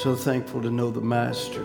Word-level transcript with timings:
so 0.00 0.16
thankful 0.16 0.62
to 0.62 0.70
know 0.70 0.90
the 0.90 0.98
Master. 0.98 1.62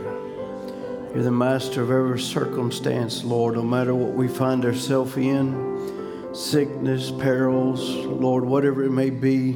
You're 1.13 1.23
the 1.23 1.31
master 1.31 1.81
of 1.81 1.89
every 1.89 2.19
circumstance, 2.19 3.23
Lord, 3.23 3.55
no 3.55 3.61
matter 3.63 3.95
what 3.95 4.11
we 4.11 4.27
find 4.27 4.65
ourselves 4.65 5.15
in 5.15 6.33
sickness, 6.33 7.11
perils, 7.11 7.81
Lord, 7.95 8.43
whatever 8.43 8.83
it 8.83 8.91
may 8.91 9.09
be. 9.09 9.53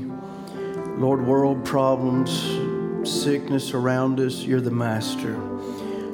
Lord, 0.96 1.28
world 1.28 1.66
problems, 1.66 2.32
sickness 3.04 3.74
around 3.74 4.22
us, 4.22 4.44
you're 4.44 4.62
the 4.62 4.72
master. 4.72 5.38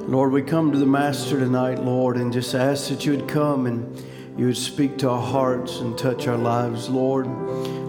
Lord, 0.08 0.32
we 0.32 0.42
come 0.42 0.72
to 0.72 0.80
the 0.80 0.88
master 0.88 1.40
tonight, 1.40 1.84
Lord, 1.84 2.18
and 2.18 2.34
just 2.34 2.56
ask 2.56 2.90
that 2.90 3.06
you 3.06 3.16
would 3.16 3.28
come 3.28 3.68
and 3.68 4.04
you 4.40 4.48
would 4.48 4.58
speak 4.58 4.98
to 4.98 5.10
our 5.12 5.22
hearts 5.22 5.82
and 5.82 5.96
touch 5.96 6.26
our 6.26 6.38
lives, 6.38 6.90
Lord. 6.90 7.28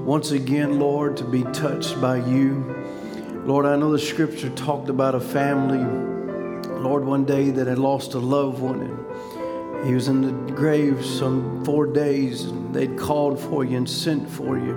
Once 0.04 0.32
again, 0.32 0.78
Lord, 0.78 1.16
to 1.16 1.24
be 1.24 1.44
touched 1.44 1.98
by 1.98 2.18
you. 2.18 2.85
Lord, 3.46 3.64
I 3.64 3.76
know 3.76 3.92
the 3.92 3.98
scripture 4.00 4.50
talked 4.50 4.88
about 4.88 5.14
a 5.14 5.20
family 5.20 5.78
Lord, 6.80 7.04
one 7.04 7.24
day 7.24 7.50
that 7.50 7.68
had 7.68 7.78
lost 7.78 8.14
a 8.14 8.18
loved 8.18 8.60
one 8.60 8.80
and 8.80 9.86
he 9.88 9.94
was 9.94 10.08
in 10.08 10.20
the 10.20 10.52
grave 10.52 11.04
some 11.04 11.64
four 11.64 11.86
days 11.86 12.46
and 12.46 12.74
they'd 12.74 12.98
called 12.98 13.40
for 13.40 13.64
you 13.64 13.76
and 13.76 13.88
sent 13.88 14.28
for 14.28 14.58
you. 14.58 14.74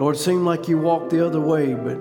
Lord, 0.00 0.16
it 0.16 0.18
seemed 0.18 0.44
like 0.44 0.66
you 0.66 0.76
walked 0.76 1.10
the 1.10 1.24
other 1.24 1.40
way, 1.40 1.74
but 1.74 1.98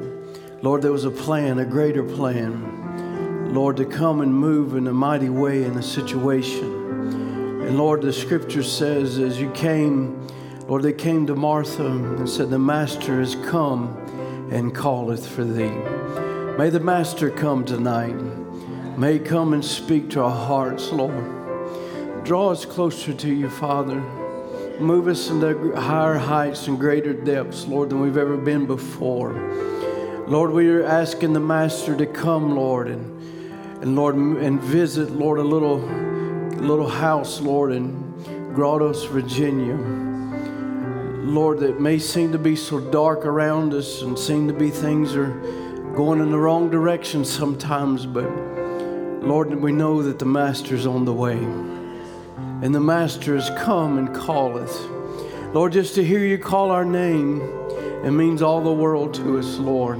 Lord, 0.63 0.81
there 0.81 0.91
was 0.91 1.05
a 1.05 1.11
plan, 1.11 1.59
a 1.59 1.65
greater 1.65 2.03
plan. 2.03 3.53
Lord, 3.53 3.77
to 3.77 3.85
come 3.85 4.21
and 4.21 4.33
move 4.33 4.75
in 4.75 4.87
a 4.87 4.93
mighty 4.93 5.29
way 5.29 5.63
in 5.63 5.77
a 5.77 5.83
situation. 5.83 7.63
And 7.67 7.77
Lord, 7.77 8.01
the 8.01 8.13
scripture 8.13 8.63
says, 8.63 9.19
as 9.19 9.39
you 9.39 9.51
came, 9.51 10.27
Lord, 10.67 10.81
they 10.81 10.93
came 10.93 11.27
to 11.27 11.35
Martha 11.35 11.85
and 11.85 12.27
said, 12.27 12.49
The 12.49 12.59
Master 12.59 13.19
has 13.19 13.35
come 13.35 14.06
and 14.51 14.75
calleth 14.75 15.27
for 15.27 15.43
thee. 15.43 15.75
May 16.57 16.69
the 16.69 16.79
Master 16.79 17.29
come 17.29 17.65
tonight 17.65 18.15
may 18.97 19.19
come 19.19 19.53
and 19.53 19.63
speak 19.63 20.09
to 20.09 20.23
our 20.23 20.45
hearts, 20.47 20.91
Lord. 20.91 22.25
Draw 22.25 22.49
us 22.49 22.65
closer 22.65 23.13
to 23.13 23.31
you, 23.31 23.47
Father. 23.47 24.01
Move 24.79 25.07
us 25.07 25.29
into 25.29 25.75
higher 25.75 26.17
heights 26.17 26.67
and 26.67 26.79
greater 26.79 27.13
depths, 27.13 27.67
Lord, 27.67 27.91
than 27.91 27.99
we've 27.99 28.17
ever 28.17 28.37
been 28.37 28.65
before. 28.65 29.33
Lord, 30.27 30.51
we 30.51 30.67
are 30.69 30.83
asking 30.83 31.33
the 31.33 31.39
Master 31.39 31.95
to 31.95 32.07
come, 32.07 32.55
Lord, 32.55 32.87
and, 32.87 33.83
and 33.83 33.95
Lord, 33.95 34.15
and 34.15 34.59
visit, 34.59 35.11
Lord, 35.11 35.37
a 35.37 35.43
little, 35.43 35.77
little 36.57 36.89
house, 36.89 37.39
Lord, 37.39 37.71
in 37.71 38.51
Grottoes, 38.53 39.05
Virginia. 39.05 40.06
Lord, 41.27 41.59
that 41.59 41.81
may 41.81 41.99
seem 41.99 42.31
to 42.31 42.37
be 42.37 42.55
so 42.55 42.79
dark 42.79 43.25
around 43.25 43.73
us 43.73 44.01
and 44.01 44.17
seem 44.17 44.47
to 44.47 44.53
be 44.53 44.69
things 44.69 45.13
are 45.13 45.31
going 45.93 46.21
in 46.21 46.31
the 46.31 46.39
wrong 46.39 46.69
direction 46.69 47.25
sometimes, 47.25 48.05
but 48.05 48.29
Lord, 49.21 49.53
we 49.53 49.73
know 49.73 50.01
that 50.03 50.19
the 50.19 50.25
Master's 50.25 50.85
on 50.85 51.03
the 51.03 51.11
way. 51.13 51.37
And 51.37 52.73
the 52.73 52.79
Master 52.79 53.35
has 53.35 53.49
come 53.61 53.97
and 53.97 54.15
calleth. 54.15 54.79
Lord, 55.53 55.73
just 55.73 55.95
to 55.95 56.03
hear 56.03 56.19
you 56.19 56.37
call 56.37 56.71
our 56.71 56.85
name, 56.85 57.41
it 58.05 58.11
means 58.11 58.41
all 58.41 58.61
the 58.61 58.71
world 58.71 59.13
to 59.15 59.37
us, 59.37 59.57
Lord. 59.57 59.99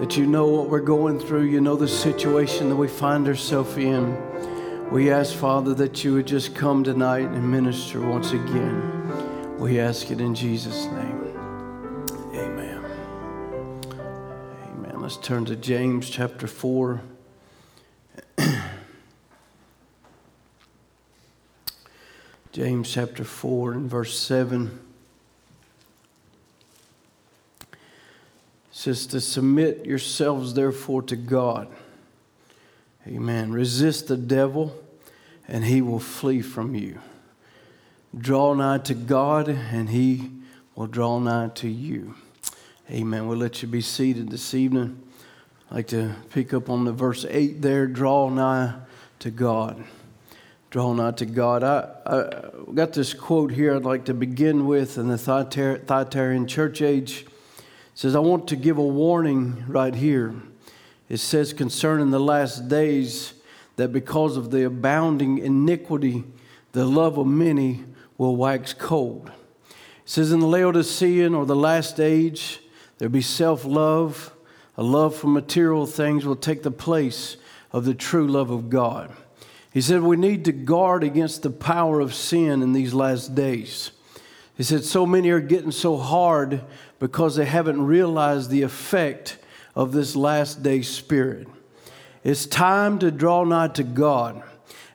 That 0.00 0.18
you 0.18 0.26
know 0.26 0.48
what 0.48 0.68
we're 0.68 0.80
going 0.80 1.18
through, 1.18 1.44
you 1.44 1.62
know 1.62 1.76
the 1.76 1.88
situation 1.88 2.68
that 2.68 2.76
we 2.76 2.88
find 2.88 3.26
ourselves 3.26 3.74
in. 3.78 4.90
We 4.90 5.10
ask, 5.10 5.34
Father, 5.34 5.72
that 5.74 6.04
you 6.04 6.14
would 6.14 6.26
just 6.26 6.54
come 6.54 6.84
tonight 6.84 7.28
and 7.28 7.50
minister 7.50 8.06
once 8.06 8.32
again. 8.32 8.97
We 9.58 9.80
ask 9.80 10.10
it 10.12 10.20
in 10.20 10.34
Jesus' 10.36 10.86
name. 10.86 11.34
Amen. 12.32 12.84
Amen. 14.72 15.00
Let's 15.00 15.16
turn 15.16 15.44
to 15.46 15.56
James 15.56 16.08
chapter 16.08 16.46
4. 16.46 17.00
James 22.52 22.88
chapter 22.88 23.24
4 23.24 23.72
and 23.72 23.90
verse 23.90 24.16
7 24.16 24.78
says 28.70 29.06
to 29.08 29.20
submit 29.20 29.84
yourselves 29.84 30.54
therefore 30.54 31.02
to 31.02 31.16
God. 31.16 31.66
Amen. 33.08 33.50
Resist 33.50 34.06
the 34.06 34.16
devil 34.16 34.72
and 35.48 35.64
he 35.64 35.82
will 35.82 35.98
flee 35.98 36.42
from 36.42 36.76
you. 36.76 37.00
Draw 38.16 38.54
nigh 38.54 38.78
to 38.78 38.94
God 38.94 39.48
and 39.48 39.90
he 39.90 40.30
will 40.74 40.86
draw 40.86 41.18
nigh 41.18 41.48
to 41.56 41.68
you. 41.68 42.14
Amen. 42.90 43.26
We'll 43.26 43.38
let 43.38 43.62
you 43.62 43.68
be 43.68 43.80
seated 43.80 44.30
this 44.30 44.54
evening. 44.54 45.02
I'd 45.70 45.74
like 45.74 45.86
to 45.88 46.14
pick 46.30 46.54
up 46.54 46.70
on 46.70 46.84
the 46.84 46.92
verse 46.92 47.26
8 47.28 47.60
there. 47.60 47.86
Draw 47.86 48.30
nigh 48.30 48.74
to 49.18 49.30
God 49.30 49.84
draw 50.70 50.92
nigh 50.92 51.12
to 51.12 51.24
God. 51.24 51.62
I, 51.62 51.88
I 52.04 52.72
got 52.74 52.92
this 52.92 53.14
quote 53.14 53.52
here 53.52 53.74
I'd 53.74 53.84
like 53.84 54.04
to 54.06 54.14
begin 54.14 54.66
with 54.66 54.98
in 54.98 55.08
the 55.08 55.16
Thyatirian 55.16 56.46
church 56.46 56.82
age. 56.82 57.22
It 57.22 57.64
says, 57.94 58.14
I 58.14 58.18
want 58.18 58.48
to 58.48 58.56
give 58.56 58.76
a 58.76 58.86
warning 58.86 59.64
right 59.66 59.94
here. 59.94 60.34
It 61.08 61.18
says 61.18 61.54
concerning 61.54 62.10
the 62.10 62.20
last 62.20 62.68
days 62.68 63.32
that 63.76 63.92
because 63.92 64.36
of 64.36 64.50
the 64.50 64.66
abounding 64.66 65.38
iniquity, 65.38 66.24
the 66.72 66.84
love 66.84 67.16
of 67.16 67.26
many 67.26 67.84
will 68.18 68.36
wax 68.36 68.74
cold. 68.74 69.30
It 69.68 69.74
says 70.04 70.32
in 70.32 70.40
the 70.40 70.46
Laodicean 70.46 71.34
or 71.34 71.46
the 71.46 71.56
last 71.56 71.98
age, 71.98 72.60
there'll 72.98 73.12
be 73.12 73.22
self 73.22 73.64
love, 73.64 74.34
a 74.76 74.82
love 74.82 75.16
for 75.16 75.28
material 75.28 75.86
things 75.86 76.26
will 76.26 76.36
take 76.36 76.62
the 76.62 76.70
place 76.70 77.38
of 77.72 77.84
the 77.84 77.94
true 77.94 78.28
love 78.28 78.50
of 78.50 78.68
God. 78.68 79.12
He 79.72 79.80
said, 79.80 80.02
We 80.02 80.16
need 80.16 80.44
to 80.46 80.52
guard 80.52 81.04
against 81.04 81.42
the 81.42 81.50
power 81.50 82.00
of 82.00 82.14
sin 82.14 82.62
in 82.62 82.72
these 82.72 82.94
last 82.94 83.34
days. 83.34 83.92
He 84.56 84.62
said, 84.62 84.84
So 84.84 85.06
many 85.06 85.30
are 85.30 85.40
getting 85.40 85.70
so 85.70 85.96
hard 85.96 86.62
because 86.98 87.36
they 87.36 87.44
haven't 87.44 87.86
realized 87.86 88.50
the 88.50 88.62
effect 88.62 89.38
of 89.74 89.92
this 89.92 90.16
last 90.16 90.62
day 90.62 90.82
spirit. 90.82 91.46
It's 92.24 92.46
time 92.46 92.98
to 92.98 93.10
draw 93.10 93.44
nigh 93.44 93.68
to 93.68 93.84
God 93.84 94.42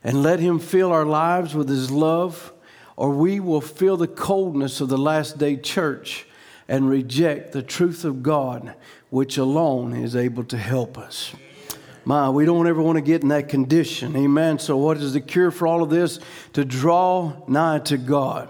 and 0.03 0.21
let 0.21 0.39
Him 0.39 0.59
fill 0.59 0.91
our 0.91 1.05
lives 1.05 1.55
with 1.55 1.69
His 1.69 1.89
love, 1.89 2.52
or 2.95 3.09
we 3.09 3.39
will 3.39 3.61
feel 3.61 3.97
the 3.97 4.07
coldness 4.07 4.81
of 4.81 4.89
the 4.89 4.97
last 4.97 5.37
day 5.37 5.57
church 5.57 6.25
and 6.67 6.89
reject 6.89 7.51
the 7.51 7.61
truth 7.61 8.05
of 8.05 8.23
God, 8.23 8.73
which 9.09 9.37
alone 9.37 9.93
is 9.93 10.15
able 10.15 10.43
to 10.45 10.57
help 10.57 10.97
us. 10.97 11.33
My, 12.05 12.29
we 12.29 12.45
don't 12.45 12.67
ever 12.67 12.81
want 12.81 12.97
to 12.97 13.01
get 13.01 13.21
in 13.21 13.29
that 13.29 13.47
condition. 13.47 14.15
Amen. 14.15 14.59
So, 14.59 14.75
what 14.75 14.97
is 14.97 15.13
the 15.13 15.21
cure 15.21 15.51
for 15.51 15.67
all 15.67 15.81
of 15.81 15.89
this? 15.89 16.19
To 16.53 16.65
draw 16.65 17.33
nigh 17.47 17.79
to 17.79 17.97
God. 17.97 18.49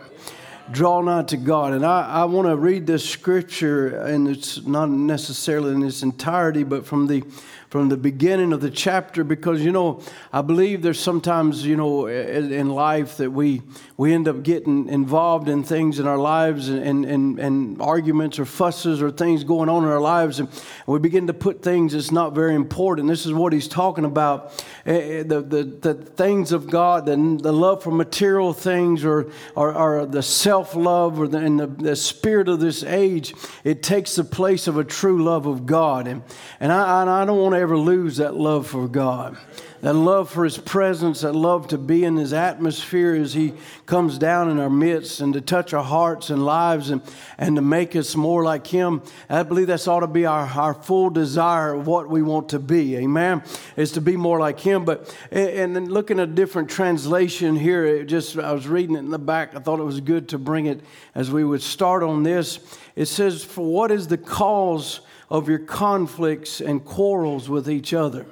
Draw 0.72 1.02
nigh 1.02 1.24
to 1.24 1.38
God. 1.38 1.74
And 1.74 1.86
I, 1.86 2.02
I 2.02 2.26
want 2.26 2.48
to 2.48 2.56
read 2.56 2.88
this 2.88 3.08
scripture, 3.08 3.98
and 4.06 4.28
it's 4.28 4.66
not 4.66 4.90
necessarily 4.90 5.72
in 5.74 5.84
its 5.84 6.02
entirety, 6.02 6.64
but 6.64 6.86
from 6.86 7.06
the 7.06 7.24
from 7.74 7.90
the 7.90 7.98
beginning 7.98 8.54
of 8.54 8.62
the 8.62 8.70
chapter 8.70 9.24
because 9.24 9.66
you 9.66 9.72
know 9.72 10.00
i 10.32 10.44
believe 10.44 10.84
there's 10.84 11.00
sometimes 11.00 11.66
you 11.66 11.76
know 11.76 12.06
in, 12.06 12.70
life 12.70 13.18
that 13.18 13.32
we 13.32 13.64
we 13.98 14.14
end 14.14 14.28
up 14.28 14.44
getting 14.44 14.88
involved 14.90 15.50
in 15.50 15.64
things 15.64 16.00
in 16.00 16.08
our 16.08 16.20
lives 16.20 16.70
and, 16.70 17.04
and, 17.04 17.40
and 17.40 17.82
arguments 17.82 18.38
or 18.38 18.46
fusses 18.46 19.02
or 19.02 19.10
things 19.10 19.44
going 19.44 19.70
on 19.70 19.84
in 19.84 19.90
our 19.90 20.00
lives 20.00 20.40
and 20.40 20.48
we 20.86 21.00
begin 21.00 21.28
to 21.28 21.34
put 21.34 21.62
things 21.62 21.94
that's 21.94 22.12
not 22.12 22.34
very 22.34 22.56
important. 22.56 23.08
This 23.08 23.26
is 23.26 23.34
what 23.34 23.54
he's 23.54 23.68
talking 23.68 24.06
about. 24.06 24.66
Eh, 24.86 25.20
eh, 25.20 25.24
the, 25.24 25.42
the, 25.42 25.64
the 25.64 25.94
things 25.94 26.52
of 26.52 26.70
god 26.70 27.06
the, 27.06 27.16
the 27.42 27.54
love 27.54 27.82
for 27.82 27.92
material 27.92 28.54
things 28.54 29.06
or, 29.06 29.32
or, 29.56 29.74
or 29.74 30.06
the 30.06 30.22
self-love 30.22 31.20
or 31.20 31.28
the, 31.28 31.38
and 31.38 31.60
the, 31.60 31.68
the 31.68 31.96
spirit 31.96 32.50
of 32.50 32.60
this 32.60 32.84
age 32.84 33.34
it 33.64 33.82
takes 33.82 34.16
the 34.16 34.24
place 34.24 34.68
of 34.68 34.78
a 34.78 34.84
true 34.84 35.24
love 35.24 35.46
of 35.46 35.66
god. 35.66 36.08
And, 36.08 36.22
and 36.60 36.72
I, 36.72 37.22
I 37.22 37.26
don't 37.26 37.40
want 37.40 37.54
to 37.54 37.63
ever 37.64 37.78
lose 37.78 38.18
that 38.18 38.36
love 38.36 38.68
for 38.68 38.90
God, 38.90 39.38
that 39.80 39.94
love 39.94 40.30
for 40.30 40.44
His 40.44 40.58
presence, 40.58 41.22
that 41.22 41.32
love 41.32 41.70
to 41.70 41.78
be 41.78 42.04
in 42.04 42.18
His 42.18 42.34
atmosphere 42.34 43.16
as 43.16 43.34
He 43.34 43.54
comes 43.86 44.18
down 44.18 44.52
in 44.52 44.60
our 44.60 44.70
midst 44.70 45.22
and 45.22 45.34
to 45.34 45.40
touch 45.40 45.74
our 45.74 45.84
hearts 45.84 46.30
and 46.30 46.46
lives 46.46 46.90
and, 46.90 47.02
and 47.38 47.56
to 47.56 47.62
make 47.62 47.96
us 47.96 48.18
more 48.18 48.44
like 48.44 48.68
Him. 48.68 49.02
I 49.30 49.44
believe 49.44 49.68
that's 49.68 49.88
ought 49.88 50.02
to 50.02 50.08
be 50.08 50.26
our, 50.26 50.46
our 50.46 50.74
full 50.74 51.10
desire 51.10 51.74
of 51.74 51.88
what 51.88 52.10
we 52.10 52.22
want 52.22 52.50
to 52.50 52.60
be. 52.60 52.98
Amen. 52.98 53.42
Is 53.78 53.94
to 53.94 54.02
be 54.02 54.18
more 54.18 54.42
like 54.42 54.60
Him. 54.60 54.84
But 54.84 55.16
and 55.32 55.74
then 55.74 55.86
looking 55.86 56.20
at 56.20 56.28
a 56.28 56.34
different 56.34 56.70
translation 56.70 57.56
here, 57.56 57.86
it 57.86 58.08
just 58.08 58.38
I 58.38 58.52
was 58.52 58.68
reading 58.68 58.98
it 58.98 59.00
in 59.00 59.10
the 59.10 59.18
back. 59.18 59.56
I 59.56 59.60
thought 59.60 59.80
it 59.80 59.84
was 59.84 60.02
good 60.02 60.28
to 60.30 60.38
bring 60.38 60.66
it 60.66 60.82
as 61.16 61.32
we 61.32 61.46
would 61.46 61.62
start 61.62 62.04
on 62.04 62.24
this. 62.24 62.60
It 62.98 63.06
says, 63.06 63.42
"For 63.42 63.66
what 63.66 63.90
is 63.90 64.10
the 64.10 64.18
cause?" 64.18 65.00
Of 65.34 65.50
your 65.50 65.58
conflicts 65.58 66.62
and 66.62 66.86
quarrels 66.86 67.50
with 67.50 67.68
each 67.68 67.92
other. 67.92 68.28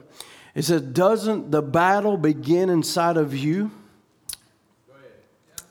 It 0.53 0.62
says, 0.62 0.83
Doesn't 0.83 1.50
the 1.50 1.63
battle 1.63 2.15
begin 2.15 2.69
inside 2.69 3.18
of 3.18 3.36
you? 3.36 3.71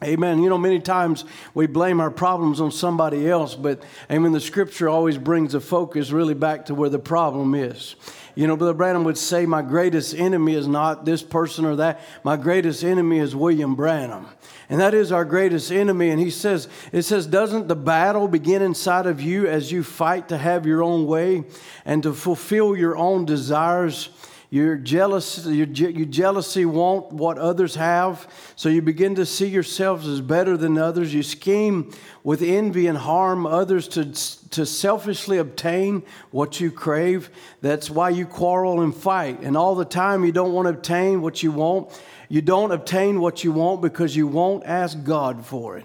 Amen. 0.03 0.43
You 0.43 0.49
know, 0.49 0.57
many 0.57 0.81
times 0.81 1.27
we 1.53 1.67
blame 1.67 2.01
our 2.01 2.11
problems 2.11 2.59
on 2.59 2.73
somebody 2.73 3.29
else, 3.29 3.55
but 3.55 3.83
amen, 4.11 4.33
the 4.33 4.41
scripture 4.41 4.89
always 4.89 5.19
brings 5.19 5.53
the 5.53 5.61
focus 5.61 6.11
really 6.11 6.33
back 6.33 6.67
to 6.67 6.75
where 6.75 6.89
the 6.89 6.99
problem 6.99 7.55
is. 7.55 7.97
You 8.35 8.47
know, 8.47 8.57
Brother 8.57 8.73
Branham 8.73 9.05
would 9.05 9.19
say, 9.19 9.45
My 9.45 9.61
greatest 9.61 10.15
enemy 10.15 10.55
is 10.55 10.67
not 10.67 11.05
this 11.05 11.23
person 11.23 11.67
or 11.67 11.77
that. 11.77 12.01
My 12.25 12.37
greatest 12.37 12.83
enemy 12.83 13.19
is 13.19 13.37
William 13.37 13.75
Branham. 13.75 14.29
And 14.71 14.81
that 14.81 14.95
is 14.95 15.13
our 15.13 15.27
greatest 15.27 15.71
enemy. 15.71 16.09
And 16.09 16.19
he 16.19 16.31
says, 16.31 16.69
It 16.93 17.03
says, 17.03 17.27
Doesn't 17.27 17.69
the 17.69 17.77
battle 17.77 18.27
begin 18.27 18.63
inside 18.63 19.05
of 19.05 19.21
you 19.21 19.47
as 19.47 19.71
you 19.71 19.83
fight 19.83 20.31
to 20.31 20.39
have 20.39 20.65
your 20.65 20.83
own 20.83 21.07
way 21.07 21.45
and 21.85 22.03
to 22.05 22.15
fulfill 22.15 22.75
your 22.75 22.97
own 22.97 23.27
desires? 23.27 24.09
Your 24.51 24.75
you 24.75 26.07
jealousy 26.07 26.65
want 26.65 27.13
what 27.13 27.39
others 27.39 27.77
have, 27.77 28.29
so 28.57 28.69
you 28.69 28.83
begin 28.83 29.15
to 29.15 29.25
see 29.25 29.47
yourselves 29.47 30.09
as 30.09 30.21
better 30.21 30.57
than 30.57 30.77
others. 30.77 31.15
You 31.15 31.23
scheme 31.23 31.93
with 32.25 32.43
envy 32.43 32.89
and 32.89 32.99
harm 32.99 33.47
others 33.47 33.87
to, 33.89 34.07
to 34.51 34.67
selfishly 34.67 35.39
obtain 35.39 36.03
what 36.33 36.61
you 36.61 36.73
crave. 36.73 37.31
That's 37.61 37.91
why 37.91 38.11
you 38.11 38.27
quarrel 38.27 38.81
and 38.81 38.93
fight. 38.95 39.41
And 39.43 39.57
all 39.57 39.77
the 39.77 39.85
time 39.85 40.25
you 40.25 40.33
don't 40.33 40.53
want 40.53 40.67
to 40.67 40.75
obtain 40.75 41.23
what 41.23 41.45
you 41.45 41.53
want. 41.53 41.89
You 42.29 42.43
don't 42.43 42.73
obtain 42.73 43.21
what 43.21 43.45
you 43.45 43.53
want 43.53 43.81
because 43.83 44.17
you 44.17 44.27
won't 44.27 44.65
ask 44.67 45.03
God 45.05 45.47
for 45.47 45.79
it. 45.79 45.85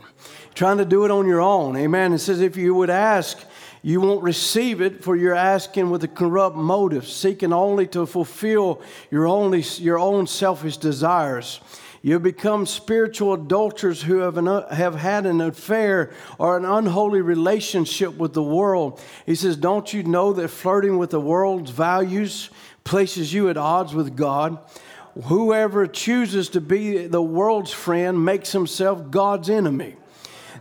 trying 0.55 0.77
to 0.77 0.85
do 0.85 1.05
it 1.05 1.11
on 1.11 1.27
your 1.27 1.41
own. 1.41 1.77
Amen. 1.77 2.13
It 2.13 2.19
says 2.19 2.41
if 2.41 2.57
you 2.57 2.73
would 2.73 2.89
ask, 2.89 3.39
you 3.85 4.01
won't 4.01 4.23
receive 4.23 4.81
it, 4.81 5.03
for 5.03 5.15
you're 5.15 5.35
asking 5.35 5.91
with 5.91 6.03
a 6.03 6.07
corrupt 6.07 6.55
motive, 6.55 7.07
seeking 7.07 7.53
only 7.53 7.85
to 7.85 8.07
fulfill 8.07 8.81
your, 9.11 9.27
only, 9.27 9.61
your 9.77 9.99
own 9.99 10.25
selfish 10.25 10.77
desires. 10.77 11.59
You 12.01 12.17
become 12.17 12.65
spiritual 12.65 13.35
adulterers 13.35 14.01
who 14.01 14.17
have, 14.21 14.37
an, 14.37 14.47
have 14.71 14.95
had 14.95 15.27
an 15.27 15.39
affair 15.39 16.11
or 16.39 16.57
an 16.57 16.65
unholy 16.65 17.21
relationship 17.21 18.17
with 18.17 18.33
the 18.33 18.41
world. 18.41 18.99
He 19.27 19.35
says, 19.35 19.55
Don't 19.55 19.93
you 19.93 20.01
know 20.01 20.33
that 20.33 20.47
flirting 20.47 20.97
with 20.97 21.11
the 21.11 21.21
world's 21.21 21.69
values 21.69 22.49
places 22.85 23.35
you 23.35 23.49
at 23.49 23.57
odds 23.57 23.93
with 23.93 24.15
God? 24.17 24.57
Whoever 25.25 25.85
chooses 25.85 26.49
to 26.49 26.59
be 26.59 27.05
the 27.05 27.21
world's 27.21 27.71
friend 27.71 28.25
makes 28.25 28.51
himself 28.51 29.11
God's 29.11 29.47
enemy. 29.47 29.95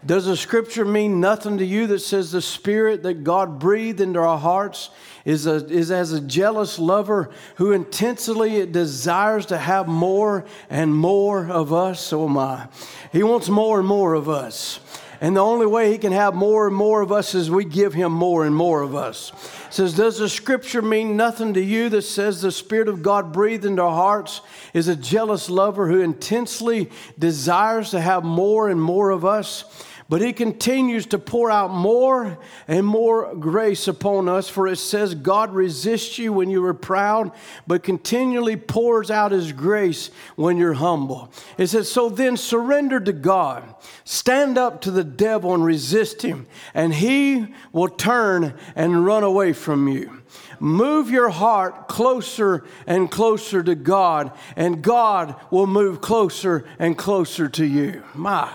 Does 0.07 0.27
the 0.27 0.37
scripture 0.37 0.85
mean 0.85 1.19
nothing 1.19 1.59
to 1.59 1.65
you 1.65 1.87
that 1.87 2.01
says 2.01 2.31
the 2.31 2.43
spirit 2.43 3.03
that 3.05 3.25
God 3.25 3.59
breathed 3.59 4.03
into 4.03 4.21
our 4.21 4.39
hearts 4.39 4.91
is, 5.25 5.47
a, 5.47 5.67
is 5.67 5.91
as 5.91 6.13
a 6.13 6.21
jealous 6.21 6.79
lover 6.79 7.31
who 7.57 7.73
intensely 7.73 8.67
desires 8.67 9.47
to 9.47 9.57
have 9.57 9.89
more 9.89 10.45
and 10.69 10.95
more 10.95 11.49
of 11.49 11.73
us? 11.73 12.13
Oh 12.13 12.29
my. 12.29 12.69
He 13.13 13.23
wants 13.23 13.49
more 13.49 13.79
and 13.79 13.89
more 13.89 14.13
of 14.13 14.29
us. 14.29 14.81
And 15.23 15.37
the 15.37 15.41
only 15.41 15.65
way 15.65 15.91
he 15.91 15.97
can 15.97 16.13
have 16.13 16.35
more 16.35 16.67
and 16.67 16.77
more 16.77 17.01
of 17.01 17.11
us 17.11 17.35
is 17.35 17.51
we 17.51 17.65
give 17.65 17.95
him 17.95 18.13
more 18.13 18.45
and 18.45 18.55
more 18.55 18.83
of 18.83 18.95
us. 18.95 19.33
It 19.69 19.73
says, 19.73 19.95
Does 19.95 20.19
the 20.19 20.29
scripture 20.29 20.83
mean 20.83 21.17
nothing 21.17 21.55
to 21.55 21.63
you 21.63 21.89
that 21.89 22.03
says 22.03 22.43
the 22.43 22.53
Spirit 22.53 22.89
of 22.89 23.03
God 23.03 23.33
breathed 23.33 23.65
into 23.65 23.81
our 23.81 23.95
hearts 23.95 24.43
is 24.75 24.87
a 24.87 24.97
jealous 24.97 25.49
lover 25.49 25.89
who 25.89 26.01
intensely 26.01 26.91
desires 27.19 27.91
to 27.93 28.01
have 28.03 28.23
more 28.23 28.69
and 28.69 28.83
more 28.83 29.09
of 29.09 29.25
us? 29.25 29.65
But 30.09 30.21
he 30.21 30.35
continues 30.35 31.07
to 31.07 31.19
pour 31.19 31.51
out 31.51 31.71
more 31.71 32.39
and 32.69 32.87
more 32.87 33.35
grace 33.35 33.89
upon 33.89 34.29
us, 34.29 34.51
for 34.51 34.69
it 34.69 34.77
says, 34.77 35.15
God 35.15 35.55
resists 35.55 36.19
you 36.19 36.31
when 36.31 36.51
you 36.51 36.65
are 36.67 36.75
proud, 36.75 37.33
but 37.67 37.83
continually 37.83 38.57
pours 38.57 39.11
out 39.11 39.33
his 39.33 39.53
grace 39.53 40.11
when 40.37 40.59
you're 40.59 40.75
humble. 40.75 41.33
It 41.57 41.69
says, 41.69 41.91
So 41.91 42.11
then 42.11 42.37
surrender 42.37 43.01
to 43.01 43.13
God, 43.15 43.75
stand 44.05 44.59
up 44.59 44.83
to 44.83 44.91
the 44.91 45.05
devil 45.05 45.55
and 45.55 45.65
resist 45.65 46.21
him, 46.21 46.47
and 46.75 46.93
he 46.93 47.55
will 47.73 47.89
turn 47.89 48.55
and 48.77 49.07
run 49.07 49.23
away 49.23 49.55
from 49.55 49.89
you. 49.89 50.21
Move 50.61 51.11
your 51.11 51.31
heart 51.31 51.89
closer 51.89 52.63
and 52.87 53.11
closer 53.11 53.63
to 53.63 53.75
God, 53.75 54.33
and 54.55 54.83
God 54.83 55.35
will 55.51 55.67
move 55.67 56.03
closer 56.03 56.67
and 56.79 56.97
closer 56.97 57.49
to 57.49 57.65
you. 57.65 58.03
My. 58.15 58.53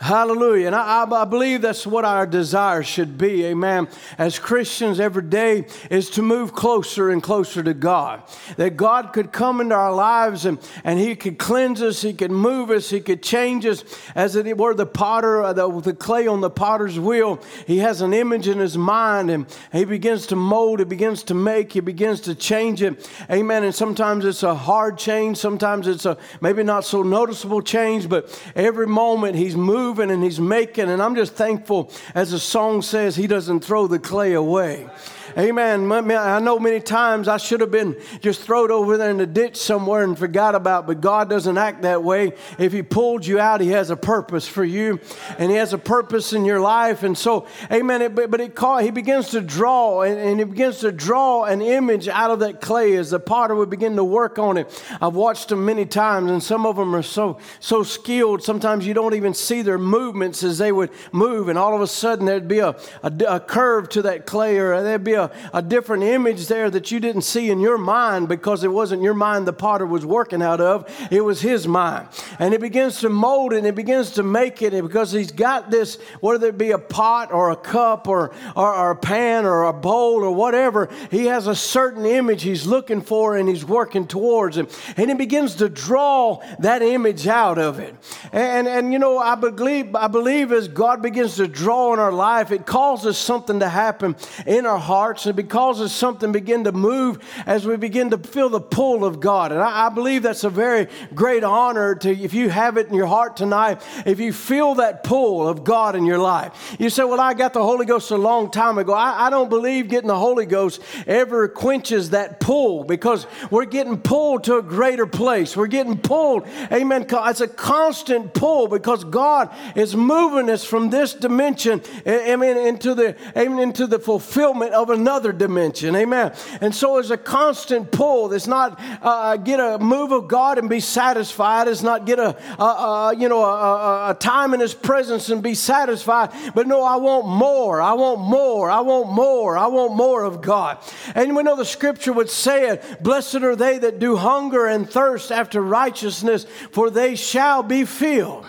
Hallelujah. 0.00 0.68
And 0.68 0.76
I, 0.76 1.02
I, 1.10 1.24
believe 1.24 1.60
that's 1.60 1.84
what 1.84 2.04
our 2.04 2.24
desire 2.24 2.84
should 2.84 3.18
be, 3.18 3.44
amen. 3.46 3.88
As 4.16 4.38
Christians 4.38 5.00
every 5.00 5.24
day 5.24 5.66
is 5.90 6.08
to 6.10 6.22
move 6.22 6.52
closer 6.52 7.10
and 7.10 7.20
closer 7.20 7.64
to 7.64 7.74
God. 7.74 8.22
That 8.58 8.76
God 8.76 9.12
could 9.12 9.32
come 9.32 9.60
into 9.60 9.74
our 9.74 9.92
lives 9.92 10.46
and, 10.46 10.60
and 10.84 11.00
He 11.00 11.16
could 11.16 11.36
cleanse 11.36 11.82
us, 11.82 12.00
He 12.00 12.12
could 12.12 12.30
move 12.30 12.70
us, 12.70 12.90
He 12.90 13.00
could 13.00 13.24
change 13.24 13.66
us. 13.66 13.82
As 14.14 14.36
it 14.36 14.56
were 14.56 14.72
the 14.72 14.86
potter, 14.86 15.42
uh, 15.42 15.52
the, 15.52 15.68
the 15.80 15.94
clay 15.94 16.28
on 16.28 16.42
the 16.42 16.50
potter's 16.50 17.00
wheel, 17.00 17.42
He 17.66 17.78
has 17.78 18.00
an 18.00 18.14
image 18.14 18.46
in 18.46 18.60
His 18.60 18.78
mind 18.78 19.30
and 19.30 19.46
He 19.72 19.84
begins 19.84 20.28
to 20.28 20.36
mold, 20.36 20.78
He 20.78 20.84
begins 20.84 21.24
to 21.24 21.34
make, 21.34 21.72
He 21.72 21.80
begins 21.80 22.20
to 22.20 22.36
change 22.36 22.82
it. 22.82 23.10
Amen. 23.28 23.64
And 23.64 23.74
sometimes 23.74 24.24
it's 24.24 24.44
a 24.44 24.54
hard 24.54 24.96
change, 24.96 25.38
sometimes 25.38 25.88
it's 25.88 26.06
a 26.06 26.16
maybe 26.40 26.62
not 26.62 26.84
so 26.84 27.02
noticeable 27.02 27.62
change, 27.62 28.08
but 28.08 28.40
every 28.54 28.86
moment 28.86 29.34
He's 29.34 29.56
moving 29.56 29.87
moving 29.88 30.10
and 30.10 30.22
He's 30.22 30.38
making. 30.38 30.90
And 30.90 31.02
I'm 31.02 31.14
just 31.14 31.34
thankful, 31.34 31.90
as 32.14 32.30
the 32.30 32.38
song 32.38 32.82
says, 32.82 33.16
He 33.16 33.26
doesn't 33.26 33.60
throw 33.60 33.86
the 33.86 33.98
clay 33.98 34.34
away. 34.34 34.86
Amen. 35.36 35.90
I 35.92 36.38
know 36.38 36.58
many 36.58 36.80
times 36.80 37.28
I 37.28 37.36
should 37.36 37.60
have 37.60 37.70
been 37.70 37.96
just 38.20 38.42
thrown 38.42 38.70
over 38.70 38.96
there 38.96 39.10
in 39.10 39.18
the 39.18 39.26
ditch 39.26 39.56
somewhere 39.56 40.02
and 40.02 40.18
forgot 40.18 40.54
about, 40.54 40.86
but 40.86 41.00
God 41.00 41.28
doesn't 41.28 41.58
act 41.58 41.82
that 41.82 42.02
way. 42.02 42.32
If 42.58 42.72
He 42.72 42.82
pulled 42.82 43.26
you 43.26 43.38
out, 43.38 43.60
He 43.60 43.68
has 43.68 43.90
a 43.90 43.96
purpose 43.96 44.48
for 44.48 44.64
you, 44.64 45.00
and 45.38 45.50
He 45.50 45.56
has 45.56 45.72
a 45.72 45.78
purpose 45.78 46.32
in 46.32 46.44
your 46.44 46.60
life. 46.60 47.02
And 47.02 47.16
so, 47.16 47.46
Amen. 47.70 48.02
It, 48.02 48.14
but 48.14 48.40
it 48.40 48.54
call, 48.54 48.78
He 48.78 48.90
begins 48.90 49.28
to 49.30 49.40
draw, 49.40 50.02
and, 50.02 50.18
and 50.18 50.38
He 50.38 50.44
begins 50.44 50.78
to 50.78 50.92
draw 50.92 51.44
an 51.44 51.60
image 51.60 52.08
out 52.08 52.30
of 52.30 52.40
that 52.40 52.60
clay 52.60 52.96
as 52.96 53.10
the 53.10 53.20
potter 53.20 53.54
would 53.54 53.70
begin 53.70 53.96
to 53.96 54.04
work 54.04 54.38
on 54.38 54.56
it. 54.56 54.84
I've 55.00 55.14
watched 55.14 55.48
them 55.48 55.64
many 55.64 55.84
times, 55.84 56.30
and 56.30 56.42
some 56.42 56.66
of 56.66 56.76
them 56.76 56.94
are 56.94 57.02
so 57.02 57.38
so 57.60 57.82
skilled. 57.82 58.42
Sometimes 58.42 58.86
you 58.86 58.94
don't 58.94 59.14
even 59.14 59.34
see 59.34 59.62
their 59.62 59.78
movements 59.78 60.42
as 60.42 60.58
they 60.58 60.72
would 60.72 60.90
move, 61.12 61.48
and 61.48 61.58
all 61.58 61.74
of 61.74 61.80
a 61.80 61.86
sudden 61.86 62.26
there'd 62.26 62.48
be 62.48 62.60
a, 62.60 62.76
a, 63.02 63.12
a 63.28 63.40
curve 63.40 63.88
to 63.90 64.02
that 64.02 64.26
clay, 64.26 64.58
or 64.58 64.82
there'd 64.82 65.04
be 65.04 65.14
a, 65.14 65.17
a 65.52 65.62
different 65.62 66.02
image 66.04 66.46
there 66.46 66.70
that 66.70 66.90
you 66.90 67.00
didn't 67.00 67.22
see 67.22 67.50
in 67.50 67.60
your 67.60 67.78
mind 67.78 68.28
because 68.28 68.64
it 68.64 68.68
wasn't 68.68 69.02
your 69.02 69.14
mind 69.14 69.46
the 69.46 69.52
potter 69.52 69.86
was 69.86 70.04
working 70.04 70.42
out 70.42 70.60
of, 70.60 70.88
it 71.10 71.22
was 71.22 71.40
his 71.40 71.66
mind. 71.66 72.08
And 72.38 72.52
he 72.52 72.58
begins 72.58 73.00
to 73.00 73.08
mold 73.08 73.52
it 73.52 73.58
and 73.58 73.66
he 73.66 73.72
begins 73.72 74.12
to 74.12 74.22
make 74.22 74.62
it 74.62 74.72
because 74.82 75.12
he's 75.12 75.32
got 75.32 75.70
this, 75.70 75.96
whether 76.20 76.48
it 76.48 76.58
be 76.58 76.70
a 76.70 76.78
pot 76.78 77.32
or 77.32 77.50
a 77.50 77.56
cup 77.56 78.06
or, 78.08 78.32
or, 78.54 78.74
or 78.74 78.90
a 78.92 78.96
pan 78.96 79.44
or 79.44 79.64
a 79.64 79.72
bowl 79.72 80.22
or 80.22 80.34
whatever, 80.34 80.88
he 81.10 81.26
has 81.26 81.46
a 81.46 81.54
certain 81.54 82.04
image 82.04 82.42
he's 82.42 82.66
looking 82.66 83.00
for 83.00 83.36
and 83.36 83.48
he's 83.48 83.64
working 83.64 84.06
towards 84.06 84.56
it. 84.56 84.78
And 84.96 85.08
he 85.08 85.14
begins 85.14 85.56
to 85.56 85.68
draw 85.68 86.42
that 86.58 86.82
image 86.82 87.26
out 87.26 87.58
of 87.58 87.78
it. 87.80 87.94
And, 88.32 88.68
and 88.68 88.92
you 88.92 88.98
know, 88.98 89.18
I 89.18 89.34
believe, 89.34 89.94
I 89.94 90.08
believe 90.08 90.52
as 90.52 90.68
God 90.68 91.02
begins 91.02 91.36
to 91.36 91.48
draw 91.48 91.92
in 91.94 91.98
our 91.98 92.12
life, 92.12 92.52
it 92.52 92.66
causes 92.66 93.16
something 93.16 93.60
to 93.60 93.68
happen 93.68 94.16
in 94.46 94.66
our 94.66 94.78
heart 94.78 95.07
hearts 95.08 95.24
and 95.24 95.38
it 95.38 95.48
causes 95.48 95.90
something 95.90 96.32
begin 96.32 96.64
to 96.64 96.72
move 96.72 97.18
as 97.46 97.66
we 97.66 97.78
begin 97.78 98.10
to 98.10 98.18
feel 98.18 98.50
the 98.50 98.60
pull 98.60 99.06
of 99.06 99.20
God. 99.20 99.52
And 99.52 99.60
I, 99.62 99.86
I 99.86 99.88
believe 99.88 100.22
that's 100.22 100.44
a 100.44 100.50
very 100.50 100.86
great 101.14 101.42
honor 101.44 101.94
to, 101.94 102.10
if 102.10 102.34
you 102.34 102.50
have 102.50 102.76
it 102.76 102.88
in 102.88 102.94
your 102.94 103.06
heart 103.06 103.34
tonight, 103.34 103.80
if 104.04 104.20
you 104.20 104.34
feel 104.34 104.74
that 104.74 105.04
pull 105.04 105.48
of 105.48 105.64
God 105.64 105.96
in 105.96 106.04
your 106.04 106.18
life. 106.18 106.76
You 106.78 106.90
say, 106.90 107.04
Well, 107.04 107.20
I 107.20 107.32
got 107.32 107.54
the 107.54 107.62
Holy 107.62 107.86
Ghost 107.86 108.10
a 108.10 108.18
long 108.18 108.50
time 108.50 108.76
ago. 108.76 108.92
I, 108.92 109.28
I 109.28 109.30
don't 109.30 109.48
believe 109.48 109.88
getting 109.88 110.08
the 110.08 110.18
Holy 110.18 110.44
Ghost 110.44 110.82
ever 111.06 111.48
quenches 111.48 112.10
that 112.10 112.38
pull 112.38 112.84
because 112.84 113.26
we're 113.50 113.64
getting 113.64 113.98
pulled 113.98 114.44
to 114.44 114.58
a 114.58 114.62
greater 114.62 115.06
place. 115.06 115.56
We're 115.56 115.68
getting 115.68 115.96
pulled, 115.96 116.46
amen. 116.70 117.06
It's 117.10 117.40
a 117.40 117.48
constant 117.48 118.34
pull 118.34 118.68
because 118.68 119.04
God 119.04 119.54
is 119.74 119.96
moving 119.96 120.50
us 120.50 120.64
from 120.64 120.90
this 120.90 121.14
dimension, 121.14 121.80
amen, 122.06 122.58
into 122.58 122.94
the, 122.94 123.16
amen, 123.34 123.58
into 123.58 123.86
the 123.86 123.98
fulfillment 123.98 124.74
of 124.74 124.90
another 124.98 125.32
dimension. 125.32 125.94
Amen. 125.94 126.34
And 126.60 126.74
so 126.74 126.94
there's 126.94 127.10
a 127.10 127.16
constant 127.16 127.92
pull. 127.92 128.32
It's 128.32 128.46
not 128.46 128.78
uh, 129.02 129.36
get 129.36 129.60
a 129.60 129.78
move 129.78 130.12
of 130.12 130.28
God 130.28 130.58
and 130.58 130.68
be 130.68 130.80
satisfied. 130.80 131.68
It's 131.68 131.82
not 131.82 132.04
get 132.04 132.18
a, 132.18 132.36
a, 132.60 132.64
a 132.64 133.16
you 133.16 133.28
know 133.28 133.44
a, 133.44 134.10
a, 134.10 134.14
time 134.14 134.54
in 134.54 134.60
His 134.60 134.74
presence 134.74 135.30
and 135.30 135.42
be 135.42 135.54
satisfied. 135.54 136.30
But 136.54 136.66
no, 136.66 136.82
I 136.82 136.96
want 136.96 137.26
more. 137.26 137.80
I 137.80 137.92
want 137.92 138.20
more. 138.20 138.70
I 138.70 138.80
want 138.80 139.10
more. 139.10 139.56
I 139.56 139.66
want 139.68 139.94
more 139.94 140.24
of 140.24 140.40
God. 140.40 140.78
And 141.14 141.36
we 141.36 141.42
know 141.42 141.56
the 141.56 141.64
Scripture 141.64 142.12
would 142.12 142.30
say 142.30 142.68
it. 142.70 143.02
Blessed 143.02 143.36
are 143.36 143.56
they 143.56 143.78
that 143.78 143.98
do 143.98 144.16
hunger 144.16 144.66
and 144.66 144.88
thirst 144.88 145.30
after 145.30 145.60
righteousness, 145.60 146.46
for 146.72 146.90
they 146.90 147.14
shall 147.14 147.62
be 147.62 147.84
filled. 147.84 148.46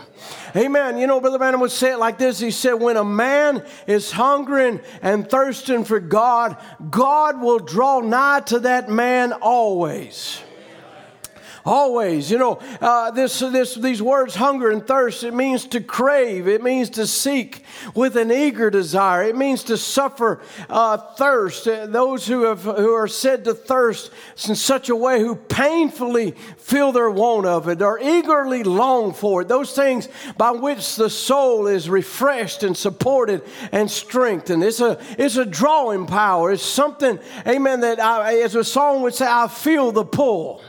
Amen. 0.55 0.97
You 0.97 1.07
know, 1.07 1.19
Brother 1.21 1.38
Branham 1.38 1.61
would 1.61 1.71
say 1.71 1.91
it 1.91 1.99
like 1.99 2.17
this. 2.17 2.39
He 2.39 2.51
said, 2.51 2.73
When 2.73 2.97
a 2.97 3.03
man 3.03 3.65
is 3.88 4.11
hungering 4.11 4.81
and 5.01 5.29
thirsting 5.29 5.83
for 5.83 5.99
God, 5.99 6.57
God 6.89 7.41
will 7.41 7.59
draw 7.59 7.99
nigh 7.99 8.41
to 8.47 8.59
that 8.61 8.89
man 8.89 9.33
always. 9.33 10.41
Always, 11.65 12.31
you 12.31 12.37
know, 12.37 12.59
uh, 12.81 13.11
this, 13.11 13.39
this, 13.39 13.75
these 13.75 14.01
words, 14.01 14.35
hunger 14.35 14.71
and 14.71 14.85
thirst, 14.85 15.23
it 15.23 15.33
means 15.33 15.65
to 15.67 15.81
crave, 15.81 16.47
it 16.47 16.63
means 16.63 16.89
to 16.91 17.05
seek 17.05 17.63
with 17.93 18.15
an 18.15 18.31
eager 18.31 18.69
desire, 18.69 19.23
it 19.23 19.35
means 19.35 19.63
to 19.65 19.77
suffer 19.77 20.41
uh, 20.69 20.97
thirst. 20.97 21.67
Uh, 21.67 21.85
those 21.85 22.25
who, 22.27 22.43
have, 22.43 22.63
who 22.63 22.93
are 22.93 23.07
said 23.07 23.43
to 23.45 23.53
thirst 23.53 24.11
in 24.47 24.55
such 24.55 24.89
a 24.89 24.95
way 24.95 25.19
who 25.19 25.35
painfully 25.35 26.31
feel 26.57 26.91
their 26.91 27.09
want 27.09 27.45
of 27.45 27.67
it 27.67 27.81
or 27.81 27.99
eagerly 27.99 28.63
long 28.63 29.13
for 29.13 29.41
it, 29.41 29.47
those 29.47 29.73
things 29.73 30.07
by 30.37 30.51
which 30.51 30.95
the 30.95 31.09
soul 31.09 31.67
is 31.67 31.89
refreshed 31.89 32.63
and 32.63 32.75
supported 32.75 33.41
and 33.71 33.89
strengthened. 33.89 34.63
It's 34.63 34.79
a, 34.79 34.99
it's 35.17 35.35
a 35.35 35.45
drawing 35.45 36.05
power. 36.05 36.51
It's 36.51 36.63
something, 36.63 37.19
amen, 37.45 37.81
that 37.81 37.99
I, 37.99 38.39
as 38.41 38.55
a 38.55 38.63
song 38.63 39.01
would 39.01 39.13
say, 39.13 39.27
I 39.27 39.47
feel 39.47 39.91
the 39.91 40.05
pull. 40.05 40.61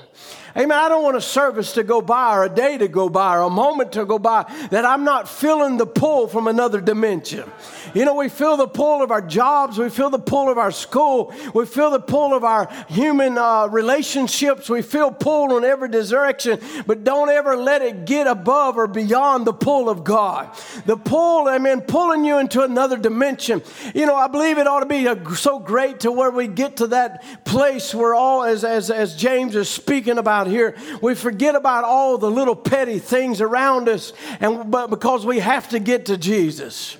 Amen. 0.57 0.76
I 0.76 0.88
don't 0.88 1.02
want 1.02 1.16
a 1.16 1.21
service 1.21 1.73
to 1.75 1.83
go 1.85 2.02
by 2.02 2.37
or 2.37 2.45
a 2.45 2.49
day 2.49 2.76
to 2.78 2.88
go 2.88 3.09
by 3.09 3.37
or 3.37 3.42
a 3.42 3.50
moment 3.50 3.92
to 3.92 4.04
go 4.04 4.19
by 4.19 4.45
that 4.71 4.85
I'm 4.85 5.04
not 5.04 5.28
feeling 5.28 5.76
the 5.76 5.87
pull 5.87 6.26
from 6.26 6.49
another 6.49 6.80
dimension. 6.80 7.50
You 7.95 8.04
know, 8.04 8.14
we 8.14 8.28
feel 8.28 8.57
the 8.57 8.66
pull 8.66 9.02
of 9.02 9.11
our 9.11 9.23
jobs, 9.23 9.78
we 9.78 9.90
feel 9.90 10.11
the 10.11 10.19
pull 10.19 10.50
of 10.50 10.59
our 10.59 10.71
school, 10.71 11.33
we 11.54 11.66
feel 11.66 11.90
the 11.90 12.00
pull 12.00 12.35
of 12.35 12.45
our 12.45 12.69
human 12.88 13.38
uh, 13.38 13.69
relationships, 13.69 14.69
we 14.69 14.83
feel 14.83 15.11
pulled 15.11 15.52
in 15.52 15.64
every 15.64 15.88
direction, 15.88 16.61
but 16.87 17.04
don't 17.04 17.30
ever 17.30 17.57
let 17.57 17.83
it 17.83 18.04
get 18.04 18.26
above 18.26 18.76
or 18.76 18.87
beyond 18.87 19.47
the 19.47 19.52
pull 19.52 19.88
of 19.88 20.04
God. 20.04 20.54
The 20.87 20.97
pull, 20.97 21.49
I 21.49 21.59
mean, 21.59 21.80
pulling 21.80 22.25
you 22.25 22.38
into 22.38 22.62
another 22.62 22.97
dimension. 22.97 23.62
You 23.95 24.07
know, 24.07 24.14
I 24.14 24.28
believe 24.28 24.59
it 24.59 24.66
ought 24.66 24.80
to 24.80 24.87
be 24.87 25.07
a, 25.07 25.35
so 25.35 25.59
great 25.59 26.00
to 26.00 26.12
where 26.12 26.30
we 26.30 26.49
get 26.49 26.78
to 26.78 26.88
that 26.88 27.45
place 27.45 27.95
where 27.95 28.14
all, 28.14 28.45
as, 28.45 28.64
as, 28.64 28.90
as 28.90 29.16
James 29.16 29.57
is 29.57 29.69
speaking 29.69 30.19
about 30.19 30.39
here, 30.47 30.76
we 31.00 31.14
forget 31.14 31.54
about 31.54 31.85
all 31.85 32.18
the 32.18 32.30
little 32.30 32.56
petty 32.56 32.99
things 32.99 33.40
around 33.40 33.88
us, 33.88 34.12
and 34.40 34.70
but 34.70 34.88
because 34.88 35.26
we 35.26 35.38
have 35.40 35.68
to 35.70 35.78
get 35.78 36.06
to 36.06 36.16
Jesus. 36.16 36.97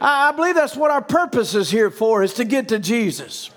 I 0.00 0.32
believe 0.32 0.54
that's 0.54 0.76
what 0.76 0.90
our 0.90 1.02
purpose 1.02 1.54
is 1.54 1.70
here 1.70 1.90
for, 1.90 2.22
is 2.22 2.34
to 2.34 2.44
get 2.44 2.68
to 2.68 2.78
Jesus. 2.78 3.50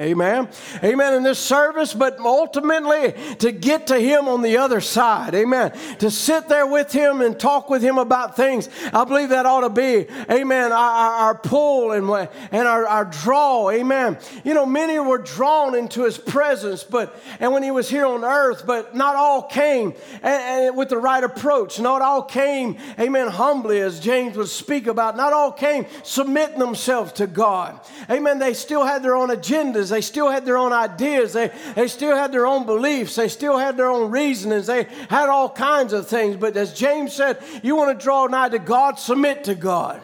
Amen. 0.00 0.48
Amen. 0.82 1.12
In 1.12 1.22
this 1.22 1.38
service, 1.38 1.92
but 1.92 2.18
ultimately 2.20 3.12
to 3.36 3.52
get 3.52 3.88
to 3.88 4.00
Him 4.00 4.28
on 4.28 4.40
the 4.40 4.56
other 4.56 4.80
side. 4.80 5.34
Amen. 5.34 5.72
To 5.98 6.10
sit 6.10 6.48
there 6.48 6.66
with 6.66 6.90
Him 6.90 7.20
and 7.20 7.38
talk 7.38 7.68
with 7.68 7.82
Him 7.82 7.98
about 7.98 8.34
things. 8.34 8.70
I 8.94 9.04
believe 9.04 9.28
that 9.28 9.44
ought 9.44 9.60
to 9.60 9.68
be, 9.68 10.06
amen, 10.30 10.72
our, 10.72 11.12
our 11.12 11.34
pull 11.34 11.92
and, 11.92 12.08
and 12.50 12.66
our, 12.66 12.86
our 12.86 13.04
draw. 13.04 13.70
Amen. 13.70 14.16
You 14.42 14.54
know, 14.54 14.64
many 14.64 14.98
were 14.98 15.18
drawn 15.18 15.74
into 15.74 16.04
His 16.04 16.16
presence, 16.16 16.82
but, 16.82 17.14
and 17.38 17.52
when 17.52 17.62
He 17.62 17.70
was 17.70 17.90
here 17.90 18.06
on 18.06 18.24
earth, 18.24 18.64
but 18.66 18.94
not 18.94 19.16
all 19.16 19.42
came 19.42 19.92
and, 20.22 20.64
and 20.64 20.76
with 20.78 20.88
the 20.88 20.98
right 20.98 21.22
approach. 21.22 21.78
Not 21.78 22.00
all 22.00 22.22
came, 22.22 22.78
amen, 22.98 23.28
humbly, 23.28 23.80
as 23.80 24.00
James 24.00 24.38
would 24.38 24.48
speak 24.48 24.86
about. 24.86 25.18
Not 25.18 25.34
all 25.34 25.52
came 25.52 25.84
submitting 26.04 26.58
themselves 26.58 27.12
to 27.12 27.26
God. 27.26 27.78
Amen. 28.08 28.38
They 28.38 28.54
still 28.54 28.86
had 28.86 29.02
their 29.02 29.14
own 29.14 29.28
agendas. 29.28 29.89
They 29.90 30.00
still 30.00 30.30
had 30.30 30.44
their 30.44 30.56
own 30.56 30.72
ideas. 30.72 31.32
They, 31.32 31.50
they 31.74 31.88
still 31.88 32.16
had 32.16 32.32
their 32.32 32.46
own 32.46 32.66
beliefs. 32.66 33.16
They 33.16 33.28
still 33.28 33.58
had 33.58 33.76
their 33.76 33.90
own 33.90 34.10
reasonings. 34.10 34.66
They 34.66 34.84
had 35.08 35.28
all 35.28 35.48
kinds 35.48 35.92
of 35.92 36.08
things. 36.08 36.36
But 36.36 36.56
as 36.56 36.72
James 36.72 37.12
said, 37.12 37.42
you 37.62 37.76
want 37.76 37.98
to 37.98 38.02
draw 38.02 38.26
nigh 38.26 38.48
to 38.48 38.58
God, 38.58 38.98
submit 38.98 39.44
to 39.44 39.54
God. 39.54 40.00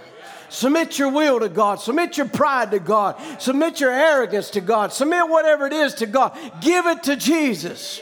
Submit 0.48 0.98
your 0.98 1.10
will 1.10 1.40
to 1.40 1.48
God. 1.48 1.80
Submit 1.80 2.16
your 2.16 2.28
pride 2.28 2.70
to 2.70 2.78
God. 2.78 3.16
Submit 3.40 3.80
your 3.80 3.90
arrogance 3.90 4.50
to 4.50 4.60
God. 4.60 4.92
Submit 4.92 5.28
whatever 5.28 5.66
it 5.66 5.72
is 5.72 5.94
to 5.94 6.06
God. 6.06 6.38
Give 6.60 6.86
it 6.86 7.02
to 7.04 7.16
Jesus. 7.16 8.00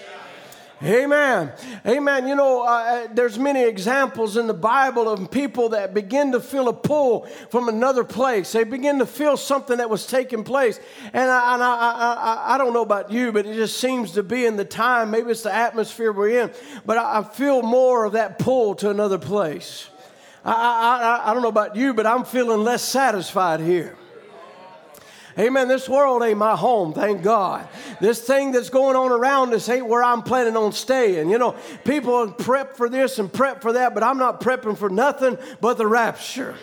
Amen. 0.84 1.50
Amen. 1.86 2.28
You 2.28 2.36
know, 2.36 2.62
uh, 2.62 2.66
uh, 2.66 3.08
there's 3.14 3.38
many 3.38 3.64
examples 3.64 4.36
in 4.36 4.46
the 4.46 4.54
Bible 4.54 5.08
of 5.08 5.30
people 5.30 5.70
that 5.70 5.94
begin 5.94 6.32
to 6.32 6.40
feel 6.40 6.68
a 6.68 6.74
pull 6.74 7.24
from 7.48 7.70
another 7.70 8.04
place. 8.04 8.52
They 8.52 8.64
begin 8.64 8.98
to 8.98 9.06
feel 9.06 9.38
something 9.38 9.78
that 9.78 9.88
was 9.88 10.06
taking 10.06 10.44
place. 10.44 10.78
And 11.14 11.30
I, 11.30 11.54
and 11.54 11.62
I, 11.62 11.74
I, 11.74 12.54
I, 12.54 12.58
don't 12.58 12.74
know 12.74 12.82
about 12.82 13.10
you, 13.10 13.32
but 13.32 13.46
it 13.46 13.54
just 13.54 13.78
seems 13.78 14.12
to 14.12 14.22
be 14.22 14.44
in 14.44 14.56
the 14.56 14.64
time. 14.64 15.10
Maybe 15.10 15.30
it's 15.30 15.42
the 15.42 15.54
atmosphere 15.54 16.12
we're 16.12 16.42
in. 16.42 16.50
But 16.84 16.98
I, 16.98 17.20
I 17.20 17.22
feel 17.22 17.62
more 17.62 18.04
of 18.04 18.12
that 18.12 18.38
pull 18.38 18.74
to 18.76 18.90
another 18.90 19.18
place. 19.18 19.88
I, 20.44 20.52
I, 21.24 21.30
I 21.30 21.32
don't 21.32 21.42
know 21.42 21.48
about 21.48 21.76
you, 21.76 21.94
but 21.94 22.06
I'm 22.06 22.24
feeling 22.24 22.62
less 22.62 22.82
satisfied 22.82 23.60
here. 23.60 23.96
Amen. 25.38 25.66
This 25.66 25.88
world 25.88 26.22
ain't 26.22 26.38
my 26.38 26.54
home, 26.56 26.92
thank 26.92 27.22
God. 27.22 27.68
This 28.00 28.20
thing 28.20 28.52
that's 28.52 28.70
going 28.70 28.96
on 28.96 29.10
around 29.10 29.52
us 29.52 29.68
ain't 29.68 29.86
where 29.86 30.02
I'm 30.02 30.22
planning 30.22 30.56
on 30.56 30.72
staying. 30.72 31.28
You 31.28 31.38
know, 31.38 31.56
people 31.84 32.30
prep 32.30 32.76
for 32.76 32.88
this 32.88 33.18
and 33.18 33.32
prep 33.32 33.60
for 33.60 33.72
that, 33.72 33.94
but 33.94 34.02
I'm 34.02 34.18
not 34.18 34.40
prepping 34.40 34.78
for 34.78 34.88
nothing 34.88 35.36
but 35.60 35.76
the 35.76 35.86
rapture 35.86 36.54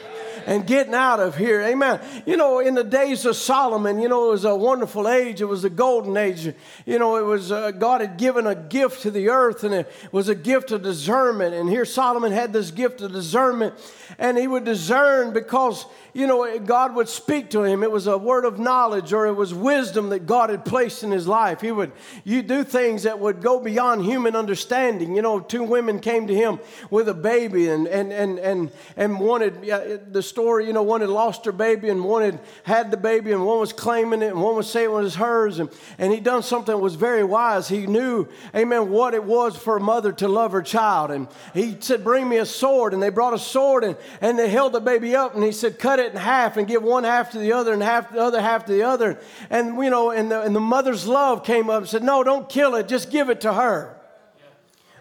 and 0.45 0.65
getting 0.65 0.93
out 0.93 1.19
of 1.19 1.35
here. 1.37 1.61
Amen. 1.61 1.99
You 2.25 2.37
know, 2.37 2.59
in 2.59 2.75
the 2.75 2.83
days 2.83 3.25
of 3.25 3.35
Solomon, 3.35 4.01
you 4.01 4.09
know, 4.09 4.29
it 4.29 4.31
was 4.31 4.45
a 4.45 4.55
wonderful 4.55 5.07
age. 5.07 5.41
It 5.41 5.45
was 5.45 5.63
a 5.63 5.69
golden 5.69 6.17
age. 6.17 6.53
You 6.85 6.99
know, 6.99 7.17
it 7.17 7.25
was 7.25 7.51
uh, 7.51 7.71
God 7.71 8.01
had 8.01 8.17
given 8.17 8.47
a 8.47 8.55
gift 8.55 9.01
to 9.03 9.11
the 9.11 9.29
earth, 9.29 9.63
and 9.63 9.73
it 9.73 9.91
was 10.11 10.29
a 10.29 10.35
gift 10.35 10.71
of 10.71 10.83
discernment. 10.83 11.53
And 11.53 11.69
here 11.69 11.85
Solomon 11.85 12.31
had 12.31 12.53
this 12.53 12.71
gift 12.71 13.01
of 13.01 13.11
discernment, 13.11 13.75
and 14.17 14.37
he 14.37 14.47
would 14.47 14.63
discern 14.63 15.33
because 15.33 15.85
you 16.13 16.27
know, 16.27 16.59
God 16.59 16.95
would 16.95 17.07
speak 17.07 17.49
to 17.51 17.63
him. 17.63 17.83
It 17.83 17.91
was 17.91 18.07
a 18.07 18.17
word 18.17 18.45
of 18.45 18.59
knowledge 18.59 19.13
or 19.13 19.27
it 19.27 19.33
was 19.33 19.53
wisdom 19.53 20.09
that 20.09 20.25
God 20.25 20.49
had 20.49 20.65
placed 20.65 21.03
in 21.03 21.11
his 21.11 21.27
life. 21.27 21.61
He 21.61 21.71
would 21.71 21.91
you 22.23 22.41
do 22.41 22.63
things 22.63 23.03
that 23.03 23.19
would 23.19 23.41
go 23.41 23.59
beyond 23.59 24.03
human 24.03 24.35
understanding. 24.35 25.15
You 25.15 25.21
know, 25.21 25.39
two 25.39 25.63
women 25.63 25.99
came 25.99 26.27
to 26.27 26.35
him 26.35 26.59
with 26.89 27.07
a 27.07 27.13
baby 27.13 27.69
and 27.69 27.87
and 27.87 28.11
and 28.11 28.39
and, 28.39 28.71
and 28.97 29.19
wanted 29.19 30.11
the 30.11 30.21
story, 30.21 30.67
you 30.67 30.73
know, 30.73 30.83
one 30.83 31.01
had 31.01 31.09
lost 31.09 31.45
her 31.45 31.51
baby 31.51 31.89
and 31.89 32.03
one 32.03 32.23
had 32.23 32.39
had 32.63 32.91
the 32.91 32.97
baby 32.97 33.31
and 33.31 33.45
one 33.45 33.59
was 33.59 33.73
claiming 33.73 34.21
it 34.21 34.31
and 34.31 34.41
one 34.41 34.55
was 34.55 34.69
saying 34.69 34.89
it 34.89 34.93
was 34.93 35.15
hers 35.15 35.59
and, 35.59 35.69
and 35.97 36.11
he 36.11 36.19
done 36.19 36.43
something 36.43 36.75
that 36.75 36.81
was 36.81 36.95
very 36.95 37.23
wise. 37.23 37.67
He 37.67 37.87
knew, 37.87 38.27
amen, 38.55 38.89
what 38.89 39.13
it 39.13 39.23
was 39.23 39.55
for 39.55 39.77
a 39.77 39.79
mother 39.79 40.11
to 40.13 40.27
love 40.27 40.51
her 40.51 40.61
child. 40.61 41.11
And 41.11 41.27
he 41.53 41.77
said, 41.79 42.03
Bring 42.03 42.27
me 42.27 42.37
a 42.37 42.45
sword. 42.45 42.93
And 42.93 43.01
they 43.01 43.09
brought 43.09 43.33
a 43.33 43.39
sword 43.39 43.83
and, 43.83 43.95
and 44.19 44.37
they 44.37 44.49
held 44.49 44.73
the 44.73 44.81
baby 44.81 45.15
up 45.15 45.35
and 45.35 45.43
he 45.43 45.51
said, 45.51 45.79
Cut 45.79 46.00
it 46.01 46.11
in 46.11 46.17
half 46.17 46.57
and 46.57 46.67
give 46.67 46.83
one 46.83 47.03
half 47.03 47.31
to 47.31 47.39
the 47.39 47.53
other 47.53 47.73
and 47.73 47.81
half 47.81 48.11
the 48.11 48.21
other 48.21 48.41
half 48.41 48.65
to 48.65 48.73
the 48.73 48.83
other. 48.83 49.19
And 49.49 49.77
you 49.81 49.89
know, 49.89 50.11
and 50.11 50.29
the, 50.31 50.41
and 50.41 50.55
the 50.55 50.59
mother's 50.59 51.07
love 51.07 51.43
came 51.43 51.69
up 51.69 51.79
and 51.79 51.89
said, 51.89 52.03
No, 52.03 52.23
don't 52.23 52.49
kill 52.49 52.75
it, 52.75 52.87
just 52.87 53.09
give 53.11 53.29
it 53.29 53.41
to 53.41 53.53
her. 53.53 53.97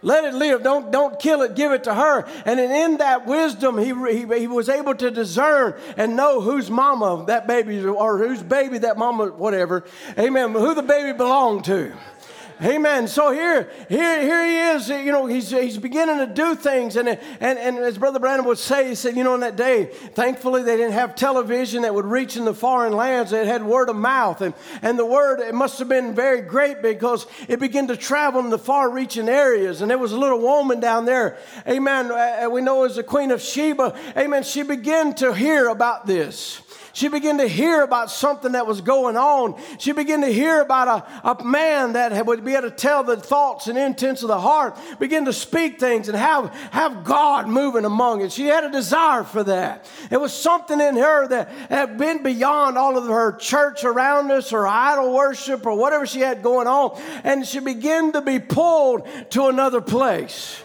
Let 0.03 0.25
it 0.25 0.35
live. 0.35 0.63
Don't, 0.63 0.91
don't 0.91 1.19
kill 1.21 1.43
it. 1.43 1.55
Give 1.55 1.73
it 1.73 1.85
to 1.85 1.95
her. 1.95 2.27
And 2.47 2.59
in 2.59 2.99
that 2.99 3.27
wisdom, 3.27 3.77
he, 3.77 3.93
he, 4.15 4.41
he 4.41 4.47
was 4.47 4.69
able 4.69 4.95
to 4.95 5.11
discern 5.11 5.79
and 5.97 6.17
know 6.17 6.41
whose 6.41 6.71
mama 6.71 7.25
that 7.27 7.47
baby 7.47 7.85
or 7.85 8.19
whose 8.19 8.43
baby 8.43 8.79
that 8.79 8.97
mama, 8.97 9.27
whatever. 9.27 9.85
Amen. 10.19 10.53
Who 10.53 10.75
the 10.75 10.83
baby 10.83 11.17
belonged 11.17 11.65
to. 11.67 11.93
Amen. 12.63 13.09
So 13.09 13.33
here, 13.33 13.71
here, 13.89 14.21
here 14.21 14.47
he 14.47 14.77
is. 14.77 14.89
You 14.91 15.13
know, 15.13 15.25
he's, 15.25 15.51
he's 15.51 15.79
beginning 15.79 16.19
to 16.19 16.27
do 16.27 16.55
things. 16.55 16.97
And, 16.97 17.09
and, 17.09 17.59
and 17.59 17.79
as 17.79 17.97
Brother 17.97 18.19
Branham 18.19 18.45
would 18.45 18.59
say, 18.59 18.89
he 18.89 18.95
said, 18.95 19.17
you 19.17 19.25
know, 19.25 19.35
in 19.35 19.41
that 19.41 19.57
day, 19.57 19.87
thankfully 19.87 20.63
they 20.63 20.77
didn't 20.77 20.93
have 20.93 21.15
television 21.15 21.83
that 21.83 21.95
would 21.95 22.05
reach 22.05 22.37
in 22.37 22.45
the 22.45 22.53
foreign 22.53 22.93
lands. 22.93 23.31
They 23.31 23.47
had 23.47 23.65
word 23.65 23.89
of 23.89 23.97
mouth. 23.97 24.43
And, 24.43 24.53
and 24.83 24.99
the 24.99 25.07
word, 25.07 25.41
it 25.41 25.55
must 25.55 25.79
have 25.79 25.89
been 25.89 26.15
very 26.15 26.43
great 26.43 26.83
because 26.83 27.27
it 27.49 27.61
began 27.61 27.87
to 27.89 27.97
travel 27.97 28.41
in 28.41 28.51
the 28.51 28.59
far 28.59 28.91
reaching 28.91 29.29
areas. 29.29 29.81
And 29.81 29.91
there 29.91 29.99
was 29.99 30.13
a 30.13 30.19
little 30.19 30.41
woman 30.41 30.81
down 30.81 31.07
there. 31.07 31.39
Amen. 31.67 32.13
Uh, 32.13 32.49
we 32.51 32.61
know 32.61 32.85
as 32.85 32.97
the 32.97 33.03
Queen 33.03 33.31
of 33.31 33.41
Sheba. 33.41 33.99
Amen. 34.19 34.43
She 34.43 34.63
began 34.63 35.15
to 35.15 35.33
hear 35.33 35.69
about 35.69 36.07
this. 36.07 36.61
She 36.93 37.09
began 37.09 37.39
to 37.39 37.47
hear 37.47 37.83
about 37.83 38.11
something 38.11 38.53
that 38.53 38.67
was 38.67 38.81
going 38.81 39.17
on. 39.17 39.61
She 39.79 39.93
began 39.93 40.21
to 40.23 40.33
hear 40.33 40.61
about 40.61 41.07
a, 41.25 41.31
a 41.31 41.45
man 41.45 41.93
that 41.93 42.27
would 42.27 42.45
be 42.45 42.55
able 42.55 42.71
to 42.71 42.75
tell 42.75 43.05
the 43.05 43.17
thoughts 43.17 43.69
and 43.69 43.79
intents 43.79 44.23
of 44.23 44.29
the 44.29 44.41
heart, 44.41 44.79
begin 44.99 45.25
to 45.27 45.33
speak 45.33 45.79
things 45.79 46.09
and 46.09 46.17
have, 46.17 46.53
have 46.73 47.05
God 47.05 47.49
moving 47.49 47.85
among 47.85 48.23
it. 48.23 48.33
She 48.33 48.47
had 48.47 48.65
a 48.65 48.71
desire 48.71 49.25
for 49.25 49.45
that. 49.45 49.89
It 50.11 50.21
was 50.21 50.33
something 50.33 50.81
in 50.81 50.97
her 50.97 51.29
that 51.29 51.49
had 51.69 51.99
been 51.99 52.23
beyond 52.23 52.77
all 52.77 52.97
of 52.97 53.07
her 53.07 53.33
church 53.33 53.85
around 53.85 54.31
us 54.31 54.53
or 54.53 54.67
idol 54.67 55.15
worship 55.15 55.67
or 55.67 55.77
whatever 55.77 56.07
she 56.07 56.21
had 56.21 56.43
going 56.43 56.67
on. 56.67 57.01
And 57.25 57.47
she 57.47 57.61
began 57.61 58.13
to 58.13 58.21
be 58.21 58.39
pulled 58.39 59.07
to 59.31 59.47
another 59.47 59.81
place. 59.81 60.63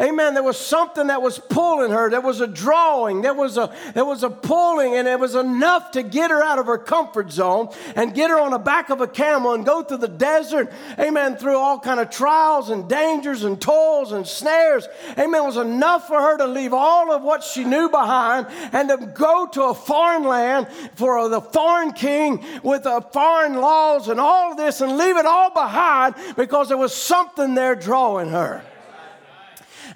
Amen. 0.00 0.34
There 0.34 0.42
was 0.42 0.58
something 0.58 1.08
that 1.08 1.20
was 1.20 1.38
pulling 1.38 1.90
her. 1.90 2.08
There 2.08 2.20
was 2.20 2.40
a 2.40 2.46
drawing. 2.46 3.22
There 3.22 3.34
was 3.34 3.56
a 3.56 3.74
there 3.94 4.04
was 4.04 4.22
a 4.22 4.30
pulling, 4.30 4.94
and 4.94 5.08
it 5.08 5.18
was 5.18 5.34
enough 5.34 5.90
to 5.92 6.02
get 6.02 6.30
her 6.30 6.42
out 6.42 6.58
of 6.58 6.66
her 6.66 6.78
comfort 6.78 7.32
zone 7.32 7.68
and 7.96 8.14
get 8.14 8.30
her 8.30 8.38
on 8.38 8.52
the 8.52 8.58
back 8.58 8.90
of 8.90 9.00
a 9.00 9.08
camel 9.08 9.54
and 9.54 9.66
go 9.66 9.82
through 9.82 9.98
the 9.98 10.08
desert. 10.08 10.72
Amen. 10.98 11.36
Through 11.36 11.56
all 11.56 11.80
kind 11.80 11.98
of 11.98 12.10
trials 12.10 12.70
and 12.70 12.88
dangers 12.88 13.42
and 13.42 13.60
toils 13.60 14.12
and 14.12 14.26
snares. 14.26 14.86
Amen. 15.18 15.42
It 15.42 15.46
was 15.46 15.56
enough 15.56 16.06
for 16.06 16.20
her 16.20 16.36
to 16.38 16.46
leave 16.46 16.72
all 16.72 17.12
of 17.12 17.22
what 17.22 17.42
she 17.42 17.64
knew 17.64 17.88
behind 17.88 18.46
and 18.72 18.88
to 18.88 18.96
go 19.14 19.46
to 19.46 19.64
a 19.64 19.74
foreign 19.74 20.24
land 20.24 20.68
for 20.94 21.28
the 21.28 21.40
foreign 21.40 21.92
king 21.92 22.44
with 22.62 22.84
the 22.84 23.00
foreign 23.12 23.54
laws 23.54 24.08
and 24.08 24.20
all 24.20 24.54
this 24.54 24.80
and 24.80 24.96
leave 24.96 25.16
it 25.16 25.26
all 25.26 25.50
behind 25.50 26.14
because 26.36 26.68
there 26.68 26.76
was 26.76 26.94
something 26.94 27.54
there 27.54 27.74
drawing 27.74 28.28
her. 28.30 28.62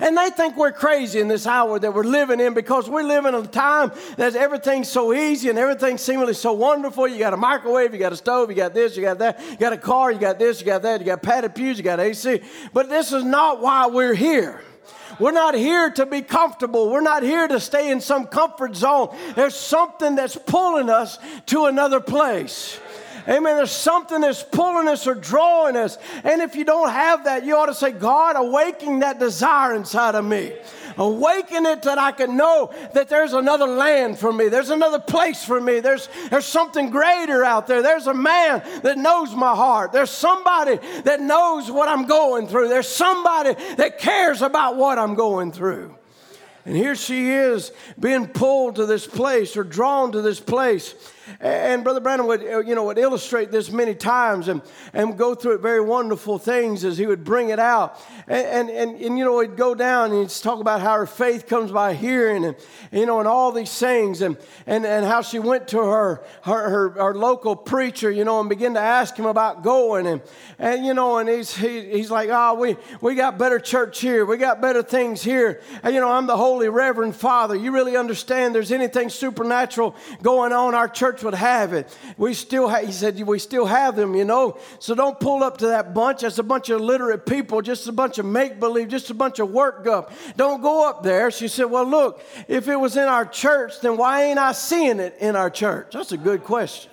And 0.01 0.17
they 0.17 0.31
think 0.31 0.57
we're 0.57 0.73
crazy 0.73 1.21
in 1.21 1.29
this 1.29 1.47
hour 1.47 1.79
that 1.79 1.93
we're 1.93 2.05
living 2.05 2.41
in 2.41 2.55
because 2.55 2.89
we're 2.89 3.03
living 3.03 3.35
in 3.35 3.45
a 3.45 3.47
time 3.47 3.93
that 4.17 4.35
everything's 4.35 4.89
so 4.89 5.13
easy 5.13 5.49
and 5.49 5.59
everything's 5.59 6.01
seemingly 6.01 6.35
so 6.35 6.53
wonderful. 6.53 7.07
You 7.07 7.19
got 7.19 7.35
a 7.35 7.37
microwave, 7.37 7.93
you 7.93 7.99
got 7.99 8.13
a 8.13 8.17
stove, 8.17 8.51
you 8.51 8.57
got 8.57 8.75
this, 8.75 8.97
you 8.97 9.03
got 9.03 9.19
that, 9.19 9.41
you 9.51 9.57
got 9.57 9.73
a 9.73 9.79
car, 9.79 10.11
you 10.11 10.19
got 10.19 10.39
this, 10.39 10.61
you 10.61 10.67
got 10.67 10.83
that, 10.83 11.01
you 11.01 11.07
got 11.07 11.23
padded 11.23 11.55
pews, 11.55 11.79
you 11.79 11.85
got 11.85 12.01
AC. 12.01 12.41
But 12.73 12.89
this 12.89 13.13
is 13.13 13.25
not 13.25 13.61
why 13.61 13.87
we're 13.87 14.15
here. 14.15 14.63
We're 15.19 15.33
not 15.33 15.55
here 15.55 15.91
to 15.91 16.07
be 16.07 16.23
comfortable. 16.23 16.91
We're 16.91 17.01
not 17.01 17.23
here 17.23 17.47
to 17.47 17.61
stay 17.61 17.91
in 17.91 18.01
some 18.01 18.27
comfort 18.27 18.75
zone. 18.75 19.15
There's 19.35 19.55
something 19.55 20.17
that's 20.17 20.37
pulling 20.37 20.89
us 20.91 21.19
to 21.47 21.67
another 21.67 22.01
place. 22.01 22.81
Amen. 23.29 23.57
There's 23.57 23.71
something 23.71 24.21
that's 24.21 24.43
pulling 24.43 24.88
us 24.88 25.07
or 25.07 25.14
drawing 25.14 25.76
us. 25.76 25.99
And 26.25 26.43
if 26.43 26.57
you 26.57 26.64
don't 26.64 26.91
have 26.91 27.25
that, 27.25 27.45
you 27.45 27.57
ought 27.57 27.67
to 27.67 27.75
say, 27.75 27.93
God, 27.93 28.37
awaken 28.37 29.00
that 29.00 29.19
desire 29.19 29.75
inside 29.75 30.14
of 30.14 30.25
me. 30.25 30.52
Awaken 30.97 31.64
it 31.67 31.83
that 31.83 31.99
I 31.99 32.12
can 32.12 32.37
know 32.37 32.73
that 32.95 33.09
there's 33.09 33.33
another 33.33 33.67
land 33.67 34.19
for 34.19 34.33
me. 34.33 34.49
There's 34.49 34.71
another 34.71 34.99
place 34.99 35.45
for 35.45 35.61
me. 35.61 35.81
There's, 35.81 36.09
there's 36.31 36.45
something 36.47 36.91
greater 36.91 37.45
out 37.45 37.67
there. 37.67 37.83
There's 37.83 38.07
a 38.07 38.14
man 38.14 38.62
that 38.83 38.99
knows 38.99 39.35
my 39.35 39.55
heart. 39.55 39.93
There's 39.93 40.11
somebody 40.11 40.79
that 41.05 41.21
knows 41.21 41.71
what 41.71 41.88
I'm 41.88 42.07
going 42.07 42.49
through. 42.49 42.69
There's 42.69 42.88
somebody 42.88 43.55
that 43.76 43.99
cares 43.99 44.43
about 44.43 44.76
what 44.76 44.99
I'm 44.99 45.14
going 45.14 45.52
through. 45.52 45.97
And 46.64 46.76
here 46.76 46.95
she 46.95 47.31
is 47.31 47.73
being 47.99 48.29
pulled 48.29 48.76
to 48.76 48.87
this 48.87 49.07
place 49.07 49.57
or 49.57 49.64
drawn 49.64 50.12
to 50.12 50.23
this 50.23 50.38
place. 50.38 50.95
And 51.41 51.85
Brother 51.85 52.00
Branham 52.00 52.26
would, 52.26 52.43
uh, 52.43 52.61
you 52.61 52.75
know, 52.75 52.85
would 52.85 52.99
illustrate 52.99 53.50
this 53.50 53.71
many 53.71 53.95
times 53.95 54.49
and, 54.49 54.62
and 54.93 55.17
go 55.17 55.35
through 55.35 55.55
it 55.55 55.61
very 55.61 55.81
wonderful 55.81 56.38
things 56.38 56.85
as 56.85 56.99
he 56.99 57.07
would 57.07 57.25
bring 57.25 57.50
it 57.50 57.59
out. 57.59 58.00
And, 58.26 58.47
and, 58.47 58.71
and, 58.71 59.00
and 59.00 59.19
you 59.19 59.25
know, 59.25 59.41
he'd 59.41 59.57
go 59.57 59.75
down 59.75 60.11
and 60.11 60.21
he'd 60.21 60.31
talk 60.31 60.61
about 60.61 60.81
how 60.81 60.95
her 60.95 61.07
faith 61.07 61.47
comes 61.47 61.71
by 61.71 61.95
hearing 61.95 62.45
and, 62.45 62.57
you 62.91 63.07
know, 63.07 63.19
and 63.19 63.29
all 63.29 63.52
these 63.52 63.76
things 63.79 64.23
and, 64.23 64.37
and, 64.67 64.85
and 64.87 65.05
how 65.05 65.23
she 65.23 65.38
went 65.38 65.69
to 65.69 65.79
her, 65.79 66.23
her, 66.43 66.71
her, 66.71 66.91
her 66.91 67.14
local 67.14 67.55
preacher, 67.55 68.11
you 68.11 68.25
know, 68.25 68.41
and 68.41 68.49
began 68.49 68.75
to 68.75 68.81
ask 68.81 69.17
him 69.17 69.26
about 69.26 69.62
going. 69.62 70.07
And, 70.07 70.23
and 70.59 70.87
you 70.87 70.95
know, 70.95 71.19
and 71.19 71.29
he's, 71.29 71.55
he, 71.57 71.91
he's 71.91 72.11
like, 72.11 72.31
oh, 72.33 72.55
we, 72.55 72.76
we 73.00 73.14
got 73.14 73.38
better 73.38 73.59
church 73.59 74.00
here. 74.00 74.25
We 74.25 74.37
got 74.37 74.61
better 74.61 74.83
things 74.83 75.23
here. 75.23 75.61
And, 75.83 75.95
you 75.95 76.00
know, 76.00 76.11
I'm 76.11 76.26
the 76.26 76.37
Holy 76.37 76.69
Reverend 76.69 77.17
Father. 77.17 77.55
You 77.55 77.73
really 77.73 77.97
understand 77.97 78.55
there's 78.55 78.73
anything 78.73 79.09
supernatural 79.09 79.95
going 80.23 80.52
on. 80.52 80.75
Our 80.75 80.88
church 80.88 81.12
would 81.23 81.35
have 81.35 81.73
it. 81.73 81.97
We 82.16 82.35
still, 82.35 82.69
ha- 82.69 82.85
he 82.87 82.92
said, 82.92 83.21
we 83.21 83.40
still 83.40 83.66
have 83.66 83.97
them, 83.97 84.14
you 84.14 84.25
know. 84.25 84.59
So 84.78 84.95
don't 84.95 85.19
pull 85.19 85.42
up 85.42 85.59
to 85.59 85.66
that 85.66 85.95
bunch. 85.95 86.21
That's 86.21 86.38
a 86.38 86.45
bunch 86.45 86.71
of 86.71 86.81
illiterate 86.81 87.26
people, 87.26 87.61
just 87.62 87.88
a 87.88 87.92
bunch 87.92 88.19
of 88.19 88.25
make 88.25 88.61
believe, 88.61 88.88
just 88.88 89.11
a 89.11 89.14
bunch 89.14 89.40
of 89.40 89.50
work 89.50 89.88
up. 89.88 90.12
Don't 90.37 90.62
go 90.62 90.88
up 90.88 91.02
there. 91.02 91.33
She 91.33 91.49
said, 91.49 91.64
well, 91.64 91.85
look, 91.85 92.23
if 92.47 92.69
it 92.69 92.76
was 92.76 92.97
in 92.97 93.09
our 93.09 93.26
church, 93.26 93.81
then 93.81 93.97
why 93.97 94.25
ain't 94.25 94.38
I 94.38 94.52
seeing 94.52 95.00
it 95.00 95.16
in 95.19 95.35
our 95.35 95.50
church? 95.50 95.88
That's 95.92 96.12
a 96.12 96.16
good 96.16 96.45
question. 96.45 96.92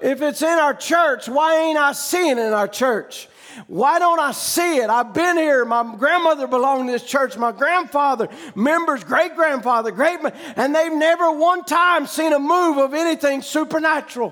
If 0.00 0.20
it's 0.20 0.42
in 0.42 0.58
our 0.58 0.74
church, 0.74 1.28
why 1.28 1.56
ain't 1.60 1.78
I 1.78 1.92
seeing 1.92 2.36
it 2.36 2.46
in 2.46 2.52
our 2.52 2.68
church? 2.68 3.28
Why 3.66 3.98
don't 3.98 4.18
I 4.18 4.32
see 4.32 4.76
it? 4.78 4.90
I've 4.90 5.14
been 5.14 5.36
here. 5.36 5.64
My 5.64 5.94
grandmother 5.96 6.46
belonged 6.46 6.88
to 6.88 6.92
this 6.92 7.04
church. 7.04 7.36
My 7.36 7.52
grandfather, 7.52 8.28
members, 8.54 9.04
great 9.04 9.34
grandfather, 9.34 9.90
great, 9.90 10.18
and 10.56 10.74
they've 10.74 10.92
never 10.92 11.32
one 11.32 11.64
time 11.64 12.06
seen 12.06 12.32
a 12.32 12.38
move 12.38 12.78
of 12.78 12.94
anything 12.94 13.42
supernatural. 13.42 14.30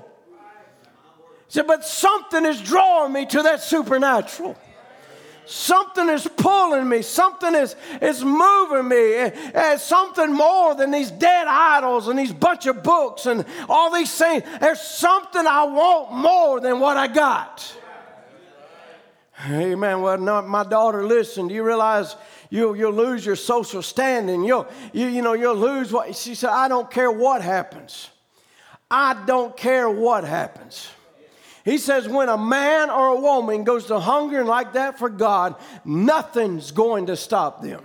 He 1.47 1.53
said, 1.59 1.67
but 1.67 1.85
something 1.85 2.45
is 2.45 2.61
drawing 2.61 3.13
me 3.13 3.25
to 3.27 3.43
that 3.43 3.61
supernatural. 3.61 4.57
Something 5.45 6.07
is 6.07 6.27
pulling 6.37 6.87
me. 6.87 7.01
Something 7.01 7.53
is, 7.53 7.75
is 8.01 8.23
moving 8.23 8.87
me. 8.87 9.15
And 9.53 9.79
something 9.79 10.31
more 10.31 10.73
than 10.73 10.91
these 10.91 11.11
dead 11.11 11.47
idols 11.47 12.07
and 12.07 12.17
these 12.17 12.31
bunch 12.31 12.65
of 12.65 12.81
books 12.81 13.25
and 13.25 13.45
all 13.67 13.91
these 13.91 14.15
things. 14.15 14.43
There's 14.61 14.81
something 14.81 15.45
I 15.45 15.65
want 15.65 16.13
more 16.13 16.61
than 16.61 16.79
what 16.79 16.95
I 16.97 17.07
got. 17.07 17.75
Amen. 19.45 20.01
Well, 20.01 20.17
no, 20.17 20.41
my 20.41 20.63
daughter, 20.63 21.05
listen, 21.05 21.47
do 21.47 21.53
you 21.53 21.63
realize 21.63 22.15
you'll, 22.49 22.75
you'll 22.75 22.93
lose 22.93 23.25
your 23.25 23.35
social 23.35 23.81
standing? 23.81 24.43
You'll, 24.43 24.67
you, 24.93 25.07
you 25.07 25.21
know, 25.21 25.33
you'll 25.33 25.55
lose 25.55 25.91
what. 25.91 26.15
She 26.15 26.33
said, 26.33 26.49
I 26.49 26.67
don't 26.67 26.89
care 26.89 27.11
what 27.11 27.41
happens. 27.41 28.09
I 28.89 29.21
don't 29.25 29.57
care 29.57 29.89
what 29.89 30.23
happens. 30.23 30.87
He 31.65 31.77
says, 31.77 32.07
when 32.07 32.29
a 32.29 32.37
man 32.37 32.89
or 32.89 33.15
a 33.15 33.19
woman 33.19 33.63
goes 33.63 33.85
to 33.85 33.99
hungering 33.99 34.47
like 34.47 34.73
that 34.73 34.99
for 34.99 35.09
God, 35.09 35.55
nothing's 35.83 36.71
going 36.71 37.07
to 37.07 37.15
stop 37.15 37.61
them. 37.61 37.81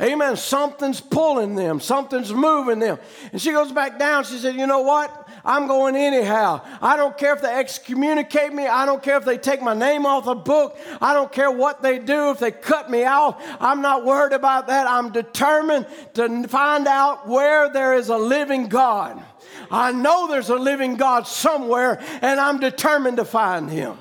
Amen. 0.00 0.36
Something's 0.36 1.00
pulling 1.00 1.54
them, 1.54 1.78
something's 1.78 2.32
moving 2.32 2.78
them. 2.78 2.98
And 3.30 3.40
she 3.40 3.52
goes 3.52 3.70
back 3.70 3.98
down. 3.98 4.24
She 4.24 4.38
said, 4.38 4.56
You 4.56 4.66
know 4.66 4.80
what? 4.80 5.21
I'm 5.44 5.66
going 5.66 5.96
anyhow. 5.96 6.60
I 6.80 6.96
don't 6.96 7.16
care 7.16 7.34
if 7.34 7.42
they 7.42 7.52
excommunicate 7.52 8.52
me. 8.52 8.66
I 8.66 8.86
don't 8.86 9.02
care 9.02 9.16
if 9.16 9.24
they 9.24 9.38
take 9.38 9.60
my 9.60 9.74
name 9.74 10.06
off 10.06 10.24
the 10.24 10.34
book. 10.34 10.78
I 11.00 11.14
don't 11.14 11.32
care 11.32 11.50
what 11.50 11.82
they 11.82 11.98
do, 11.98 12.30
if 12.30 12.38
they 12.38 12.52
cut 12.52 12.90
me 12.90 13.04
out. 13.04 13.40
I'm 13.60 13.82
not 13.82 14.04
worried 14.04 14.32
about 14.32 14.68
that. 14.68 14.86
I'm 14.86 15.10
determined 15.10 15.86
to 16.14 16.46
find 16.48 16.86
out 16.86 17.26
where 17.26 17.68
there 17.68 17.94
is 17.94 18.08
a 18.08 18.16
living 18.16 18.68
God. 18.68 19.22
I 19.70 19.92
know 19.92 20.28
there's 20.28 20.48
a 20.48 20.56
living 20.56 20.96
God 20.96 21.26
somewhere, 21.26 22.02
and 22.20 22.38
I'm 22.38 22.60
determined 22.60 23.16
to 23.16 23.24
find 23.24 23.70
him. 23.70 23.98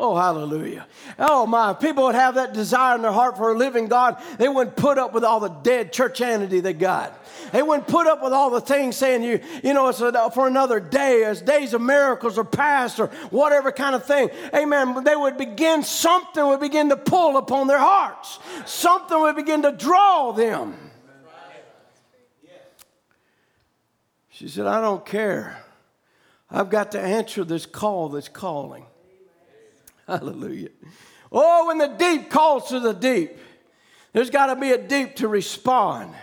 Oh, 0.00 0.14
hallelujah. 0.16 0.86
Oh, 1.18 1.44
my. 1.44 1.72
People 1.72 2.04
would 2.04 2.14
have 2.14 2.36
that 2.36 2.54
desire 2.54 2.94
in 2.94 3.02
their 3.02 3.10
heart 3.10 3.36
for 3.36 3.52
a 3.52 3.58
living 3.58 3.88
God. 3.88 4.22
They 4.38 4.48
wouldn't 4.48 4.76
put 4.76 4.96
up 4.96 5.12
with 5.12 5.24
all 5.24 5.40
the 5.40 5.48
dead 5.48 5.92
churchianity 5.92 6.62
they 6.62 6.72
got. 6.72 7.24
They 7.50 7.62
wouldn't 7.62 7.88
put 7.88 8.06
up 8.06 8.22
with 8.22 8.32
all 8.32 8.50
the 8.50 8.60
things 8.60 8.96
saying, 8.96 9.24
you, 9.24 9.40
you 9.64 9.74
know, 9.74 9.88
it's 9.88 9.98
for 9.98 10.46
another 10.46 10.78
day, 10.78 11.24
as 11.24 11.42
days 11.42 11.74
of 11.74 11.80
miracles 11.80 12.38
are 12.38 12.44
past, 12.44 13.00
or 13.00 13.08
whatever 13.30 13.72
kind 13.72 13.96
of 13.96 14.04
thing. 14.04 14.30
Amen. 14.54 15.02
They 15.02 15.16
would 15.16 15.36
begin, 15.36 15.82
something 15.82 16.46
would 16.46 16.60
begin 16.60 16.90
to 16.90 16.96
pull 16.96 17.36
upon 17.36 17.66
their 17.66 17.78
hearts, 17.78 18.38
something 18.66 19.20
would 19.20 19.34
begin 19.34 19.62
to 19.62 19.72
draw 19.72 20.30
them. 20.30 20.76
She 24.30 24.46
said, 24.46 24.66
I 24.66 24.80
don't 24.80 25.04
care. 25.04 25.64
I've 26.48 26.70
got 26.70 26.92
to 26.92 27.00
answer 27.00 27.42
this 27.42 27.66
call 27.66 28.10
that's 28.10 28.28
calling. 28.28 28.86
Hallelujah. 30.18 30.70
Oh, 31.30 31.66
when 31.66 31.76
the 31.76 31.88
deep 31.88 32.30
calls 32.30 32.70
to 32.70 32.80
the 32.80 32.94
deep, 32.94 33.36
there's 34.14 34.30
got 34.30 34.46
to 34.46 34.56
be 34.56 34.70
a 34.70 34.78
deep 34.78 35.16
to 35.16 35.28
respond. 35.28 36.14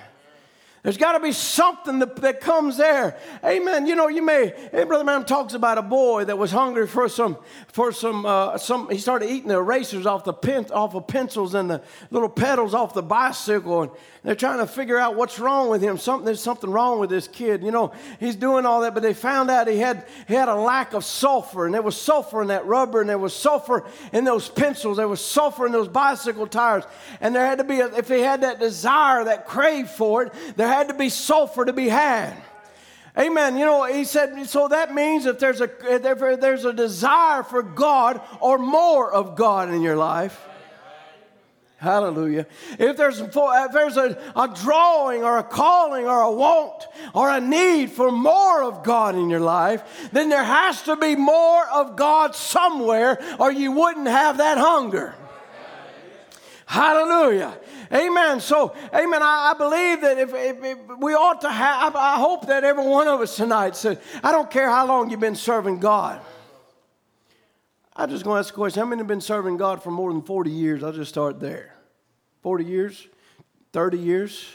There's 0.86 0.98
got 0.98 1.14
to 1.14 1.20
be 1.20 1.32
something 1.32 1.98
that, 1.98 2.16
that, 2.18 2.42
comes 2.42 2.78
there. 2.78 3.18
Amen. 3.44 3.88
You 3.88 3.96
know, 3.96 4.08
you 4.08 4.22
may. 4.22 4.54
Hey, 4.72 4.84
Brother 4.84 5.04
Branham 5.04 5.26
talks 5.26 5.56
about 5.56 5.80
a 5.80 5.82
boy 5.82 6.26
that 6.26 6.38
was 6.38 6.52
hungry 6.52 6.86
for 6.86 7.10
some, 7.10 7.40
for 7.70 7.92
some, 7.92 8.24
uh, 8.24 8.60
some. 8.60 8.92
He 8.92 9.00
started 9.00 9.32
eating 9.32 9.48
the 9.48 9.56
erasers 9.56 10.06
off 10.06 10.26
the 10.26 10.34
pen, 10.34 10.68
off 10.72 10.94
of 10.94 11.08
pencils 11.08 11.56
and 11.56 11.72
the 11.72 11.82
little 12.12 12.30
pedals 12.30 12.76
off 12.76 12.94
the 12.94 13.02
bicycle, 13.02 13.82
and 13.82 13.92
they're 14.24 14.36
trying 14.36 14.60
to 14.60 14.68
figure 14.68 15.00
out 15.00 15.16
what's 15.16 15.40
wrong 15.40 15.72
with 15.72 15.82
him. 15.82 15.98
Something, 15.98 16.24
there's 16.26 16.40
something 16.40 16.70
wrong 16.70 17.00
with 17.00 17.10
this 17.10 17.28
kid. 17.28 17.64
You 17.64 17.72
know, 17.72 17.92
he's 18.20 18.36
doing 18.36 18.68
all 18.68 18.82
that, 18.82 18.94
but 18.94 19.02
they 19.02 19.16
found 19.16 19.50
out 19.50 19.68
he 19.68 19.78
had 19.78 20.06
he 20.28 20.36
had 20.36 20.50
a 20.50 20.56
lack 20.56 20.94
of 20.94 21.04
sulfur, 21.04 21.66
and 21.66 21.74
there 21.74 21.82
was 21.82 22.00
sulfur 22.00 22.44
in 22.44 22.50
that 22.50 22.68
rubber, 22.68 23.02
and 23.02 23.10
there 23.10 23.18
was 23.18 23.36
sulfur 23.36 23.86
in 24.14 24.24
those 24.24 24.50
pencils, 24.50 24.98
there 24.98 25.08
was 25.08 25.20
sulfur 25.20 25.66
in 25.66 25.72
those 25.72 25.88
bicycle 25.88 26.46
tires, 26.46 26.84
and 27.22 27.36
there 27.36 27.48
had 27.48 27.58
to 27.58 27.64
be, 27.64 27.80
a, 27.80 27.88
if 27.96 28.08
he 28.08 28.20
had 28.20 28.42
that 28.42 28.60
desire, 28.60 29.24
that 29.24 29.48
crave 29.48 29.90
for 29.90 30.22
it, 30.22 30.34
there 30.56 30.75
had 30.78 30.88
to 30.90 30.94
be 30.94 31.10
sulfur 31.10 31.66
to 31.66 31.74
be 31.74 31.90
had. 31.90 32.36
Amen. 33.18 33.58
You 33.58 33.66
know, 33.66 33.86
he 33.86 34.04
said, 34.04 34.46
so 34.48 34.68
that 34.68 34.94
means 34.94 35.26
if 35.26 35.40
there's 35.40 35.62
a 35.62 35.70
if 35.84 36.02
there's 36.42 36.66
a 36.66 36.74
desire 36.74 37.44
for 37.44 37.64
God 37.64 38.22
or 38.42 38.58
more 38.58 39.12
of 39.12 39.36
God 39.36 39.74
in 39.74 39.82
your 39.82 39.96
life. 39.96 40.40
Hallelujah. 41.78 42.48
If 42.80 42.98
there's, 42.98 43.20
if 43.20 43.32
there's 43.72 43.98
a, 43.98 44.18
a 44.36 44.48
drawing 44.48 45.24
or 45.24 45.38
a 45.38 45.44
calling 45.44 46.08
or 46.08 46.22
a 46.22 46.32
want 46.32 46.88
or 47.14 47.30
a 47.30 47.40
need 47.40 47.92
for 47.92 48.12
more 48.12 48.64
of 48.64 48.84
God 48.84 49.16
in 49.16 49.30
your 49.30 49.42
life, 49.42 50.10
then 50.12 50.30
there 50.30 50.44
has 50.44 50.82
to 50.84 50.96
be 50.96 51.16
more 51.16 51.68
of 51.68 51.96
God 51.96 52.34
somewhere 52.34 53.22
or 53.40 53.52
you 53.52 53.72
wouldn't 53.72 54.08
have 54.08 54.38
that 54.38 54.58
hunger. 54.58 55.16
Hallelujah. 56.66 57.56
Amen. 57.96 58.42
So, 58.42 58.76
amen. 58.94 59.24
I, 59.24 59.54
I 59.54 59.58
believe 59.58 60.02
that 60.02 60.18
if, 60.18 60.34
if, 60.34 60.64
if, 60.64 60.78
we 61.00 61.14
ought 61.14 61.42
to 61.42 61.50
have, 61.50 61.96
I 61.96 62.18
hope 62.18 62.48
that 62.48 62.66
every 62.66 62.86
one 62.86 63.08
of 63.08 63.22
us 63.22 63.38
tonight 63.38 63.76
said, 63.76 64.02
I 64.22 64.34
don't 64.34 64.52
care 64.52 64.70
how 64.70 64.86
long 64.86 65.10
you've 65.10 65.22
been 65.22 65.36
serving 65.36 65.80
God. 65.80 66.20
I'm 67.96 68.10
just 68.10 68.26
going 68.26 68.36
to 68.36 68.40
ask 68.40 68.54
a 68.54 68.58
question. 68.58 68.82
How 68.82 68.86
many 68.86 69.00
have 69.00 69.08
been 69.08 69.22
serving 69.22 69.56
God 69.56 69.82
for 69.82 69.92
more 69.92 70.12
than 70.12 70.22
40 70.22 70.52
years? 70.52 70.84
I'll 70.84 70.92
just 70.92 71.10
start 71.10 71.40
there. 71.40 71.74
40 72.42 72.66
years? 72.66 73.08
30 73.72 73.98
years? 73.98 74.46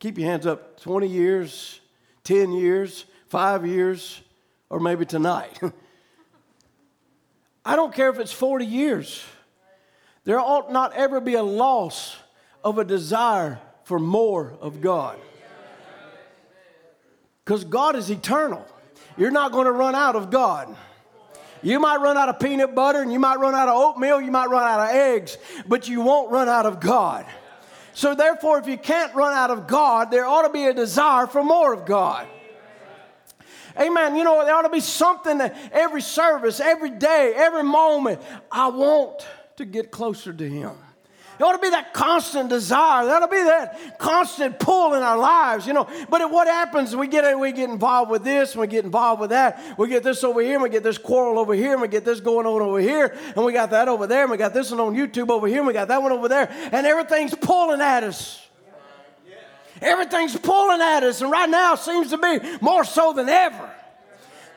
Keep 0.00 0.18
your 0.18 0.28
hands 0.28 0.44
up. 0.44 0.80
20 0.80 1.06
years? 1.06 1.80
10 2.24 2.50
years? 2.50 3.04
Five 3.28 3.64
years? 3.64 4.20
Or 4.68 4.80
maybe 4.80 5.06
tonight? 5.06 5.60
I 7.64 7.76
don't 7.76 7.94
care 7.94 8.10
if 8.10 8.18
it's 8.18 8.32
40 8.32 8.66
years. 8.66 9.24
There 10.24 10.40
ought 10.40 10.72
not 10.72 10.92
ever 10.94 11.20
be 11.20 11.34
a 11.34 11.42
loss 11.44 12.16
of 12.64 12.78
a 12.78 12.84
desire 12.84 13.60
for 13.84 13.98
more 13.98 14.54
of 14.60 14.80
God. 14.80 15.18
Because 17.44 17.64
God 17.64 17.96
is 17.96 18.10
eternal. 18.10 18.64
You're 19.16 19.30
not 19.30 19.52
going 19.52 19.66
to 19.66 19.72
run 19.72 19.94
out 19.94 20.16
of 20.16 20.30
God. 20.30 20.74
You 21.62 21.78
might 21.78 21.96
run 21.96 22.16
out 22.16 22.28
of 22.28 22.40
peanut 22.40 22.74
butter 22.74 23.02
and 23.02 23.12
you 23.12 23.18
might 23.18 23.38
run 23.38 23.54
out 23.54 23.68
of 23.68 23.76
oatmeal, 23.76 24.20
you 24.20 24.32
might 24.32 24.46
run 24.46 24.64
out 24.64 24.80
of 24.80 24.96
eggs, 24.96 25.38
but 25.66 25.88
you 25.88 26.00
won't 26.00 26.30
run 26.30 26.48
out 26.48 26.66
of 26.66 26.80
God. 26.80 27.24
So, 27.94 28.14
therefore, 28.14 28.58
if 28.58 28.66
you 28.66 28.78
can't 28.78 29.14
run 29.14 29.34
out 29.34 29.50
of 29.50 29.66
God, 29.66 30.10
there 30.10 30.24
ought 30.24 30.42
to 30.42 30.52
be 30.52 30.64
a 30.64 30.72
desire 30.72 31.26
for 31.26 31.44
more 31.44 31.72
of 31.72 31.84
God. 31.84 32.26
Amen. 33.78 34.16
You 34.16 34.24
know, 34.24 34.44
there 34.44 34.54
ought 34.54 34.62
to 34.62 34.70
be 34.70 34.80
something 34.80 35.38
that 35.38 35.56
every 35.72 36.02
service, 36.02 36.58
every 36.58 36.90
day, 36.90 37.32
every 37.36 37.62
moment, 37.62 38.20
I 38.50 38.68
want 38.68 39.26
to 39.56 39.64
get 39.64 39.90
closer 39.90 40.32
to 40.32 40.48
Him. 40.48 40.72
There 41.42 41.48
ought 41.48 41.54
to 41.54 41.58
be 41.58 41.70
that 41.70 41.92
constant 41.92 42.50
desire. 42.50 43.04
There 43.04 43.16
ought 43.16 43.26
to 43.26 43.26
be 43.26 43.42
that 43.42 43.98
constant 43.98 44.60
pull 44.60 44.94
in 44.94 45.02
our 45.02 45.18
lives, 45.18 45.66
you 45.66 45.72
know. 45.72 45.88
But 46.08 46.30
what 46.30 46.46
happens? 46.46 46.94
We 46.94 47.08
get 47.08 47.36
we 47.36 47.50
get 47.50 47.68
involved 47.68 48.12
with 48.12 48.22
this, 48.22 48.52
and 48.52 48.60
we 48.60 48.68
get 48.68 48.84
involved 48.84 49.20
with 49.20 49.30
that. 49.30 49.76
We 49.76 49.88
get 49.88 50.04
this 50.04 50.22
over 50.22 50.40
here, 50.40 50.52
and 50.54 50.62
we 50.62 50.68
get 50.68 50.84
this 50.84 50.98
quarrel 50.98 51.40
over 51.40 51.52
here, 51.52 51.72
and 51.72 51.82
we 51.82 51.88
get 51.88 52.04
this 52.04 52.20
going 52.20 52.46
on 52.46 52.62
over 52.62 52.78
here, 52.78 53.18
and 53.34 53.44
we 53.44 53.52
got 53.52 53.70
that 53.70 53.88
over 53.88 54.06
there, 54.06 54.22
and 54.22 54.30
we 54.30 54.36
got 54.36 54.54
this 54.54 54.70
one 54.70 54.78
on 54.78 54.94
YouTube 54.94 55.30
over 55.30 55.48
here, 55.48 55.58
and 55.58 55.66
we 55.66 55.72
got 55.72 55.88
that 55.88 56.00
one 56.00 56.12
over 56.12 56.28
there, 56.28 56.48
and 56.70 56.86
everything's 56.86 57.34
pulling 57.34 57.80
at 57.80 58.04
us. 58.04 58.46
Everything's 59.80 60.38
pulling 60.38 60.80
at 60.80 61.02
us, 61.02 61.22
and 61.22 61.30
right 61.32 61.50
now 61.50 61.74
seems 61.74 62.10
to 62.10 62.18
be 62.18 62.38
more 62.60 62.84
so 62.84 63.14
than 63.14 63.28
ever. 63.28 63.68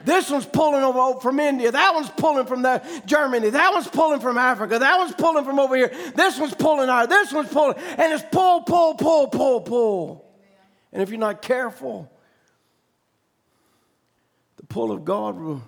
This 0.05 0.29
one's 0.29 0.45
pulling 0.45 0.83
over 0.83 1.19
from 1.19 1.39
India. 1.39 1.71
That 1.71 1.93
one's 1.93 2.09
pulling 2.09 2.45
from 2.45 2.61
the, 2.61 2.81
Germany. 3.05 3.49
That 3.49 3.73
one's 3.73 3.87
pulling 3.87 4.19
from 4.19 4.37
Africa. 4.37 4.77
That 4.79 4.97
one's 4.99 5.15
pulling 5.15 5.43
from 5.43 5.59
over 5.59 5.75
here. 5.75 5.91
This 6.15 6.39
one's 6.39 6.53
pulling 6.53 6.89
out. 6.89 7.09
This 7.09 7.33
one's 7.33 7.49
pulling. 7.49 7.77
And 7.77 8.13
it's 8.13 8.23
pull, 8.31 8.61
pull, 8.61 8.93
pull, 8.93 9.27
pull, 9.27 9.61
pull. 9.61 10.25
And 10.93 11.01
if 11.01 11.09
you're 11.09 11.19
not 11.19 11.41
careful, 11.41 12.11
the 14.57 14.63
pull 14.65 14.91
of 14.91 15.03
God 15.03 15.37
will 15.37 15.63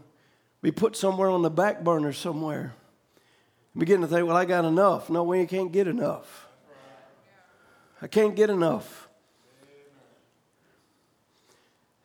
be 0.61 0.71
put 0.71 0.95
somewhere 0.95 1.29
on 1.29 1.41
the 1.41 1.49
back 1.49 1.83
burner 1.83 2.13
somewhere. 2.13 2.73
Begin 3.75 4.01
to 4.01 4.07
think, 4.07 4.27
well, 4.27 4.37
I 4.37 4.45
got 4.45 4.65
enough. 4.65 5.09
No, 5.09 5.23
we 5.23 5.45
can't 5.45 5.71
get 5.71 5.87
enough. 5.87 6.47
I 8.01 8.07
can't 8.07 8.35
get 8.35 8.49
enough. 8.49 9.06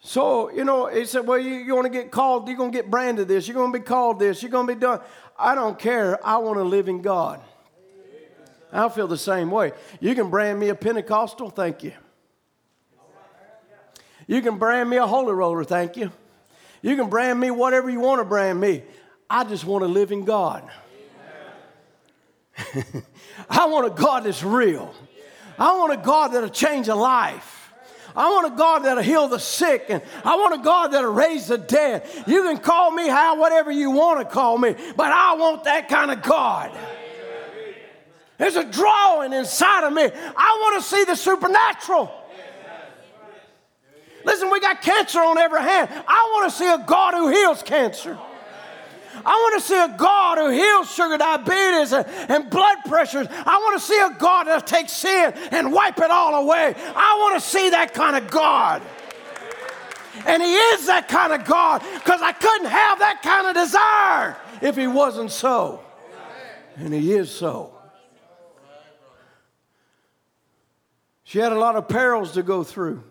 So, 0.05 0.51
you 0.51 0.65
know, 0.65 0.89
he 0.89 1.05
said, 1.05 1.27
Well, 1.27 1.39
you, 1.39 1.55
you 1.55 1.75
want 1.75 1.87
to 1.87 1.93
get 1.93 2.11
called, 2.11 2.49
you're 2.49 2.57
going 2.57 2.73
to 2.73 2.77
get 2.77 2.91
branded 2.91 3.29
this, 3.29 3.47
you're 3.47 3.55
going 3.55 3.73
to 3.73 3.79
be 3.79 3.85
called 3.85 4.19
this, 4.19 4.43
you're 4.43 4.51
going 4.51 4.67
to 4.67 4.75
be 4.75 4.79
done. 4.79 5.01
I 5.39 5.55
don't 5.55 5.79
care. 5.79 6.25
I 6.27 6.39
want 6.39 6.59
to 6.59 6.65
live 6.65 6.89
in 6.89 7.03
God. 7.03 7.41
I 8.73 8.89
feel 8.89 9.07
the 9.07 9.19
same 9.19 9.51
way. 9.51 9.73
You 10.01 10.15
can 10.15 10.29
brand 10.29 10.59
me 10.59 10.71
a 10.71 10.75
Pentecostal, 10.75 11.51
thank 11.51 11.85
you. 11.85 11.93
You 14.27 14.43
can 14.43 14.59
brand 14.59 14.91
me 14.91 14.97
a 14.97 15.07
holy 15.07 15.35
roller, 15.35 15.63
thank 15.63 15.97
you. 15.97 16.11
You 16.81 16.97
can 16.97 17.09
brand 17.09 17.39
me 17.39 17.51
whatever 17.51 17.89
you 17.89 18.01
want 18.01 18.21
to 18.21 18.25
brand 18.25 18.61
me. 18.61 18.83
I 19.31 19.45
just 19.45 19.65
want 19.65 19.83
to 19.83 19.89
live 19.89 20.11
in 20.11 20.25
God. 20.25 20.69
I 23.49 23.67
want 23.67 23.87
a 23.87 23.91
God 23.91 24.25
that's 24.25 24.43
real. 24.43 24.93
I 25.59 25.79
want 25.79 25.93
a 25.93 25.97
God 25.97 26.29
that'll 26.29 26.49
change 26.49 26.89
a 26.89 26.95
life. 26.95 27.62
I 28.15 28.31
want 28.31 28.53
a 28.53 28.57
God 28.57 28.81
that'll 28.81 29.03
heal 29.03 29.29
the 29.29 29.39
sick, 29.39 29.87
and 29.89 30.03
I 30.25 30.37
want 30.37 30.55
a 30.55 30.63
God 30.63 30.89
that'll 30.89 31.13
raise 31.13 31.49
the 31.49 31.59
dead. 31.59 32.07
You 32.27 32.43
can 32.43 32.59
call 32.59 32.91
me 32.91 33.09
how, 33.09 33.39
whatever 33.39 33.71
you 33.71 33.91
want 33.91 34.21
to 34.21 34.25
call 34.25 34.59
me, 34.59 34.75
but 34.97 35.13
I 35.13 35.35
want 35.35 35.65
that 35.65 35.89
kind 35.89 36.11
of 36.11 36.23
God. 36.23 36.77
There's 38.39 38.57
a 38.57 38.65
drawing 38.65 39.33
inside 39.33 39.85
of 39.85 39.93
me. 39.93 40.03
I 40.03 40.59
want 40.61 40.83
to 40.83 40.89
see 40.89 41.05
the 41.05 41.15
supernatural. 41.15 42.13
Listen, 44.25 44.51
we 44.51 44.61
got 44.61 44.83
cancer 44.83 45.21
on 45.21 45.39
every 45.39 45.61
hand. 45.61 45.91
I 46.07 46.31
want 46.35 46.51
to 46.51 46.57
see 46.57 46.69
a 46.69 46.79
God 46.79 47.15
who 47.15 47.29
heals 47.29 47.63
cancer. 47.63 48.19
I 49.25 49.31
want 49.31 49.61
to 49.63 49.69
see 49.69 49.79
a 49.79 49.97
God 49.97 50.39
who 50.39 50.51
heals 50.51 50.93
sugar 50.93 51.19
diabetes 51.19 51.93
and, 51.93 52.07
and 52.29 52.51
blood 52.51 52.79
pressures. 52.87 53.27
I 53.31 53.59
want 53.59 53.81
to 53.81 53.87
see 53.87 53.99
a 53.99 54.11
God 54.19 54.45
that 54.45 54.67
takes 54.67 54.93
sin 54.93 55.33
and 55.51 55.73
wipe 55.73 55.99
it 55.99 56.11
all 56.11 56.43
away. 56.43 56.75
I 56.77 57.17
want 57.21 57.41
to 57.43 57.49
see 57.49 57.71
that 57.71 57.95
kind 57.95 58.17
of 58.17 58.31
God. 58.31 58.83
And 60.27 60.43
He 60.43 60.55
is 60.55 60.87
that 60.87 61.09
kind 61.09 61.33
of 61.33 61.45
God 61.45 61.83
because 61.95 62.21
I 62.23 62.33
couldn't 62.33 62.69
have 62.69 62.99
that 63.01 63.23
kind 63.23 63.47
of 63.47 63.55
desire 63.55 64.37
if 64.61 64.77
He 64.77 64.87
wasn't 64.87 65.31
so. 65.31 65.83
And 66.77 66.93
He 66.93 67.13
is 67.13 67.31
so. 67.31 67.75
She 71.25 71.39
had 71.39 71.53
a 71.53 71.59
lot 71.59 71.77
of 71.77 71.89
perils 71.89 72.33
to 72.33 72.43
go 72.43 72.63
through, 72.63 73.03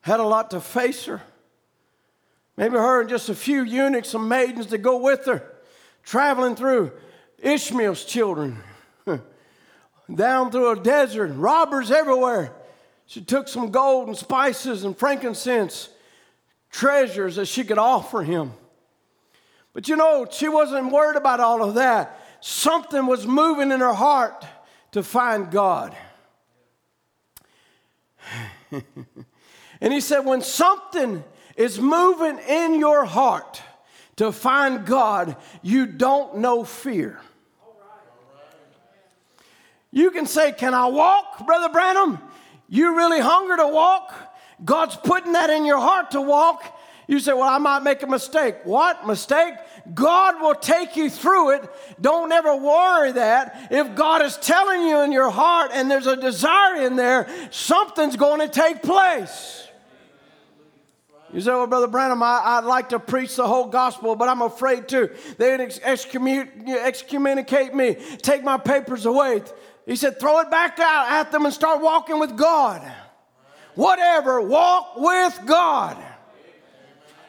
had 0.00 0.20
a 0.20 0.24
lot 0.24 0.52
to 0.52 0.60
face 0.60 1.06
her. 1.06 1.20
Maybe 2.60 2.76
her 2.76 3.00
and 3.00 3.08
just 3.08 3.30
a 3.30 3.34
few 3.34 3.62
eunuchs 3.64 4.12
and 4.12 4.28
maidens 4.28 4.66
to 4.66 4.76
go 4.76 4.98
with 4.98 5.24
her, 5.24 5.50
traveling 6.02 6.56
through 6.56 6.92
Ishmael's 7.38 8.04
children, 8.04 8.58
down 10.14 10.50
through 10.50 10.72
a 10.72 10.76
desert, 10.76 11.32
robbers 11.36 11.90
everywhere. 11.90 12.52
She 13.06 13.22
took 13.22 13.48
some 13.48 13.70
gold 13.70 14.08
and 14.08 14.16
spices 14.16 14.84
and 14.84 14.94
frankincense, 14.94 15.88
treasures 16.70 17.36
that 17.36 17.48
she 17.48 17.64
could 17.64 17.78
offer 17.78 18.22
him. 18.22 18.52
But 19.72 19.88
you 19.88 19.96
know, 19.96 20.26
she 20.30 20.50
wasn't 20.50 20.92
worried 20.92 21.16
about 21.16 21.40
all 21.40 21.66
of 21.66 21.76
that. 21.76 22.20
Something 22.42 23.06
was 23.06 23.26
moving 23.26 23.72
in 23.72 23.80
her 23.80 23.94
heart 23.94 24.44
to 24.92 25.02
find 25.02 25.50
God. 25.50 25.96
and 28.70 29.94
he 29.94 30.02
said, 30.02 30.26
when 30.26 30.42
something 30.42 31.24
is 31.60 31.78
moving 31.78 32.38
in 32.38 32.80
your 32.80 33.04
heart 33.04 33.62
to 34.16 34.32
find 34.32 34.86
God, 34.86 35.36
you 35.60 35.84
don't 35.84 36.38
know 36.38 36.64
fear. 36.64 37.20
You 39.90 40.10
can 40.10 40.24
say, 40.24 40.52
Can 40.52 40.72
I 40.72 40.86
walk, 40.86 41.46
Brother 41.46 41.68
Branham? 41.68 42.18
You 42.68 42.96
really 42.96 43.20
hunger 43.20 43.58
to 43.58 43.68
walk? 43.68 44.14
God's 44.64 44.96
putting 44.96 45.32
that 45.32 45.50
in 45.50 45.66
your 45.66 45.78
heart 45.78 46.12
to 46.12 46.22
walk. 46.22 46.64
You 47.06 47.18
say, 47.20 47.34
Well, 47.34 47.42
I 47.42 47.58
might 47.58 47.82
make 47.82 48.02
a 48.02 48.06
mistake. 48.06 48.56
What? 48.64 49.06
Mistake? 49.06 49.52
God 49.92 50.40
will 50.40 50.54
take 50.54 50.96
you 50.96 51.10
through 51.10 51.56
it. 51.56 51.70
Don't 52.00 52.32
ever 52.32 52.56
worry 52.56 53.12
that. 53.12 53.68
If 53.70 53.94
God 53.94 54.22
is 54.22 54.38
telling 54.38 54.86
you 54.86 55.00
in 55.00 55.12
your 55.12 55.28
heart 55.28 55.72
and 55.74 55.90
there's 55.90 56.06
a 56.06 56.16
desire 56.16 56.86
in 56.86 56.96
there, 56.96 57.28
something's 57.50 58.16
going 58.16 58.40
to 58.40 58.48
take 58.48 58.82
place. 58.82 59.66
You 61.32 61.40
say, 61.40 61.50
well, 61.50 61.68
Brother 61.68 61.86
Branham, 61.86 62.22
I, 62.22 62.60
would 62.60 62.66
like 62.66 62.88
to 62.88 62.98
preach 62.98 63.36
the 63.36 63.46
whole 63.46 63.66
gospel, 63.66 64.16
but 64.16 64.28
I'm 64.28 64.42
afraid 64.42 64.88
to. 64.88 65.10
They'd 65.38 65.60
excommunicate 65.60 67.74
me, 67.74 67.94
take 68.20 68.42
my 68.42 68.58
papers 68.58 69.06
away. 69.06 69.42
He 69.86 69.94
said, 69.94 70.18
throw 70.18 70.40
it 70.40 70.50
back 70.50 70.80
out 70.80 71.10
at 71.10 71.30
them 71.30 71.44
and 71.44 71.54
start 71.54 71.80
walking 71.80 72.18
with 72.18 72.36
God. 72.36 72.82
Whatever, 73.76 74.40
walk 74.40 74.94
with 74.96 75.40
God. 75.46 75.96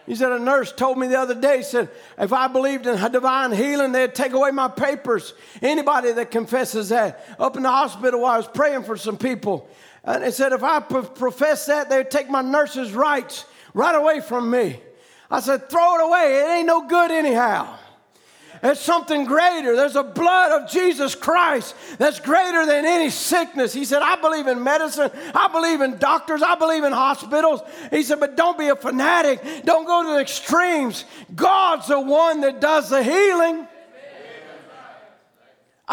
He 0.07 0.15
said, 0.15 0.31
a 0.31 0.39
nurse 0.39 0.71
told 0.71 0.97
me 0.97 1.07
the 1.07 1.19
other 1.19 1.39
day, 1.39 1.61
said, 1.61 1.89
if 2.17 2.33
I 2.33 2.47
believed 2.47 2.87
in 2.87 2.97
divine 3.11 3.51
healing, 3.51 3.91
they'd 3.91 4.15
take 4.15 4.33
away 4.33 4.49
my 4.49 4.67
papers. 4.67 5.35
Anybody 5.61 6.11
that 6.13 6.31
confesses 6.31 6.89
that. 6.89 7.23
Up 7.39 7.55
in 7.55 7.63
the 7.63 7.69
hospital 7.69 8.21
while 8.21 8.33
I 8.33 8.37
was 8.37 8.47
praying 8.47 8.83
for 8.83 8.97
some 8.97 9.17
people. 9.17 9.69
And 10.03 10.23
he 10.23 10.31
said, 10.31 10.53
if 10.53 10.63
I 10.63 10.79
profess 10.79 11.67
that, 11.67 11.89
they'd 11.89 12.09
take 12.09 12.29
my 12.29 12.41
nurse's 12.41 12.93
rights 12.93 13.45
right 13.73 13.95
away 13.95 14.21
from 14.21 14.49
me. 14.49 14.79
I 15.29 15.39
said, 15.39 15.69
throw 15.69 15.95
it 15.95 16.03
away. 16.03 16.39
It 16.41 16.57
ain't 16.57 16.67
no 16.67 16.87
good 16.87 17.11
anyhow. 17.11 17.77
It's 18.63 18.81
something 18.81 19.25
greater. 19.25 19.75
There's 19.75 19.95
a 19.95 20.03
blood 20.03 20.61
of 20.61 20.69
Jesus 20.69 21.15
Christ 21.15 21.73
that's 21.97 22.19
greater 22.19 22.65
than 22.65 22.85
any 22.85 23.09
sickness. 23.09 23.73
He 23.73 23.85
said, 23.85 24.03
I 24.03 24.17
believe 24.17 24.45
in 24.45 24.61
medicine. 24.63 25.09
I 25.33 25.47
believe 25.47 25.81
in 25.81 25.97
doctors. 25.97 26.43
I 26.43 26.55
believe 26.55 26.83
in 26.83 26.91
hospitals. 26.91 27.61
He 27.89 28.03
said, 28.03 28.19
but 28.19 28.37
don't 28.37 28.59
be 28.59 28.67
a 28.67 28.75
fanatic. 28.75 29.41
Don't 29.65 29.85
go 29.85 30.03
to 30.03 30.09
the 30.09 30.19
extremes. 30.19 31.05
God's 31.33 31.87
the 31.87 31.99
one 31.99 32.41
that 32.41 32.61
does 32.61 32.89
the 32.89 33.01
healing. 33.01 33.67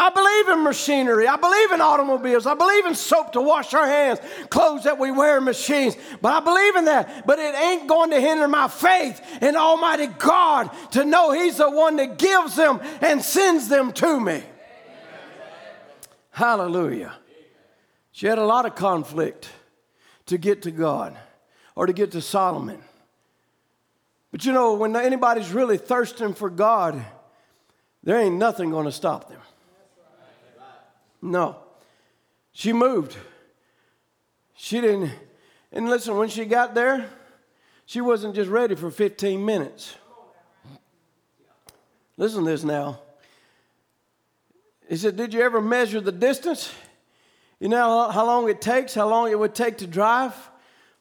I 0.01 0.09
believe 0.11 0.57
in 0.57 0.63
machinery. 0.63 1.27
I 1.27 1.35
believe 1.35 1.73
in 1.73 1.81
automobiles. 1.81 2.45
I 2.45 2.53
believe 2.53 2.85
in 2.85 2.95
soap 2.95 3.33
to 3.33 3.41
wash 3.41 3.73
our 3.73 3.85
hands, 3.85 4.19
clothes 4.49 4.85
that 4.85 4.97
we 4.97 5.11
wear, 5.11 5.41
machines. 5.41 5.97
But 6.21 6.31
I 6.31 6.39
believe 6.39 6.77
in 6.77 6.85
that. 6.85 7.27
But 7.27 7.37
it 7.37 7.53
ain't 7.53 7.89
going 7.89 8.11
to 8.11 8.21
hinder 8.21 8.47
my 8.47 8.69
faith 8.69 9.21
in 9.41 9.57
Almighty 9.57 10.07
God 10.07 10.69
to 10.91 11.03
know 11.03 11.33
He's 11.33 11.57
the 11.57 11.69
one 11.69 11.97
that 11.97 12.17
gives 12.17 12.55
them 12.55 12.79
and 13.01 13.21
sends 13.21 13.67
them 13.67 13.91
to 13.91 14.21
me. 14.21 14.41
Hallelujah. 16.31 17.13
She 18.13 18.25
had 18.25 18.37
a 18.37 18.45
lot 18.45 18.65
of 18.65 18.75
conflict 18.75 19.49
to 20.27 20.37
get 20.37 20.61
to 20.61 20.71
God 20.71 21.17
or 21.75 21.87
to 21.87 21.91
get 21.91 22.11
to 22.11 22.21
Solomon. 22.21 22.81
But 24.31 24.45
you 24.45 24.53
know, 24.53 24.75
when 24.75 24.95
anybody's 24.95 25.51
really 25.51 25.77
thirsting 25.77 26.35
for 26.35 26.49
God, 26.49 27.03
there 28.01 28.17
ain't 28.17 28.35
nothing 28.37 28.71
going 28.71 28.85
to 28.85 28.93
stop 28.93 29.27
them. 29.27 29.41
No. 31.21 31.57
She 32.51 32.73
moved. 32.73 33.15
She 34.55 34.81
didn't. 34.81 35.11
And 35.71 35.89
listen, 35.89 36.17
when 36.17 36.29
she 36.29 36.45
got 36.45 36.73
there, 36.73 37.09
she 37.85 38.01
wasn't 38.01 38.35
just 38.35 38.49
ready 38.49 38.75
for 38.75 38.91
15 38.91 39.43
minutes. 39.43 39.95
Listen 42.17 42.43
to 42.43 42.49
this 42.49 42.63
now. 42.63 42.99
He 44.89 44.97
said, 44.97 45.15
Did 45.15 45.33
you 45.33 45.41
ever 45.41 45.61
measure 45.61 46.01
the 46.01 46.11
distance? 46.11 46.73
You 47.59 47.69
know 47.69 48.09
how 48.09 48.25
long 48.25 48.49
it 48.49 48.61
takes, 48.61 48.93
how 48.93 49.07
long 49.07 49.31
it 49.31 49.37
would 49.37 49.53
take 49.53 49.77
to 49.79 49.87
drive? 49.87 50.33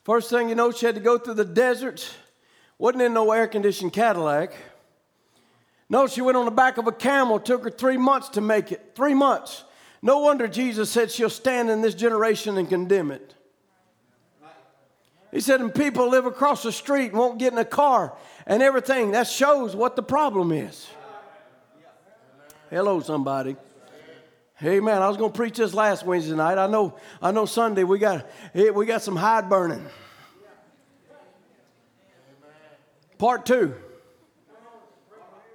First 0.04 0.30
thing 0.30 0.48
you 0.48 0.54
know, 0.54 0.70
she 0.70 0.86
had 0.86 0.94
to 0.94 1.00
go 1.00 1.18
through 1.18 1.34
the 1.34 1.44
desert. 1.44 2.08
Wasn't 2.78 3.02
in 3.02 3.14
no 3.14 3.32
air 3.32 3.46
conditioned 3.46 3.92
Cadillac. 3.92 4.54
No, 5.90 6.06
she 6.06 6.20
went 6.20 6.36
on 6.36 6.44
the 6.44 6.50
back 6.50 6.78
of 6.78 6.86
a 6.86 6.92
camel. 6.92 7.40
Took 7.40 7.64
her 7.64 7.70
three 7.70 7.96
months 7.96 8.28
to 8.30 8.40
make 8.40 8.72
it. 8.72 8.92
Three 8.94 9.14
months. 9.14 9.64
No 10.00 10.18
wonder 10.20 10.46
Jesus 10.46 10.90
said 10.90 11.10
she'll 11.10 11.30
stand 11.30 11.70
in 11.70 11.80
this 11.80 11.94
generation 11.94 12.56
and 12.56 12.68
condemn 12.68 13.10
it. 13.10 13.34
He 15.30 15.40
said, 15.40 15.60
and 15.60 15.74
people 15.74 16.08
live 16.08 16.24
across 16.24 16.62
the 16.62 16.72
street 16.72 17.10
and 17.10 17.18
won't 17.18 17.38
get 17.38 17.52
in 17.52 17.58
a 17.58 17.64
car 17.64 18.16
and 18.46 18.62
everything. 18.62 19.12
That 19.12 19.26
shows 19.26 19.76
what 19.76 19.94
the 19.94 20.02
problem 20.02 20.52
is. 20.52 20.88
Hello, 22.70 23.00
somebody. 23.00 23.56
Hey 24.54 24.80
man, 24.80 25.02
I 25.02 25.08
was 25.08 25.16
going 25.16 25.30
to 25.30 25.36
preach 25.36 25.56
this 25.56 25.72
last 25.72 26.04
Wednesday 26.04 26.34
night. 26.34 26.58
I 26.58 26.66
know, 26.66 26.96
I 27.22 27.30
know 27.30 27.46
Sunday 27.46 27.84
we 27.84 27.98
got, 27.98 28.26
eh, 28.54 28.70
we 28.70 28.86
got 28.86 29.02
some 29.02 29.14
hide 29.14 29.48
burning. 29.48 29.86
Part 33.18 33.46
two. 33.46 33.74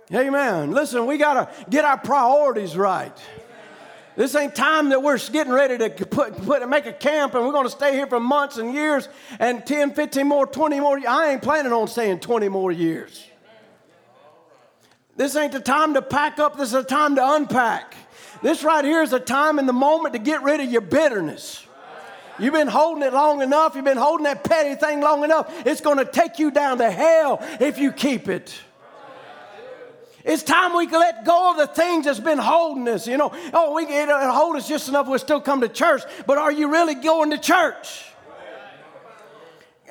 Hey, 0.10 0.28
Amen. 0.28 0.72
Listen, 0.72 1.06
we 1.06 1.18
got 1.18 1.34
to 1.34 1.70
get 1.70 1.86
our 1.86 1.98
priorities 1.98 2.78
right. 2.78 3.18
This 4.16 4.36
ain't 4.36 4.54
time 4.54 4.90
that 4.90 5.02
we're 5.02 5.18
getting 5.18 5.52
ready 5.52 5.78
to 5.78 6.06
put, 6.06 6.38
put 6.44 6.68
make 6.70 6.86
a 6.86 6.94
camp 6.94 7.34
and 7.34 7.46
we're 7.46 7.52
going 7.52 7.66
to 7.66 7.72
stay 7.72 7.94
here 7.94 8.06
for 8.06 8.20
months 8.20 8.58
and 8.58 8.74
years 8.74 9.10
and 9.40 9.66
10, 9.66 9.94
15 9.94 10.28
more, 10.28 10.46
20 10.46 10.80
more. 10.80 11.00
I 11.08 11.32
ain't 11.32 11.42
planning 11.42 11.74
on 11.74 11.88
staying 11.88 12.20
20 12.20 12.50
more 12.50 12.72
years. 12.72 13.28
This 15.16 15.36
ain't 15.36 15.52
the 15.52 15.60
time 15.60 15.94
to 15.96 16.02
pack 16.02 16.40
up, 16.40 16.58
this 16.58 16.70
is 16.70 16.74
the 16.74 16.84
time 16.84 17.16
to 17.16 17.34
unpack. 17.36 17.96
This 18.42 18.64
right 18.64 18.84
here 18.84 19.02
is 19.02 19.12
the 19.12 19.20
time 19.20 19.60
and 19.60 19.68
the 19.68 19.74
moment 19.74 20.14
to 20.14 20.20
get 20.20 20.44
rid 20.44 20.60
of 20.60 20.72
your 20.72 20.82
bitterness. 20.82 21.66
You've 22.40 22.54
been 22.54 22.68
holding 22.68 23.04
it 23.04 23.14
long 23.14 23.42
enough, 23.42 23.76
you've 23.76 23.86
been 23.86 23.98
holding 23.98 24.24
that 24.24 24.44
petty 24.44 24.76
thing 24.76 25.02
long 25.02 25.24
enough. 25.24 25.52
It's 25.66 25.82
going 25.82 25.98
to 25.98 26.06
take 26.06 26.40
you 26.40 26.52
down 26.52 26.80
to 26.80 26.90
hell 26.90 27.40
if 27.60 27.78
you 27.78 27.92
keep 27.92 28.28
it. 28.28 28.54
It's 30.24 30.42
time 30.42 30.76
we 30.76 30.88
let 30.88 31.26
go 31.26 31.52
of 31.52 31.58
the 31.58 31.68
things 31.68 32.06
that's 32.06 32.20
been 32.20 32.38
holding 32.38 32.88
us. 32.88 33.08
You 33.08 33.18
know, 33.18 33.34
oh, 33.54 33.74
we 33.74 33.86
can 33.86 34.08
hold 34.32 34.56
us 34.56 34.68
just 34.68 34.88
enough 34.88 35.08
we'll 35.08 35.20
still 35.20 35.42
come 35.42 35.62
to 35.62 35.70
church, 35.70 36.04
but 36.26 36.38
are 36.38 36.52
you 36.52 36.72
really 36.72 36.96
going 36.96 37.32
to 37.32 37.38
church? 37.38 38.06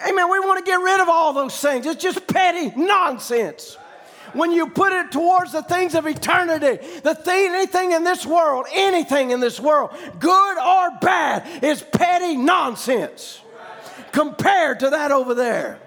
Amen. 0.00 0.30
We 0.30 0.40
want 0.40 0.64
to 0.64 0.68
get 0.68 0.76
rid 0.76 1.00
of 1.00 1.08
all 1.08 1.32
those 1.32 1.58
things. 1.60 1.86
It's 1.86 2.02
just 2.02 2.26
petty 2.26 2.72
nonsense. 2.74 3.76
When 4.32 4.50
you 4.50 4.70
put 4.70 4.92
it 4.92 5.12
towards 5.12 5.52
the 5.52 5.62
things 5.62 5.94
of 5.94 6.06
eternity, 6.06 6.84
the 7.00 7.14
thing, 7.14 7.52
anything 7.54 7.92
in 7.92 8.02
this 8.02 8.24
world, 8.24 8.66
anything 8.72 9.30
in 9.30 9.40
this 9.40 9.60
world, 9.60 9.90
good 10.18 10.58
or 10.58 10.98
bad, 11.00 11.62
is 11.62 11.82
petty 11.82 12.36
nonsense 12.36 13.42
compared 14.12 14.80
to 14.80 14.90
that 14.90 15.12
over 15.12 15.34
there. 15.34 15.78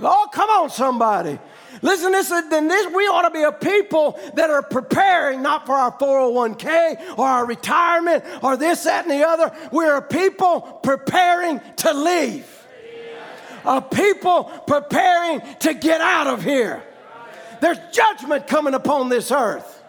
Oh, 0.00 0.28
come 0.32 0.48
on, 0.50 0.70
somebody. 0.70 1.38
Listen, 1.82 2.12
this, 2.12 2.30
is, 2.30 2.48
then 2.50 2.68
this, 2.68 2.86
we 2.92 3.04
ought 3.04 3.22
to 3.22 3.30
be 3.30 3.42
a 3.42 3.52
people 3.52 4.18
that 4.34 4.50
are 4.50 4.62
preparing 4.62 5.42
not 5.42 5.66
for 5.66 5.74
our 5.74 5.92
401k 5.92 7.18
or 7.18 7.26
our 7.26 7.46
retirement 7.46 8.24
or 8.42 8.56
this, 8.56 8.84
that, 8.84 9.04
and 9.04 9.10
the 9.10 9.26
other. 9.26 9.52
We're 9.72 9.96
a 9.96 10.02
people 10.02 10.60
preparing 10.82 11.60
to 11.78 11.92
leave, 11.92 12.46
a 13.64 13.82
people 13.82 14.44
preparing 14.66 15.40
to 15.60 15.74
get 15.74 16.00
out 16.00 16.26
of 16.26 16.42
here. 16.42 16.82
There's 17.60 17.78
judgment 17.92 18.46
coming 18.46 18.74
upon 18.74 19.08
this 19.08 19.30
earth. 19.30 19.82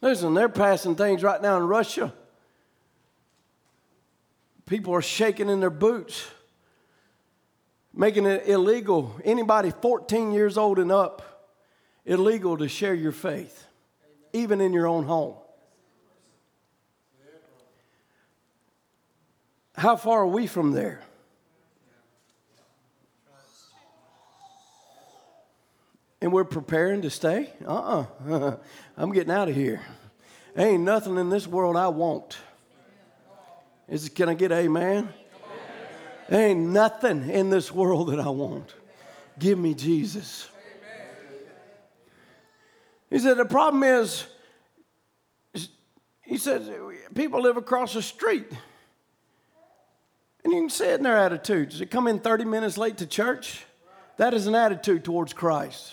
Listen, 0.00 0.32
they're 0.32 0.48
passing 0.48 0.96
things 0.96 1.22
right 1.22 1.42
now 1.42 1.58
in 1.58 1.64
Russia. 1.64 2.12
People 4.64 4.94
are 4.94 5.02
shaking 5.02 5.50
in 5.50 5.60
their 5.60 5.68
boots 5.68 6.26
making 7.94 8.26
it 8.26 8.46
illegal, 8.46 9.14
anybody 9.24 9.72
14 9.82 10.32
years 10.32 10.56
old 10.56 10.78
and 10.78 10.92
up, 10.92 11.48
illegal 12.04 12.56
to 12.58 12.68
share 12.68 12.94
your 12.94 13.12
faith, 13.12 13.66
even 14.32 14.60
in 14.60 14.72
your 14.72 14.86
own 14.86 15.04
home. 15.04 15.34
How 19.74 19.96
far 19.96 20.20
are 20.20 20.26
we 20.26 20.46
from 20.46 20.72
there? 20.72 21.00
And 26.22 26.32
we're 26.32 26.44
preparing 26.44 27.02
to 27.02 27.10
stay? 27.10 27.50
Uh 27.66 27.74
uh-uh. 27.74 28.06
uh. 28.30 28.56
i 28.96 29.02
am 29.02 29.12
getting 29.12 29.32
out 29.32 29.48
of 29.48 29.54
here. 29.54 29.80
Ain't 30.54 30.82
nothing 30.82 31.16
in 31.16 31.30
this 31.30 31.46
world 31.46 31.76
I 31.76 31.88
want. 31.88 32.36
Is, 33.88 34.06
it 34.06 34.14
can 34.14 34.28
I 34.28 34.34
get 34.34 34.52
amen? 34.52 35.08
There 36.30 36.46
ain't 36.46 36.60
nothing 36.60 37.28
in 37.28 37.50
this 37.50 37.72
world 37.72 38.10
that 38.12 38.20
I 38.20 38.28
want. 38.28 38.72
Give 39.36 39.58
me 39.58 39.74
Jesus. 39.74 40.48
He 43.10 43.18
said, 43.18 43.36
The 43.36 43.44
problem 43.44 43.82
is, 43.82 44.26
he 46.22 46.38
said, 46.38 46.72
people 47.16 47.42
live 47.42 47.56
across 47.56 47.94
the 47.94 48.02
street. 48.02 48.46
And 50.44 50.52
you 50.52 50.60
can 50.60 50.70
see 50.70 50.84
it 50.84 50.98
in 50.98 51.02
their 51.02 51.18
attitudes. 51.18 51.80
They 51.80 51.86
come 51.86 52.06
in 52.06 52.20
30 52.20 52.44
minutes 52.44 52.78
late 52.78 52.98
to 52.98 53.06
church. 53.06 53.64
That 54.16 54.32
is 54.32 54.46
an 54.46 54.54
attitude 54.54 55.02
towards 55.02 55.32
Christ. 55.32 55.92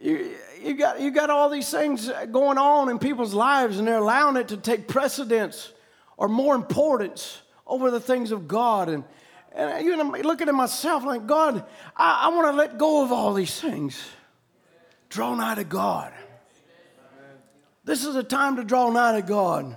You, 0.00 0.34
you, 0.60 0.74
got, 0.74 1.00
you 1.00 1.12
got 1.12 1.30
all 1.30 1.48
these 1.48 1.70
things 1.70 2.10
going 2.32 2.58
on 2.58 2.88
in 2.88 2.98
people's 2.98 3.32
lives, 3.32 3.78
and 3.78 3.86
they're 3.86 3.98
allowing 3.98 4.36
it 4.36 4.48
to 4.48 4.56
take 4.56 4.88
precedence 4.88 5.72
or 6.20 6.28
more 6.28 6.54
importance 6.54 7.40
over 7.66 7.90
the 7.90 7.98
things 7.98 8.30
of 8.30 8.46
God. 8.46 8.90
And, 8.90 9.04
and 9.52 9.84
you 9.84 9.96
know, 9.96 10.04
looking 10.04 10.48
at 10.48 10.54
myself 10.54 11.02
like, 11.02 11.26
God, 11.26 11.64
I, 11.96 12.26
I 12.26 12.28
want 12.28 12.46
to 12.48 12.56
let 12.56 12.78
go 12.78 13.02
of 13.02 13.10
all 13.10 13.32
these 13.32 13.58
things. 13.58 14.00
Draw 15.08 15.34
nigh 15.34 15.54
to 15.56 15.64
God. 15.64 16.12
This 17.84 18.04
is 18.04 18.14
a 18.16 18.22
time 18.22 18.56
to 18.56 18.64
draw 18.64 18.90
nigh 18.90 19.18
to 19.18 19.22
God. 19.22 19.74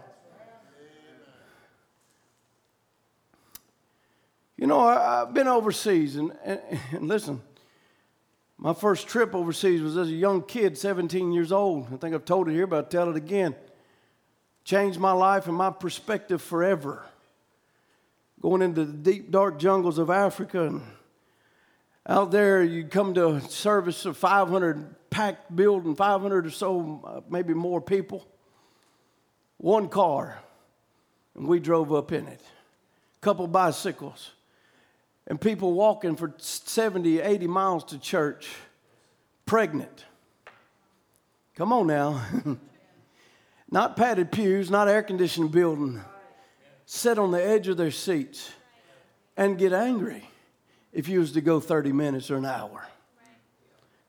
You 4.58 4.68
know, 4.68 4.82
I, 4.82 5.20
have 5.20 5.34
been 5.34 5.48
overseas, 5.48 6.18
and, 6.18 6.32
and, 6.44 6.62
and, 6.92 7.08
listen, 7.08 7.42
my 8.58 8.74
first 8.74 9.08
trip 9.08 9.34
overseas 9.34 9.82
was 9.82 9.98
as 9.98 10.10
a 10.10 10.14
young 10.14 10.44
kid, 10.44 10.78
17 10.78 11.32
years 11.32 11.52
old. 11.52 11.88
I 11.92 11.98
think 11.98 12.14
I've 12.14 12.26
told 12.26 12.50
it 12.50 12.52
here, 12.52 12.68
but 12.68 12.76
I'll 12.76 12.84
tell 12.84 13.10
it 13.10 13.16
again 13.16 13.56
changed 14.64 15.00
my 15.00 15.12
life 15.12 15.48
and 15.48 15.56
my 15.56 15.70
perspective 15.70 16.42
forever. 16.42 17.04
Going 18.42 18.62
into 18.62 18.86
the 18.86 18.94
deep, 18.94 19.32
dark 19.32 19.60
jungles 19.60 19.98
of 19.98 20.10
Africa, 20.10 20.66
and 20.66 20.82
out 22.06 22.32
there, 22.32 22.62
you'd 22.62 22.92
come 22.92 23.14
to 23.14 23.36
a 23.36 23.42
service 23.42 24.06
of 24.06 24.18
500 24.18 25.10
packed 25.10 25.56
building, 25.56 25.96
500 25.96 26.48
or 26.48 26.50
so, 26.50 27.24
maybe 27.30 27.54
more 27.54 27.80
people. 27.80 28.28
One 29.58 29.88
car, 29.88 30.40
and 31.36 31.48
we 31.48 31.60
drove 31.60 31.94
up 31.94 32.12
in 32.12 32.28
it. 32.28 32.42
Couple 33.22 33.48
bicycles, 33.48 34.32
and 35.28 35.40
people 35.40 35.72
walking 35.72 36.18
for 36.18 36.34
70, 36.38 37.22
80 37.22 37.48
miles 37.48 37.86
to 37.86 37.98
church, 37.98 38.50
pregnant. 39.46 40.04
Come 41.56 41.72
on 41.72 41.88
now. 41.88 42.22
Not 43.74 43.98
padded 43.98 44.32
pews, 44.32 44.70
not 44.70 44.88
air 44.88 45.02
conditioned 45.02 45.52
building. 45.52 46.00
Sit 46.86 47.18
on 47.18 47.32
the 47.32 47.44
edge 47.44 47.68
of 47.68 47.76
their 47.76 47.90
seats 47.90 48.52
and 49.36 49.58
get 49.58 49.74
angry 49.74 50.30
if 50.92 51.08
you 51.08 51.20
was 51.20 51.32
to 51.32 51.42
go 51.42 51.60
30 51.60 51.92
minutes 51.92 52.30
or 52.30 52.36
an 52.36 52.46
hour. 52.46 52.88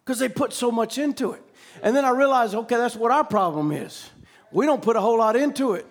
because 0.04 0.18
they 0.18 0.28
put 0.28 0.52
so 0.52 0.70
much 0.70 0.98
into 0.98 1.32
it. 1.32 1.42
And 1.82 1.96
then 1.96 2.04
I 2.04 2.10
realized, 2.10 2.54
okay, 2.54 2.76
that's 2.76 2.94
what 2.94 3.10
our 3.10 3.24
problem 3.24 3.72
is. 3.72 4.10
We 4.52 4.66
don't 4.66 4.82
put 4.82 4.96
a 4.96 5.00
whole 5.00 5.16
lot 5.16 5.34
into 5.34 5.72
it. 5.72 5.86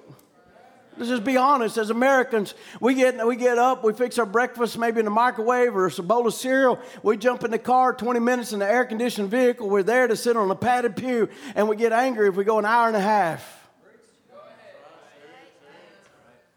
Let's 0.95 1.09
just 1.09 1.23
be 1.23 1.37
honest. 1.37 1.79
As 1.79 1.89
Americans, 1.89 2.53
we 2.79 2.93
get, 2.93 3.25
we 3.25 3.35
get 3.35 3.57
up, 3.57 3.83
we 3.83 3.93
fix 3.93 4.19
our 4.19 4.27
breakfast 4.27 4.77
maybe 4.77 4.99
in 4.99 5.05
the 5.05 5.11
microwave 5.11 5.75
or 5.75 5.87
a 5.87 6.03
bowl 6.03 6.27
of 6.27 6.35
cereal. 6.35 6.77
We 7.01 7.17
jump 7.17 7.43
in 7.43 7.49
the 7.49 7.57
car 7.57 7.91
20 7.91 8.19
minutes 8.19 8.53
in 8.53 8.59
the 8.59 8.69
air 8.69 8.85
conditioned 8.85 9.31
vehicle. 9.31 9.67
We're 9.67 9.81
there 9.81 10.05
to 10.05 10.15
sit 10.15 10.37
on 10.37 10.51
a 10.51 10.55
padded 10.55 10.95
pew, 10.95 11.27
and 11.55 11.67
we 11.67 11.75
get 11.75 11.91
angry 11.91 12.27
if 12.27 12.35
we 12.35 12.43
go 12.43 12.59
an 12.59 12.65
hour 12.65 12.85
and 12.85 12.95
a 12.95 13.01
half. 13.01 13.61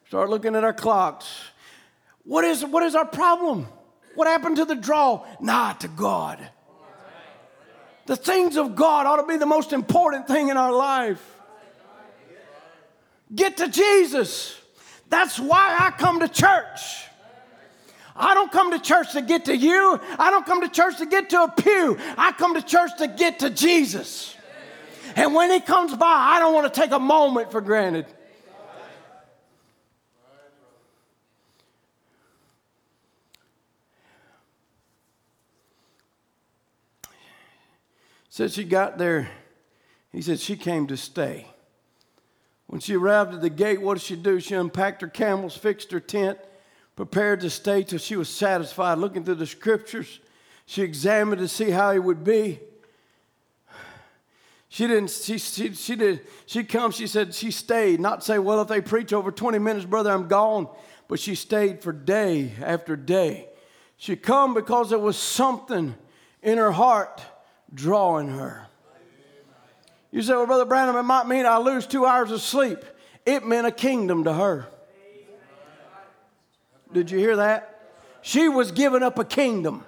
Start 0.09 0.31
looking 0.31 0.55
at 0.55 0.63
our 0.63 0.73
clocks. 0.73 1.27
What 2.25 2.45
is, 2.45 2.65
what 2.65 2.83
is 2.83 2.95
our 2.95 3.07
problem? 3.07 3.67
What 4.15 4.29
happened 4.29 4.57
to 4.57 4.65
the 4.65 4.75
draw? 4.75 5.27
Nah, 5.41 5.73
to 5.75 5.89
God. 5.89 6.49
The 8.07 8.17
things 8.17 8.57
of 8.57 8.77
God 8.77 9.07
ought 9.07 9.17
to 9.17 9.27
be 9.27 9.37
the 9.37 9.47
most 9.47 9.73
important 9.73 10.29
thing 10.29 10.49
in 10.49 10.57
our 10.57 10.73
life. 10.73 11.37
Get 13.35 13.57
to 13.57 13.69
Jesus. 13.69 14.57
That's 15.09 15.41
why 15.41 15.77
I 15.79 15.91
come 15.91 16.21
to 16.21 16.29
church. 16.29 17.05
I 18.15 18.35
don't 18.35 18.51
come 18.51 18.71
to 18.71 18.79
church 18.79 19.13
to 19.13 19.23
get 19.23 19.47
to 19.47 19.57
you. 19.57 20.01
I 20.19 20.31
don't 20.31 20.47
come 20.47 20.63
to 20.63 20.69
church 20.69 20.99
to 20.99 21.07
get 21.07 21.31
to 21.31 21.43
a 21.43 21.49
pew. 21.51 21.99
I 22.17 22.33
come 22.33 22.55
to 22.55 22.63
church 22.63 22.93
to 22.99 23.09
get 23.09 23.41
to 23.41 23.51
Jesus. 23.51 24.37
And 25.17 25.35
when 25.35 25.51
he 25.51 25.61
comes 25.61 25.95
by, 25.97 26.07
I 26.07 26.39
don't 26.39 26.55
want 26.55 26.73
to 26.73 26.81
take 26.81 26.93
a 26.93 26.99
moment 26.99 27.51
for 27.51 27.61
granted. 27.61 28.07
Said 38.37 38.53
she 38.53 38.65
got 38.65 38.99
there, 38.99 39.31
he 40.13 40.21
said 40.21 40.39
she 40.39 40.57
came 40.57 40.87
to 40.89 40.97
stay. 40.99 41.47
When 42.67 42.83
she 42.83 42.95
arrived 42.95 43.33
at 43.33 43.41
the 43.41 43.49
gate, 43.49 43.81
what 43.81 43.95
did 43.95 44.03
she 44.03 44.15
do? 44.15 44.41
She 44.41 44.55
unpacked 44.55 45.01
her 45.01 45.09
camels, 45.09 45.57
fixed 45.57 45.91
her 45.91 46.01
tent, 46.01 46.39
prepared 46.97 47.41
to 47.41 47.49
stay 47.49 47.83
till 47.83 47.99
she 47.99 48.15
was 48.15 48.29
satisfied. 48.29 48.99
Looking 48.99 49.25
through 49.25 49.37
the 49.37 49.47
scriptures, 49.47 50.21
she 50.67 50.83
examined 50.83 51.39
to 51.39 51.49
see 51.49 51.71
how 51.71 51.93
he 51.93 51.99
would 51.99 52.25
be. 52.25 52.61
She 54.69 54.87
didn't, 54.87 55.13
she, 55.13 55.39
she, 55.39 55.73
she 55.73 55.97
did, 55.97 56.21
she 56.45 56.63
come, 56.63 56.91
she 56.91 57.07
said 57.07 57.35
she 57.35 57.51
stayed, 57.51 58.01
not 58.01 58.23
say, 58.23 58.39
well, 58.39 58.61
if 58.61 58.69
they 58.69 58.83
preach 58.83 59.15
over 59.15 59.33
20 59.33 59.59
minutes, 59.61 59.87
brother, 59.87 60.13
I'm 60.13 60.29
gone. 60.29 60.69
But 61.09 61.21
she 61.21 61.37
stayed 61.37 61.83
for 61.83 61.91
day 61.91 62.53
after 62.61 62.97
day. 62.97 63.49
She 63.97 64.15
come 64.15 64.53
because 64.53 64.91
there 64.91 64.99
was 64.99 65.17
something 65.17 65.95
in 66.43 66.59
her 66.59 66.73
heart 66.73 67.23
drawing 67.77 68.29
her. 68.29 68.67
You 70.11 70.23
say, 70.23 70.33
well, 70.33 70.47
Brother 70.47 70.65
Branham, 70.65 70.97
it 70.97 71.03
might 71.03 71.29
mean 71.29 71.47
I 71.47 71.59
lose 71.59 71.87
two 71.87 72.07
hours 72.07 72.33
of 72.33 72.41
sleep. 72.41 72.79
It 73.25 73.45
meant 73.45 73.67
a 73.67 73.71
kingdom 73.71 74.25
to 74.25 74.33
her. 74.33 74.67
Did 76.93 77.11
you 77.11 77.19
hear 77.19 77.37
that? 77.37 77.93
She 78.23 78.49
was 78.49 78.73
giving 78.73 79.03
up 79.05 79.19
a 79.19 79.25
kingdom. 79.25 79.85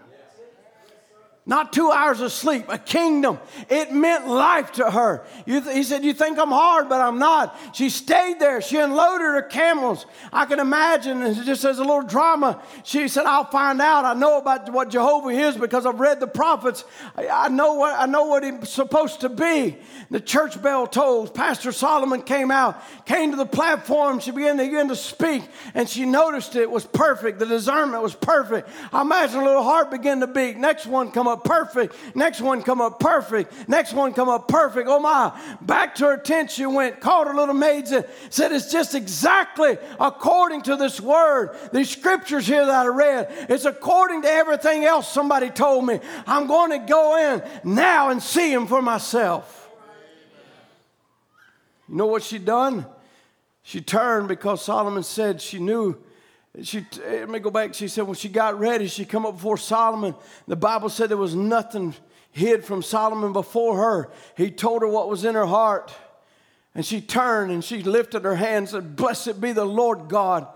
Not 1.48 1.72
two 1.72 1.90
hours 1.90 2.20
of 2.20 2.30
sleep, 2.30 2.66
a 2.68 2.76
kingdom. 2.76 3.38
It 3.70 3.90
meant 3.90 4.28
life 4.28 4.72
to 4.72 4.90
her. 4.90 5.24
Th- 5.46 5.64
he 5.64 5.82
said, 5.82 6.04
You 6.04 6.12
think 6.12 6.38
I'm 6.38 6.50
hard, 6.50 6.90
but 6.90 7.00
I'm 7.00 7.18
not. 7.18 7.58
She 7.72 7.88
stayed 7.88 8.38
there. 8.38 8.60
She 8.60 8.76
unloaded 8.76 9.22
her 9.22 9.40
camels. 9.40 10.04
I 10.30 10.44
can 10.44 10.60
imagine, 10.60 11.22
and 11.22 11.34
just 11.46 11.64
as 11.64 11.78
a 11.78 11.84
little 11.84 12.02
drama, 12.02 12.62
she 12.84 13.08
said, 13.08 13.24
I'll 13.24 13.46
find 13.46 13.80
out. 13.80 14.04
I 14.04 14.12
know 14.12 14.36
about 14.36 14.70
what 14.70 14.90
Jehovah 14.90 15.30
is 15.30 15.56
because 15.56 15.86
I've 15.86 15.98
read 15.98 16.20
the 16.20 16.26
prophets. 16.26 16.84
I, 17.16 17.28
I 17.28 17.48
know, 17.48 17.72
what, 17.76 17.98
I 17.98 18.04
know 18.04 18.26
what 18.26 18.44
he's 18.44 18.68
supposed 18.68 19.22
to 19.22 19.30
be. 19.30 19.78
The 20.10 20.20
church 20.20 20.60
bell 20.60 20.86
tolls. 20.86 21.30
Pastor 21.30 21.72
Solomon 21.72 22.20
came 22.20 22.50
out, 22.50 22.78
came 23.06 23.30
to 23.30 23.38
the 23.38 23.46
platform. 23.46 24.20
She 24.20 24.32
began 24.32 24.58
to, 24.58 24.64
begin 24.64 24.88
to 24.88 24.96
speak, 24.96 25.44
and 25.72 25.88
she 25.88 26.04
noticed 26.04 26.56
it 26.56 26.70
was 26.70 26.84
perfect. 26.84 27.38
The 27.38 27.46
discernment 27.46 28.02
was 28.02 28.14
perfect. 28.14 28.68
I 28.92 29.00
imagine 29.00 29.40
a 29.40 29.44
little 29.44 29.62
heart 29.62 29.90
began 29.90 30.20
to 30.20 30.26
beat. 30.26 30.58
Next 30.58 30.84
one 30.84 31.10
come 31.10 31.26
up 31.26 31.37
up 31.38 31.44
perfect. 31.44 31.94
Next 32.14 32.40
one 32.40 32.62
come 32.62 32.80
up 32.80 33.00
perfect. 33.00 33.68
Next 33.68 33.92
one 33.92 34.12
come 34.12 34.28
up 34.28 34.48
perfect. 34.48 34.88
Oh 34.88 34.98
my. 34.98 35.38
Back 35.60 35.94
to 35.96 36.06
her 36.06 36.16
tent 36.16 36.50
she 36.50 36.66
went, 36.66 37.00
called 37.00 37.26
her 37.26 37.34
little 37.34 37.54
maids 37.54 37.92
and 37.92 38.06
said, 38.30 38.52
It's 38.52 38.70
just 38.70 38.94
exactly 38.94 39.78
according 40.00 40.62
to 40.62 40.76
this 40.76 41.00
word. 41.00 41.56
These 41.72 41.90
scriptures 41.90 42.46
here 42.46 42.64
that 42.64 42.86
I 42.86 42.88
read, 42.88 43.46
it's 43.48 43.64
according 43.64 44.22
to 44.22 44.28
everything 44.28 44.84
else 44.84 45.10
somebody 45.10 45.50
told 45.50 45.86
me. 45.86 46.00
I'm 46.26 46.46
going 46.46 46.70
to 46.70 46.86
go 46.86 47.34
in 47.34 47.42
now 47.64 48.10
and 48.10 48.22
see 48.22 48.52
him 48.52 48.66
for 48.66 48.82
myself. 48.82 49.70
You 51.88 51.96
know 51.96 52.06
what 52.06 52.22
she 52.22 52.38
done? 52.38 52.86
She 53.62 53.80
turned 53.80 54.28
because 54.28 54.64
Solomon 54.64 55.02
said 55.02 55.40
she 55.40 55.58
knew 55.58 55.98
she, 56.62 56.78
eh, 57.04 57.20
let 57.20 57.28
me 57.28 57.38
go 57.38 57.50
back. 57.50 57.74
She 57.74 57.88
said 57.88 58.06
when 58.06 58.14
she 58.16 58.28
got 58.28 58.58
ready, 58.58 58.86
she 58.86 59.04
come 59.04 59.26
up 59.26 59.34
before 59.34 59.56
Solomon. 59.56 60.14
The 60.46 60.56
Bible 60.56 60.88
said 60.88 61.08
there 61.08 61.16
was 61.16 61.34
nothing 61.34 61.94
hid 62.30 62.64
from 62.64 62.82
Solomon 62.82 63.32
before 63.32 63.76
her. 63.76 64.10
He 64.36 64.50
told 64.50 64.82
her 64.82 64.88
what 64.88 65.08
was 65.08 65.24
in 65.24 65.34
her 65.34 65.46
heart. 65.46 65.94
And 66.74 66.84
she 66.84 67.00
turned 67.00 67.50
and 67.50 67.64
she 67.64 67.82
lifted 67.82 68.24
her 68.24 68.36
hands 68.36 68.72
and 68.72 68.84
said, 68.84 68.96
Blessed 68.96 69.40
be 69.40 69.52
the 69.52 69.64
Lord 69.64 70.08
God. 70.08 70.46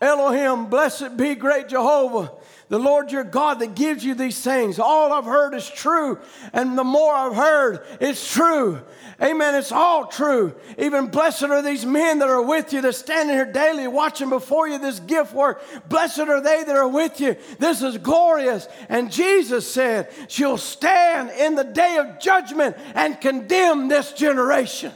Elohim, 0.00 0.66
blessed 0.66 1.16
be 1.16 1.34
great 1.34 1.68
Jehovah, 1.68 2.32
the 2.68 2.78
Lord 2.78 3.10
your 3.10 3.24
God 3.24 3.60
that 3.60 3.74
gives 3.74 4.04
you 4.04 4.14
these 4.14 4.42
things. 4.42 4.78
All 4.78 5.12
I've 5.12 5.24
heard 5.24 5.54
is 5.54 5.68
true, 5.68 6.18
and 6.52 6.76
the 6.76 6.84
more 6.84 7.14
I've 7.14 7.34
heard, 7.34 7.86
it's 8.00 8.32
true. 8.32 8.82
Amen. 9.22 9.54
It's 9.54 9.72
all 9.72 10.06
true. 10.06 10.54
Even 10.76 11.06
blessed 11.06 11.44
are 11.44 11.62
these 11.62 11.86
men 11.86 12.18
that 12.18 12.28
are 12.28 12.42
with 12.42 12.74
you, 12.74 12.82
that 12.82 12.94
standing 12.94 13.34
here 13.34 13.50
daily 13.50 13.88
watching 13.88 14.28
before 14.28 14.68
you 14.68 14.78
this 14.78 15.00
gift 15.00 15.32
work. 15.32 15.62
Blessed 15.88 16.18
are 16.20 16.42
they 16.42 16.64
that 16.64 16.76
are 16.76 16.88
with 16.88 17.18
you. 17.18 17.36
This 17.58 17.80
is 17.80 17.96
glorious. 17.96 18.68
And 18.90 19.10
Jesus 19.10 19.70
said, 19.72 20.12
She'll 20.28 20.58
stand 20.58 21.30
in 21.30 21.54
the 21.54 21.64
day 21.64 21.96
of 21.96 22.20
judgment 22.20 22.76
and 22.94 23.18
condemn 23.18 23.88
this 23.88 24.12
generation. 24.12 24.92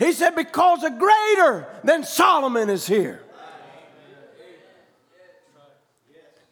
He 0.00 0.10
said, 0.12 0.34
Because 0.34 0.82
a 0.82 0.90
greater 0.90 1.68
than 1.84 2.02
Solomon 2.02 2.70
is 2.70 2.88
here. 2.88 3.22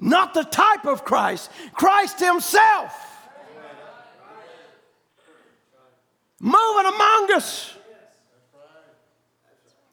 Not 0.00 0.34
the 0.34 0.44
type 0.44 0.86
of 0.86 1.04
Christ, 1.04 1.50
Christ 1.74 2.18
Himself. 2.18 3.08
moving 6.40 6.86
among 6.86 7.32
us. 7.32 7.74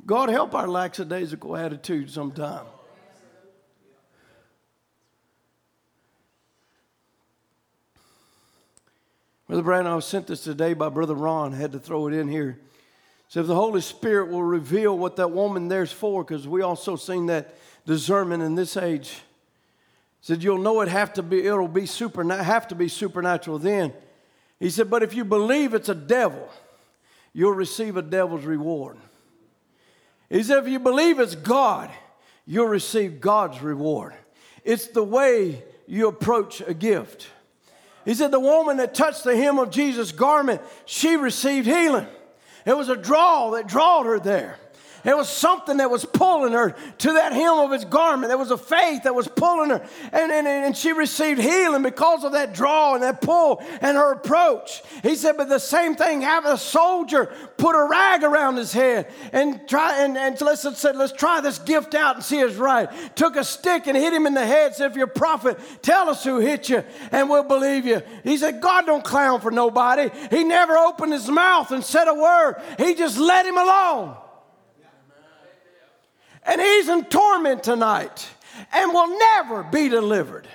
God 0.05 0.29
help 0.29 0.55
our 0.55 0.67
lackadaisical 0.67 1.57
attitude 1.57 2.09
sometime. 2.09 2.65
Brother 9.47 9.61
Brandon, 9.61 9.91
I 9.91 9.95
was 9.95 10.05
sent 10.05 10.27
this 10.27 10.43
today 10.43 10.73
by 10.73 10.89
Brother 10.89 11.13
Ron. 11.13 11.53
Had 11.53 11.73
to 11.73 11.79
throw 11.79 12.07
it 12.07 12.13
in 12.13 12.27
here. 12.27 12.59
So 13.29 13.41
if 13.41 13.47
the 13.47 13.55
Holy 13.55 13.81
Spirit 13.81 14.29
will 14.29 14.43
reveal 14.43 14.97
what 14.97 15.17
that 15.17 15.31
woman 15.31 15.67
there's 15.67 15.91
for, 15.91 16.23
because 16.23 16.47
we 16.47 16.61
also 16.61 16.95
seen 16.95 17.25
that 17.25 17.55
discernment 17.85 18.43
in 18.43 18.55
this 18.55 18.77
age. 18.77 19.21
Said 20.21 20.43
you'll 20.43 20.57
know 20.57 20.81
it 20.81 20.89
have 20.89 21.13
to 21.13 21.23
be 21.23 21.45
it'll 21.45 21.67
be 21.67 21.85
super 21.85 22.23
have 22.33 22.67
to 22.69 22.75
be 22.75 22.87
supernatural 22.87 23.59
then. 23.59 23.93
He 24.59 24.69
said, 24.69 24.89
But 24.89 25.03
if 25.03 25.13
you 25.13 25.23
believe 25.23 25.73
it's 25.73 25.89
a 25.89 25.95
devil, 25.95 26.49
you'll 27.33 27.53
receive 27.53 27.97
a 27.97 28.01
devil's 28.01 28.45
reward. 28.45 28.97
He 30.29 30.43
said, 30.43 30.59
If 30.59 30.67
you 30.67 30.79
believe 30.79 31.19
it's 31.19 31.35
God, 31.35 31.91
you'll 32.45 32.67
receive 32.67 33.21
God's 33.21 33.61
reward. 33.61 34.13
It's 34.63 34.87
the 34.87 35.03
way 35.03 35.63
you 35.85 36.07
approach 36.07 36.61
a 36.61 36.73
gift. 36.73 37.27
He 38.03 38.13
said, 38.13 38.31
The 38.31 38.39
woman 38.39 38.77
that 38.77 38.95
touched 38.95 39.23
the 39.23 39.35
hem 39.35 39.59
of 39.59 39.69
Jesus' 39.69 40.11
garment, 40.11 40.61
she 40.85 41.15
received 41.15 41.67
healing. 41.67 42.07
It 42.65 42.75
was 42.75 42.89
a 42.89 42.97
draw 42.97 43.51
that 43.51 43.67
drawed 43.67 44.05
her 44.05 44.19
there. 44.19 44.57
There 45.03 45.15
was 45.15 45.29
something 45.29 45.77
that 45.77 45.89
was 45.89 46.05
pulling 46.05 46.53
her 46.53 46.75
to 46.99 47.13
that 47.13 47.31
hem 47.31 47.59
of 47.59 47.71
his 47.71 47.85
garment. 47.85 48.29
There 48.29 48.37
was 48.37 48.51
a 48.51 48.57
faith 48.57 49.03
that 49.03 49.15
was 49.15 49.27
pulling 49.27 49.69
her. 49.69 49.87
And, 50.11 50.31
and, 50.31 50.47
and 50.47 50.75
she 50.75 50.91
received 50.91 51.39
healing 51.39 51.83
because 51.83 52.23
of 52.23 52.33
that 52.33 52.53
draw 52.53 52.93
and 52.93 53.03
that 53.03 53.21
pull 53.21 53.63
and 53.81 53.97
her 53.97 54.11
approach. 54.13 54.81
He 55.03 55.15
said, 55.15 55.37
but 55.37 55.49
the 55.49 55.59
same 55.59 55.95
thing 55.95 56.21
happened. 56.21 56.53
A 56.53 56.57
soldier 56.57 57.31
put 57.57 57.75
a 57.75 57.87
rag 57.87 58.23
around 58.23 58.57
his 58.57 58.73
head 58.73 59.11
and 59.31 59.67
try 59.67 60.03
and, 60.03 60.17
and 60.17 60.39
let's, 60.41 60.61
said, 60.77 60.95
let's 60.95 61.13
try 61.13 61.41
this 61.41 61.59
gift 61.59 61.95
out 61.95 62.15
and 62.15 62.23
see 62.23 62.39
if 62.39 62.49
it's 62.49 62.57
right. 62.57 62.89
Took 63.15 63.35
a 63.35 63.43
stick 63.43 63.87
and 63.87 63.95
hit 63.95 64.13
him 64.13 64.25
in 64.25 64.33
the 64.33 64.45
head. 64.45 64.75
Said, 64.75 64.91
if 64.91 64.97
you're 64.97 65.05
a 65.05 65.09
prophet, 65.09 65.57
tell 65.81 66.09
us 66.09 66.23
who 66.23 66.39
hit 66.39 66.69
you 66.69 66.83
and 67.11 67.29
we'll 67.29 67.43
believe 67.43 67.85
you. 67.85 68.01
He 68.23 68.37
said, 68.37 68.61
God 68.61 68.85
don't 68.85 69.03
clown 69.03 69.41
for 69.41 69.51
nobody. 69.51 70.09
He 70.29 70.43
never 70.43 70.75
opened 70.75 71.13
his 71.13 71.29
mouth 71.29 71.71
and 71.71 71.83
said 71.83 72.07
a 72.07 72.13
word. 72.13 72.61
He 72.77 72.95
just 72.95 73.17
let 73.17 73.45
him 73.45 73.57
alone. 73.57 74.17
And 76.47 76.61
he's 76.61 76.89
in 76.89 77.05
torment 77.05 77.63
tonight 77.63 78.27
and 78.73 78.93
will 78.93 79.19
never 79.19 79.63
be 79.63 79.89
delivered. 79.89 80.47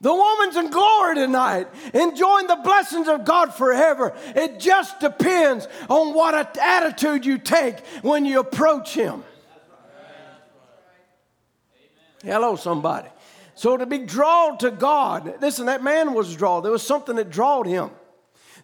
The 0.00 0.12
woman's 0.12 0.56
in 0.56 0.70
glory 0.70 1.14
tonight, 1.14 1.68
enjoying 1.94 2.46
the 2.46 2.60
blessings 2.62 3.08
of 3.08 3.24
God 3.24 3.54
forever. 3.54 4.14
It 4.34 4.60
just 4.60 5.00
depends 5.00 5.66
on 5.88 6.12
what 6.14 6.58
attitude 6.58 7.24
you 7.24 7.38
take 7.38 7.80
when 8.02 8.26
you 8.26 8.40
approach 8.40 8.92
Him. 8.92 9.24
Hello, 12.22 12.56
somebody. 12.56 13.08
So 13.54 13.76
to 13.76 13.86
be 13.86 13.98
drawn 13.98 14.58
to 14.58 14.70
God, 14.70 15.40
listen, 15.40 15.66
that 15.66 15.82
man 15.82 16.12
was 16.12 16.34
drawn. 16.34 16.62
There 16.62 16.72
was 16.72 16.82
something 16.82 17.16
that 17.16 17.30
drawed 17.30 17.66
him. 17.66 17.90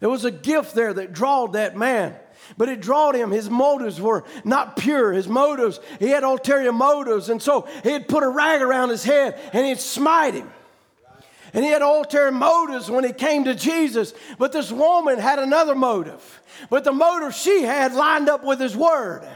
There 0.00 0.08
was 0.08 0.24
a 0.24 0.30
gift 0.30 0.74
there 0.74 0.92
that 0.94 1.12
drawed 1.12 1.52
that 1.52 1.76
man. 1.76 2.16
But 2.56 2.68
it 2.68 2.80
drawed 2.80 3.14
him. 3.14 3.30
His 3.30 3.48
motives 3.48 4.00
were 4.00 4.24
not 4.44 4.76
pure. 4.76 5.12
His 5.12 5.28
motives, 5.28 5.80
he 5.98 6.08
had 6.08 6.24
ulterior 6.24 6.72
motives. 6.72 7.28
And 7.28 7.40
so 7.40 7.68
he'd 7.82 8.08
put 8.08 8.22
a 8.22 8.28
rag 8.28 8.62
around 8.62 8.90
his 8.90 9.04
head 9.04 9.38
and 9.52 9.66
he'd 9.66 9.80
smite 9.80 10.34
him. 10.34 10.50
And 11.52 11.64
he 11.64 11.70
had 11.70 11.82
ulterior 11.82 12.30
motives 12.30 12.90
when 12.90 13.04
he 13.04 13.12
came 13.12 13.44
to 13.44 13.54
Jesus. 13.54 14.14
But 14.38 14.52
this 14.52 14.70
woman 14.70 15.18
had 15.18 15.38
another 15.38 15.74
motive. 15.74 16.40
But 16.68 16.84
the 16.84 16.92
motive 16.92 17.34
she 17.34 17.62
had 17.62 17.94
lined 17.94 18.28
up 18.28 18.44
with 18.44 18.60
his 18.60 18.76
word. 18.76 19.28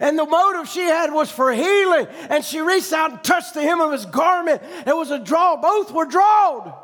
And 0.00 0.18
the 0.18 0.26
motive 0.26 0.68
she 0.68 0.80
had 0.80 1.12
was 1.12 1.30
for 1.30 1.52
healing. 1.52 2.06
And 2.28 2.44
she 2.44 2.60
reached 2.60 2.92
out 2.92 3.10
and 3.10 3.24
touched 3.24 3.54
the 3.54 3.62
hem 3.62 3.80
of 3.80 3.92
his 3.92 4.06
garment. 4.06 4.62
It 4.86 4.96
was 4.96 5.10
a 5.10 5.18
draw. 5.18 5.56
Both 5.56 5.92
were 5.92 6.06
drawn. 6.06 6.74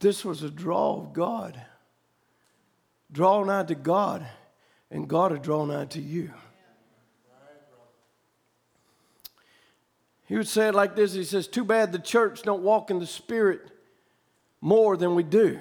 This 0.00 0.24
was 0.24 0.42
a 0.42 0.50
draw 0.50 0.98
of 0.98 1.12
God. 1.12 1.60
Draw 3.10 3.44
nigh 3.44 3.64
to 3.64 3.74
God, 3.74 4.26
and 4.90 5.08
God 5.08 5.32
will 5.32 5.38
draw 5.38 5.64
nigh 5.64 5.86
to 5.86 6.00
you. 6.00 6.30
He 10.26 10.36
would 10.36 10.46
say 10.46 10.68
it 10.68 10.74
like 10.74 10.94
this 10.94 11.14
He 11.14 11.24
says, 11.24 11.48
Too 11.48 11.64
bad 11.64 11.90
the 11.90 11.98
church 11.98 12.42
don't 12.42 12.62
walk 12.62 12.90
in 12.90 12.98
the 12.98 13.06
Spirit 13.06 13.70
more 14.60 14.96
than 14.96 15.14
we 15.14 15.22
do. 15.22 15.58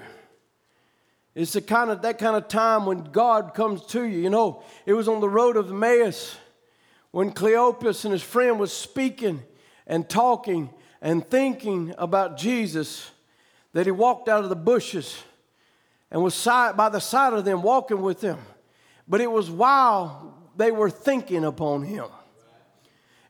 It's 1.36 1.54
the 1.54 1.62
kind 1.62 1.90
of 1.90 2.02
that 2.02 2.18
kind 2.18 2.36
of 2.36 2.48
time 2.48 2.86
when 2.86 3.04
God 3.06 3.54
comes 3.54 3.86
to 3.88 4.04
you. 4.04 4.20
You 4.20 4.30
know, 4.30 4.64
it 4.86 4.94
was 4.94 5.08
on 5.08 5.22
the 5.22 5.30
road 5.30 5.56
of 5.56 5.70
Emmaus 5.70 6.36
when 7.12 7.32
Cleopas 7.32 8.04
and 8.06 8.12
his 8.12 8.24
friend 8.24 8.60
was 8.60 8.74
speaking 8.74 9.44
and 9.86 10.10
talking 10.10 10.72
and 11.02 11.26
thinking 11.26 11.94
about 11.98 12.38
Jesus 12.38 13.12
that 13.78 13.86
he 13.86 13.92
walked 13.92 14.28
out 14.28 14.44
of 14.44 14.50
the 14.50 14.56
bushes 14.56 15.22
and 16.10 16.24
was 16.24 16.44
by 16.44 16.90
the 16.90 17.00
side 17.00 17.34
of 17.34 17.46
them 17.46 17.62
walking 17.62 18.02
with 18.02 18.22
them. 18.22 18.40
But 19.08 19.22
it 19.22 19.30
was 19.30 19.52
while 19.52 20.34
they 20.56 20.72
were 20.72 20.90
thinking 20.90 21.46
upon 21.46 21.84
him. 21.84 22.08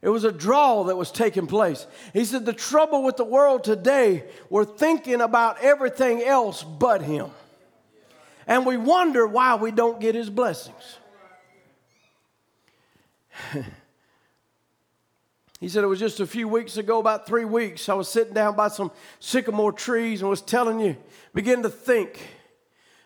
It 0.00 0.08
was 0.08 0.24
a 0.24 0.32
draw 0.32 0.84
that 0.84 0.96
was 0.96 1.10
taking 1.10 1.46
place. 1.46 1.86
He 2.14 2.24
said, 2.24 2.46
The 2.46 2.54
trouble 2.54 3.02
with 3.02 3.18
the 3.18 3.26
world 3.26 3.62
today, 3.62 4.24
we're 4.48 4.64
thinking 4.64 5.20
about 5.20 5.60
everything 5.60 6.22
else 6.22 6.64
but 6.64 7.02
Him. 7.02 7.28
And 8.46 8.64
we 8.64 8.78
wonder 8.78 9.26
why 9.26 9.56
we 9.56 9.70
don't 9.70 10.00
get 10.00 10.14
His 10.14 10.30
blessings. 10.30 10.96
he 15.58 15.68
said, 15.68 15.84
It 15.84 15.88
was 15.88 15.98
just 15.98 16.20
a 16.20 16.26
few 16.26 16.48
weeks 16.48 16.76
ago, 16.76 16.98
about 16.98 17.26
three 17.26 17.44
weeks, 17.44 17.88
I 17.88 17.94
was 17.94 18.08
sitting 18.08 18.34
down 18.34 18.56
by 18.56 18.68
some 18.68 18.90
sycamore 19.20 19.72
trees 19.72 20.20
and 20.20 20.30
was 20.30 20.40
telling 20.40 20.80
you, 20.80 20.96
begin 21.34 21.62
to 21.62 21.68
think. 21.68 22.28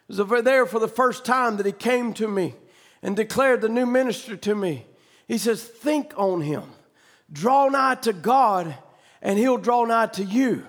It 0.08 0.18
was 0.18 0.44
there 0.44 0.66
for 0.66 0.78
the 0.78 0.88
first 0.88 1.24
time 1.24 1.56
that 1.56 1.66
He 1.66 1.72
came 1.72 2.12
to 2.14 2.28
me 2.28 2.54
and 3.02 3.16
declared 3.16 3.62
the 3.62 3.68
new 3.68 3.86
minister 3.86 4.36
to 4.36 4.54
me. 4.54 4.86
He 5.26 5.38
says, 5.38 5.64
Think 5.64 6.12
on 6.16 6.42
Him. 6.42 6.64
Draw 7.32 7.70
nigh 7.70 7.94
to 7.96 8.12
God, 8.12 8.74
and 9.22 9.38
He'll 9.38 9.56
draw 9.56 9.84
nigh 9.84 10.06
to 10.08 10.24
you. 10.24 10.66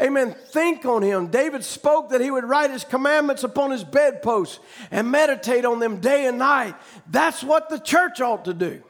Amen. 0.00 0.34
Think 0.52 0.86
on 0.86 1.02
him. 1.02 1.26
David 1.26 1.62
spoke 1.62 2.08
that 2.08 2.22
he 2.22 2.30
would 2.30 2.44
write 2.44 2.70
his 2.70 2.84
commandments 2.84 3.44
upon 3.44 3.70
his 3.70 3.84
bedpost 3.84 4.60
and 4.90 5.10
meditate 5.10 5.66
on 5.66 5.78
them 5.78 6.00
day 6.00 6.26
and 6.26 6.38
night. 6.38 6.74
That's 7.10 7.44
what 7.44 7.68
the 7.68 7.78
church 7.78 8.20
ought 8.22 8.46
to 8.46 8.54
do. 8.54 8.82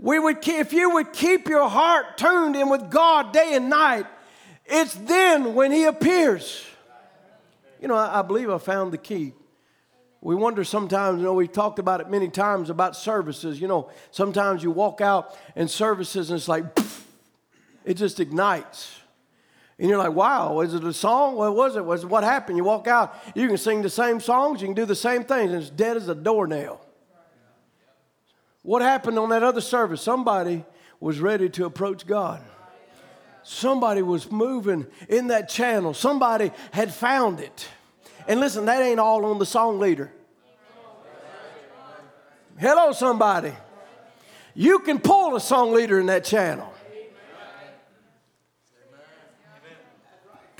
We 0.00 0.18
would, 0.18 0.38
if 0.48 0.72
you 0.72 0.90
would 0.94 1.12
keep 1.12 1.46
your 1.46 1.68
heart 1.68 2.16
tuned 2.16 2.56
in 2.56 2.70
with 2.70 2.90
God 2.90 3.34
day 3.34 3.52
and 3.52 3.68
night, 3.68 4.06
it's 4.64 4.94
then 4.94 5.54
when 5.54 5.72
he 5.72 5.84
appears. 5.84 6.64
You 7.82 7.88
know, 7.88 7.96
I, 7.96 8.22
believe 8.22 8.48
I 8.48 8.56
found 8.56 8.92
the 8.92 8.98
key. 8.98 9.34
We 10.22 10.34
wonder 10.34 10.64
sometimes, 10.64 11.18
you 11.18 11.24
know, 11.24 11.34
we've 11.34 11.52
talked 11.52 11.78
about 11.78 12.00
it 12.00 12.08
many 12.08 12.28
times 12.28 12.70
about 12.70 12.96
services. 12.96 13.60
You 13.60 13.68
know, 13.68 13.90
sometimes 14.10 14.62
you 14.62 14.70
walk 14.70 15.02
out 15.02 15.36
in 15.54 15.68
services 15.68 16.30
and 16.30 16.38
it's 16.38 16.48
like, 16.48 16.74
poof, 16.74 17.06
it 17.84 17.94
just 17.94 18.20
ignites. 18.20 18.96
And 19.78 19.88
you're 19.88 19.98
like, 19.98 20.12
wow, 20.12 20.54
was 20.54 20.72
it 20.72 20.84
a 20.84 20.94
song? 20.94 21.36
What 21.36 21.54
was 21.54 21.76
it? 21.76 21.84
Was 21.84 22.04
it 22.04 22.06
what 22.08 22.24
happened? 22.24 22.56
You 22.56 22.64
walk 22.64 22.86
out, 22.86 23.14
you 23.34 23.48
can 23.48 23.58
sing 23.58 23.82
the 23.82 23.90
same 23.90 24.20
songs, 24.20 24.62
you 24.62 24.68
can 24.68 24.74
do 24.74 24.86
the 24.86 24.94
same 24.94 25.24
things, 25.24 25.52
and 25.52 25.60
it's 25.60 25.70
dead 25.70 25.96
as 25.98 26.08
a 26.08 26.14
doornail. 26.14 26.80
What 28.62 28.82
happened 28.82 29.18
on 29.18 29.30
that 29.30 29.42
other 29.42 29.60
service? 29.60 30.02
Somebody 30.02 30.64
was 30.98 31.18
ready 31.18 31.48
to 31.50 31.64
approach 31.64 32.06
God. 32.06 32.42
Somebody 33.42 34.02
was 34.02 34.30
moving 34.30 34.86
in 35.08 35.28
that 35.28 35.48
channel. 35.48 35.94
Somebody 35.94 36.52
had 36.72 36.92
found 36.92 37.40
it. 37.40 37.68
And 38.28 38.38
listen, 38.38 38.66
that 38.66 38.82
ain't 38.82 39.00
all 39.00 39.24
on 39.24 39.38
the 39.38 39.46
song 39.46 39.80
leader. 39.80 40.12
Hello, 42.58 42.92
somebody. 42.92 43.52
You 44.54 44.80
can 44.80 44.98
pull 44.98 45.36
a 45.36 45.40
song 45.40 45.72
leader 45.72 45.98
in 45.98 46.06
that 46.06 46.24
channel. 46.24 46.69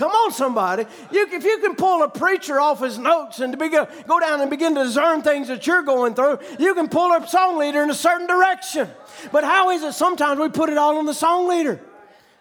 Come 0.00 0.12
on, 0.12 0.32
somebody. 0.32 0.86
You, 1.12 1.28
if 1.30 1.44
you 1.44 1.58
can 1.58 1.76
pull 1.76 2.02
a 2.02 2.08
preacher 2.08 2.58
off 2.58 2.80
his 2.80 2.96
notes 2.96 3.40
and 3.40 3.52
to 3.52 3.58
be, 3.58 3.68
go 3.68 4.18
down 4.18 4.40
and 4.40 4.48
begin 4.48 4.74
to 4.76 4.84
discern 4.84 5.20
things 5.20 5.48
that 5.48 5.66
you're 5.66 5.82
going 5.82 6.14
through, 6.14 6.38
you 6.58 6.72
can 6.72 6.88
pull 6.88 7.12
a 7.12 7.28
song 7.28 7.58
leader 7.58 7.82
in 7.82 7.90
a 7.90 7.94
certain 7.94 8.26
direction. 8.26 8.88
But 9.30 9.44
how 9.44 9.68
is 9.68 9.82
it 9.82 9.92
sometimes 9.92 10.40
we 10.40 10.48
put 10.48 10.70
it 10.70 10.78
all 10.78 10.96
on 10.96 11.04
the 11.04 11.12
song 11.12 11.48
leader? 11.48 11.82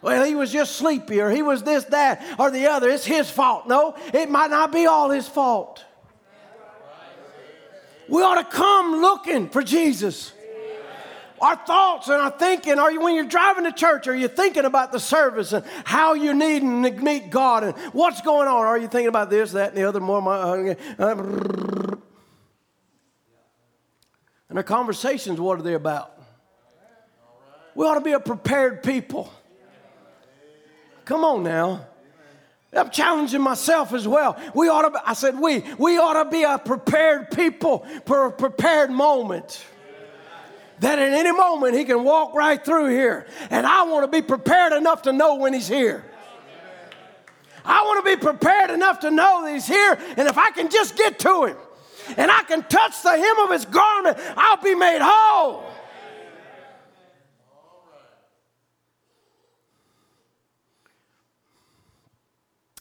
Well, 0.02 0.24
he 0.24 0.36
was 0.36 0.54
just 0.54 0.78
sleepy, 0.78 1.20
or 1.20 1.30
he 1.30 1.42
was 1.42 1.62
this, 1.62 1.84
that, 1.86 2.24
or 2.40 2.50
the 2.50 2.68
other. 2.68 2.90
It's 2.90 3.04
his 3.04 3.30
fault. 3.30 3.68
No, 3.68 3.94
it 4.14 4.30
might 4.30 4.52
not 4.52 4.72
be 4.72 4.86
all 4.86 5.10
his 5.10 5.28
fault. 5.28 5.84
We 8.08 8.22
ought 8.22 8.36
to 8.36 8.46
come 8.46 9.02
looking 9.02 9.50
for 9.50 9.62
Jesus. 9.62 10.32
Our 11.42 11.56
thoughts 11.56 12.08
and 12.08 12.22
our 12.22 12.32
thinking, 12.32 12.80
are 12.80 12.92
you 12.92 13.02
when 13.02 13.16
you're 13.16 13.26
driving 13.26 13.64
to 13.66 13.72
church, 13.72 14.08
are 14.08 14.16
you 14.16 14.28
thinking 14.28 14.66
about 14.66 14.92
the 14.92 15.00
service 15.00 15.54
and 15.54 15.66
how 15.86 16.14
you 16.14 16.34
need 16.34 16.62
and 16.62 16.82
meet 17.02 17.30
God 17.30 17.64
and 17.64 17.76
what's 17.94 18.22
going 18.22 18.48
on? 18.48 18.66
Are 18.66 18.78
you 18.78 18.88
thinking 18.88 19.08
about 19.08 19.30
this, 19.30 19.54
that, 19.54 19.70
and 19.70 19.78
the 19.78 19.88
other 19.88 20.00
more? 20.00 20.22
Uh, 20.28 20.76
uh, 20.98 21.16
and 24.50 24.58
our 24.58 24.64
conversations, 24.64 25.40
what 25.40 25.60
are 25.60 25.62
they 25.62 25.76
about? 25.76 26.20
We 27.76 27.86
ought 27.86 27.96
to 27.96 28.02
be 28.02 28.14
a 28.14 28.20
prepared 28.20 28.84
people. 28.84 29.32
Come 31.06 31.24
on 31.24 31.44
now. 31.44 31.86
I'm 32.74 32.90
challenging 32.92 33.42
myself 33.42 33.94
as 33.94 34.08
well. 34.08 34.38
We 34.54 34.70
ought 34.70 34.84
to, 34.84 34.90
be, 34.92 34.98
I 35.04 35.14
said, 35.14 35.40
we, 35.40 35.64
we 35.80 35.98
ought 35.98 36.24
to 36.24 36.30
be 36.30 36.44
a 36.44 36.60
prepared 36.60 37.32
people 37.32 37.86
for 38.06 38.26
a 38.26 38.32
prepared 38.32 38.92
moment. 38.92 39.64
That 40.80 41.00
at 41.00 41.12
any 41.12 41.32
moment 41.32 41.76
he 41.76 41.84
can 41.84 42.04
walk 42.04 42.34
right 42.34 42.64
through 42.64 42.90
here. 42.90 43.28
And 43.50 43.68
I 43.68 43.84
want 43.84 44.04
to 44.04 44.22
be 44.22 44.26
prepared 44.26 44.74
enough 44.74 45.04
to 45.04 45.14
know 45.14 45.36
when 45.36 45.54
he's 45.54 45.68
here. 45.68 46.06
I 47.66 47.84
want 47.84 48.06
to 48.06 48.16
be 48.16 48.22
prepared 48.22 48.70
enough 48.70 49.02
to 49.02 49.12
know 49.12 49.44
that 49.44 49.54
he's 49.54 49.68
here. 49.68 50.00
And 50.18 50.28
if 50.28 50.38
I 50.38 50.52
can 50.52 50.70
just 50.70 50.96
get 50.96 51.20
to 51.20 51.46
him 51.46 51.58
and 52.18 52.32
I 52.32 52.44
can 52.44 52.64
touch 52.64 53.02
the 53.04 53.12
hem 53.12 53.40
of 53.40 53.52
his 53.52 53.66
garment, 53.66 54.18
I'll 54.36 54.62
be 54.62 54.76
made 54.76 55.00
whole. 55.02 55.66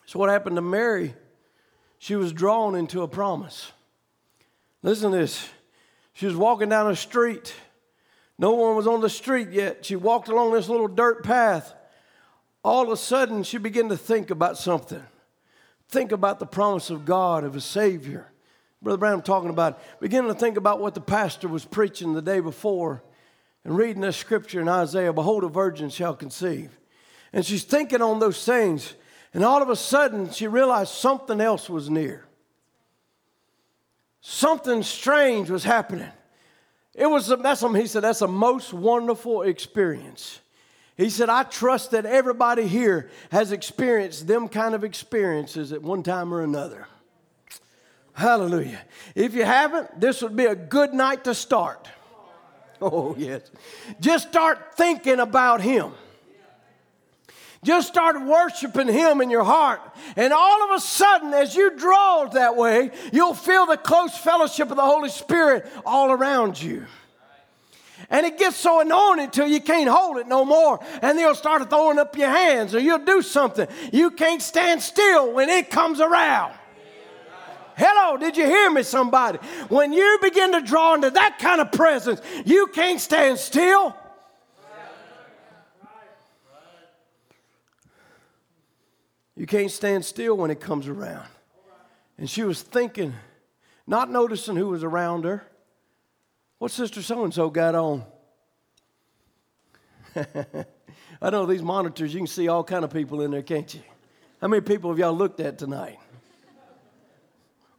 So, 0.07 0.19
what 0.19 0.31
happened 0.31 0.57
to 0.57 0.63
Mary? 0.63 1.15
She 1.99 2.17
was 2.17 2.33
drawn 2.33 2.75
into 2.75 3.03
a 3.03 3.09
promise. 3.09 3.73
Listen 4.83 5.11
to 5.11 5.19
this. 5.19 5.47
She 6.15 6.25
was 6.25 6.35
walking 6.35 6.71
down 6.71 6.91
a 6.91 6.97
street. 6.97 7.55
No 8.39 8.53
one 8.53 8.77
was 8.77 8.87
on 8.87 9.01
the 9.01 9.11
street 9.11 9.49
yet. 9.51 9.85
She 9.85 9.97
walked 9.97 10.29
along 10.29 10.53
this 10.53 10.69
little 10.69 10.89
dirt 10.89 11.25
path. 11.25 11.75
All 12.63 12.85
of 12.85 12.91
a 12.91 12.97
sudden, 12.97 13.43
she 13.43 13.59
began 13.59 13.89
to 13.89 13.97
think 13.97 14.31
about 14.31 14.57
something. 14.57 15.03
Think 15.89 16.13
about 16.13 16.39
the 16.39 16.47
promise 16.47 16.91
of 16.91 17.05
God, 17.05 17.45
of 17.45 17.57
a 17.57 17.61
Savior. 17.61 18.31
Brother 18.81 18.99
Brown, 18.99 19.15
I'm 19.15 19.23
talking 19.23 19.51
about, 19.51 19.81
beginning 20.01 20.33
to 20.33 20.39
think 20.39 20.57
about 20.57 20.81
what 20.81 20.95
the 20.95 21.01
pastor 21.01 21.49
was 21.49 21.65
preaching 21.65 22.13
the 22.13 22.23
day 22.23 22.41
before 22.41 23.03
and 23.65 23.77
reading 23.77 24.03
this 24.03 24.17
scripture 24.17 24.61
in 24.61 24.69
Isaiah 24.69 25.13
Behold, 25.13 25.45
a 25.45 25.49
virgin 25.49 25.91
shall 25.91 26.15
conceive. 26.15 26.79
And 27.33 27.45
she's 27.45 27.65
thinking 27.65 28.03
on 28.03 28.21
those 28.21 28.45
things. 28.45 28.95
And 29.35 29.45
all 29.45 29.63
of 29.63 29.69
a 29.69 29.77
sudden, 29.77 30.31
she 30.31 30.47
realized 30.47 30.93
something 30.93 31.41
else 31.41 31.69
was 31.69 31.91
near. 31.91 32.25
Something 34.21 34.83
strange 34.83 35.51
was 35.51 35.65
happening. 35.65 36.11
It 36.99 37.07
was, 37.07 37.29
that's 37.29 37.61
something 37.61 37.81
he 37.81 37.87
said, 37.87 38.03
that's 38.03 38.23
a 38.23 38.27
most 38.27 38.73
wonderful 38.73 39.43
experience. 39.43 40.41
He 40.97 41.11
said, 41.11 41.29
I 41.29 41.45
trust 41.45 41.93
that 41.93 42.05
everybody 42.05 42.67
here 42.67 43.09
has 43.31 43.53
experienced 43.53 44.27
them 44.27 44.49
kind 44.49 44.75
of 44.75 44.83
experiences 44.83 45.73
at 45.73 45.81
one 45.81 46.03
time 46.03 46.35
or 46.35 46.43
another. 46.43 46.89
Hallelujah. 48.15 48.81
If 49.15 49.35
you 49.35 49.45
haven't, 49.45 50.01
this 50.01 50.23
would 50.23 50.35
be 50.35 50.47
a 50.47 50.57
good 50.57 50.93
night 50.93 51.25
to 51.25 51.35
start. 51.35 51.89
Oh, 52.81 53.17
yes. 53.19 53.43
Just 53.99 54.29
start 54.29 54.77
thinking 54.77 55.19
about 55.19 55.61
Him. 55.61 55.95
Just 57.65 57.89
start 57.89 58.25
worshiping 58.25 58.89
Him 58.89 59.21
in 59.21 59.31
your 59.31 59.45
heart. 59.45 59.81
And 60.17 60.33
all 60.33 60.65
of 60.65 60.77
a 60.77 60.81
sudden, 60.81 61.35
as 61.35 61.57
you 61.57 61.77
draw 61.77 62.27
that 62.27 62.57
way, 62.57 62.93
you'll 63.13 63.35
feel 63.35 63.67
the 63.67 63.77
close 63.77 64.17
fellowship 64.17 64.71
of 64.71 64.77
the 64.77 64.83
Holy 64.83 65.09
Spirit 65.09 65.67
all 65.85 66.13
around 66.13 66.61
you. 66.61 66.87
And 68.11 68.25
it 68.25 68.39
gets 68.39 68.57
so 68.57 68.81
anointed 68.81 69.33
till 69.33 69.49
you 69.49 69.61
can't 69.61 69.91
hold 69.91 70.19
it 70.19 70.29
no 70.29 70.45
more. 70.45 70.79
And 71.03 71.19
you'll 71.19 71.35
start 71.35 71.69
throwing 71.69 71.99
up 71.99 72.17
your 72.17 72.31
hands 72.31 72.75
or 72.75 72.79
you'll 72.79 73.05
do 73.05 73.23
something. 73.23 73.67
You 73.93 74.13
can't 74.13 74.41
stand 74.41 74.81
still 74.81 75.33
when 75.33 75.49
it 75.49 75.69
comes 75.69 76.01
around. 76.01 76.55
Hello, 77.77 78.17
did 78.17 78.37
you 78.37 78.45
hear 78.45 78.71
me, 78.71 78.83
somebody? 78.83 79.39
When 79.69 79.93
you 79.93 80.19
begin 80.23 80.53
to 80.53 80.61
draw 80.61 80.95
into 80.95 81.11
that 81.11 81.39
kind 81.39 81.61
of 81.61 81.71
presence, 81.71 82.21
you 82.45 82.69
can't 82.69 83.01
stand 83.01 83.39
still. 83.39 83.95
You 89.39 89.47
can't 89.47 89.71
stand 89.71 90.05
still 90.05 90.37
when 90.37 90.51
it 90.51 90.59
comes 90.59 90.89
around. 90.89 91.29
And 92.19 92.29
she 92.29 92.43
was 92.43 92.61
thinking, 92.61 93.15
not 93.87 94.11
noticing 94.11 94.57
who 94.57 94.67
was 94.67 94.83
around 94.83 95.25
her. 95.25 95.47
What 96.59 96.73
sister 96.73 97.01
so 97.01 97.23
and 97.23 97.33
so 97.33 97.49
got 97.49 97.77
on? 97.77 98.05
I 101.23 101.31
know 101.31 101.47
these 101.47 101.63
monitors, 101.63 102.13
you 102.13 102.19
can 102.19 102.27
see 102.27 102.49
all 102.49 102.65
kind 102.65 102.85
of 102.85 102.93
people 102.93 103.21
in 103.21 103.31
there, 103.31 103.43
can't 103.43 103.73
you? 103.73 103.81
How 104.41 104.49
many 104.49 104.61
people 104.61 104.91
have 104.91 104.99
y'all 104.99 105.13
looked 105.13 105.39
at 105.39 105.57
tonight? 105.57 106.01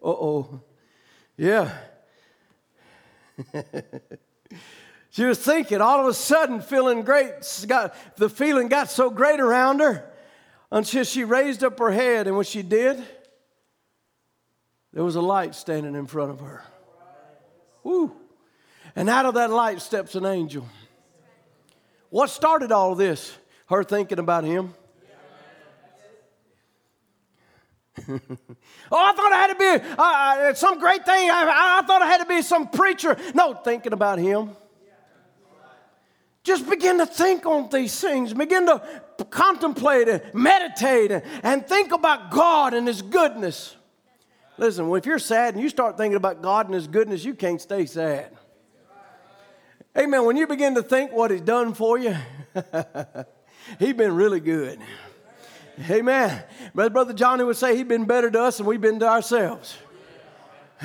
Uh 0.02 0.08
oh. 0.08 0.62
Yeah. 1.36 1.78
she 5.10 5.26
was 5.26 5.40
thinking, 5.40 5.82
all 5.82 6.00
of 6.00 6.08
a 6.08 6.14
sudden, 6.14 6.62
feeling 6.62 7.02
great. 7.02 7.34
Got, 7.68 7.94
the 8.16 8.30
feeling 8.30 8.70
got 8.70 8.90
so 8.90 9.10
great 9.10 9.42
around 9.42 9.82
her 9.82 10.09
until 10.72 11.04
she 11.04 11.24
raised 11.24 11.64
up 11.64 11.80
her 11.80 11.92
head. 11.92 12.28
And 12.28 12.36
when 12.36 12.46
she 12.46 12.62
did, 12.62 13.04
there 14.94 15.04
was 15.04 15.16
a 15.16 15.22
light 15.22 15.56
standing 15.56 15.96
in 15.96 16.08
front 16.08 16.32
of 16.32 16.40
her. 16.40 16.64
Woo. 17.84 18.16
And 18.96 19.10
out 19.10 19.26
of 19.26 19.36
that 19.36 19.50
light 19.50 19.82
steps 19.82 20.16
an 20.16 20.26
angel. 20.26 20.68
What 22.10 22.30
started 22.30 22.72
all 22.72 22.96
this? 22.96 23.38
Her 23.68 23.84
thinking 23.84 24.20
about 24.20 24.44
him. 24.44 24.74
oh, 28.10 28.18
I 28.92 29.14
thought 29.14 29.32
I 29.32 29.38
had 29.38 29.48
to 29.48 29.56
be 29.56 29.96
uh, 29.98 30.04
uh, 30.04 30.54
some 30.54 30.80
great 30.80 31.06
thing. 31.06 31.30
I, 31.30 31.80
I 31.82 31.86
thought 31.86 32.02
I 32.02 32.08
had 32.08 32.20
to 32.20 32.26
be 32.26 32.42
some 32.42 32.70
preacher. 32.70 33.18
No, 33.36 33.54
thinking 33.54 33.94
about 33.94 34.20
him. 34.20 34.52
Just 36.44 36.70
begin 36.70 37.00
to 37.00 37.06
think 37.06 37.46
on 37.46 37.70
these 37.70 38.00
things. 38.00 38.34
Begin 38.34 38.66
to 38.66 38.82
contemplate 39.30 40.08
and 40.08 40.22
meditate 40.34 41.12
and 41.44 41.68
think 41.68 41.92
about 41.92 42.32
God 42.32 42.74
and 42.74 42.88
His 42.88 43.02
goodness. 43.02 43.76
Listen, 44.58 44.94
if 44.94 45.06
you're 45.06 45.20
sad 45.20 45.54
and 45.54 45.64
you 45.64 45.70
start 45.70 45.98
thinking 45.98 46.16
about 46.16 46.42
God 46.42 46.66
and 46.66 46.76
His 46.76 46.88
goodness, 46.88 47.24
you 47.24 47.34
can't 47.34 47.62
stay 47.62 47.86
sad. 47.86 48.32
Amen. 49.98 50.26
When 50.26 50.38
you 50.38 50.48
begin 50.48 50.76
to 50.76 50.84
think 50.84 51.12
what 51.12 51.32
He's 51.32 51.42
done 51.42 51.74
for 51.74 51.98
you, 51.98 52.16
He's 53.80 53.94
been 53.94 54.16
really 54.16 54.40
good. 54.40 54.80
Amen. 55.90 56.44
But 56.76 56.92
Brother 56.92 57.14
Johnny 57.14 57.44
would 57.44 57.58
say 57.58 57.76
He's 57.76 57.86
been 57.86 58.06
better 58.06 58.30
to 58.32 58.44
us 58.44 58.58
than 58.58 58.66
we've 58.66 58.82
been 58.82 59.00
to 59.00 59.08
ourselves. 59.08 59.78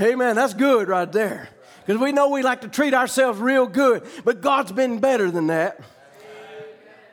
Amen. 0.00 0.36
That's 0.36 0.54
good 0.54 0.88
right 0.88 1.10
there. 1.10 1.48
Because 1.84 2.00
we 2.00 2.12
know 2.12 2.30
we 2.30 2.42
like 2.42 2.62
to 2.62 2.68
treat 2.68 2.94
ourselves 2.94 3.38
real 3.38 3.66
good, 3.66 4.04
but 4.24 4.40
God's 4.40 4.72
been 4.72 5.00
better 5.00 5.30
than 5.30 5.48
that. 5.48 5.80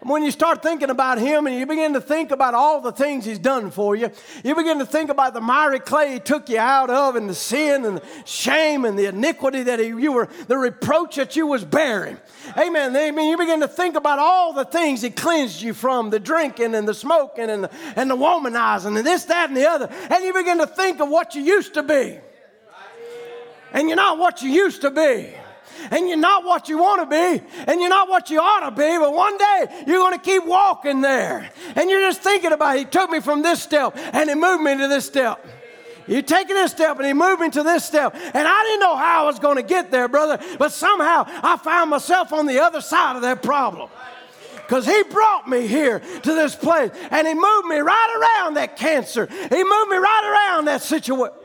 When 0.04 0.24
you 0.24 0.32
start 0.32 0.64
thinking 0.64 0.90
about 0.90 1.20
Him 1.20 1.46
and 1.46 1.56
you 1.56 1.68
begin 1.68 1.94
to 1.94 2.02
think 2.02 2.32
about 2.32 2.56
all 2.56 2.82
the 2.82 2.92
things 2.92 3.24
He's 3.24 3.38
done 3.38 3.70
for 3.70 3.96
you, 3.96 4.10
you 4.44 4.56
begin 4.56 4.80
to 4.80 4.86
think 4.86 5.12
about 5.12 5.36
the 5.36 5.42
miry 5.42 5.80
clay 5.80 6.14
He 6.14 6.20
took 6.20 6.50
you 6.50 6.58
out 6.58 6.90
of 6.90 7.16
and 7.16 7.30
the 7.30 7.36
sin 7.36 7.86
and 7.86 7.98
the 7.98 8.04
shame 8.26 8.84
and 8.84 8.98
the 8.98 9.06
iniquity 9.06 9.62
that 9.64 9.80
he, 9.80 9.88
you 9.88 10.12
were, 10.12 10.28
the 10.48 10.58
reproach 10.58 11.18
that 11.18 11.36
you 11.36 11.46
was 11.46 11.64
bearing. 11.64 12.18
Amen. 12.58 12.96
Amen. 12.96 13.30
you 13.30 13.38
begin 13.38 13.60
to 13.60 13.68
think 13.68 13.96
about 13.96 14.18
all 14.18 14.54
the 14.54 14.66
things 14.66 15.04
He 15.04 15.12
cleansed 15.12 15.62
you 15.62 15.76
from, 15.76 16.10
the 16.10 16.20
drinking 16.20 16.74
and 16.74 16.88
the 16.88 16.96
smoking 16.96 17.52
and 17.52 17.66
the, 17.66 17.72
and 17.96 18.10
the 18.10 18.18
womanizing 18.18 18.98
and 18.98 19.06
this, 19.06 19.26
that, 19.26 19.50
and 19.50 19.58
the 19.58 19.70
other. 19.70 19.88
And 20.10 20.24
you 20.24 20.34
begin 20.34 20.58
to 20.58 20.68
think 20.68 21.00
of 21.00 21.10
what 21.10 21.36
you 21.36 21.44
used 21.44 21.76
to 21.76 21.84
be. 21.84 22.18
And 23.74 23.88
you're 23.88 23.96
not 23.96 24.18
what 24.18 24.42
you 24.42 24.50
used 24.50 24.82
to 24.82 24.92
be 24.92 25.34
and 25.90 26.08
you're 26.08 26.18
not 26.18 26.44
what 26.44 26.70
you 26.70 26.78
want 26.78 27.02
to 27.02 27.08
be, 27.08 27.44
and 27.68 27.82
you're 27.82 27.90
not 27.90 28.08
what 28.08 28.30
you 28.30 28.40
ought 28.40 28.70
to 28.70 28.72
be, 28.72 28.98
but 29.00 29.14
one 29.14 29.36
day 29.36 29.84
you're 29.88 29.98
going 29.98 30.14
to 30.14 30.24
keep 30.24 30.46
walking 30.46 31.02
there. 31.02 31.50
And 31.76 31.90
you're 31.90 32.02
just 32.02 32.22
thinking 32.22 32.52
about, 32.52 32.78
He 32.78 32.86
took 32.86 33.10
me 33.10 33.20
from 33.20 33.42
this 33.42 33.64
step 33.64 33.94
and 33.96 34.30
He 34.30 34.36
moved 34.36 34.62
me 34.62 34.78
to 34.78 34.88
this 34.88 35.06
step. 35.06 35.44
You 36.08 36.22
taking 36.22 36.56
this 36.56 36.72
step 36.72 36.98
and 36.98 37.06
he 37.06 37.14
moved 37.14 37.42
me 37.42 37.50
to 37.52 37.64
this 37.64 37.86
step. 37.86 38.14
And 38.16 38.48
I 38.48 38.64
didn't 38.64 38.80
know 38.82 38.98
how 38.98 39.24
I 39.24 39.26
was 39.28 39.40
going 39.40 39.58
to 39.58 39.64
get 39.64 39.92
there, 39.92 40.08
brother, 40.08 40.44
but 40.58 40.72
somehow 40.72 41.26
I 41.28 41.58
found 41.58 41.90
myself 41.90 42.34
on 42.34 42.48
the 42.48 42.60
other 42.60 42.82
side 42.82 43.16
of 43.16 43.22
that 43.22 43.42
problem. 43.44 43.90
Because 44.56 44.86
he 44.86 45.04
brought 45.04 45.48
me 45.48 45.68
here 45.68 46.00
to 46.00 46.34
this 46.34 46.56
place 46.56 46.92
and 47.12 47.28
he 47.28 47.34
moved 47.34 47.68
me 47.68 47.78
right 47.78 48.40
around 48.40 48.56
that 48.56 48.78
cancer. 48.78 49.28
He 49.28 49.64
moved 49.64 49.90
me 49.90 49.98
right 49.98 50.50
around 50.50 50.66
that 50.66 50.82
situation. 50.82 51.36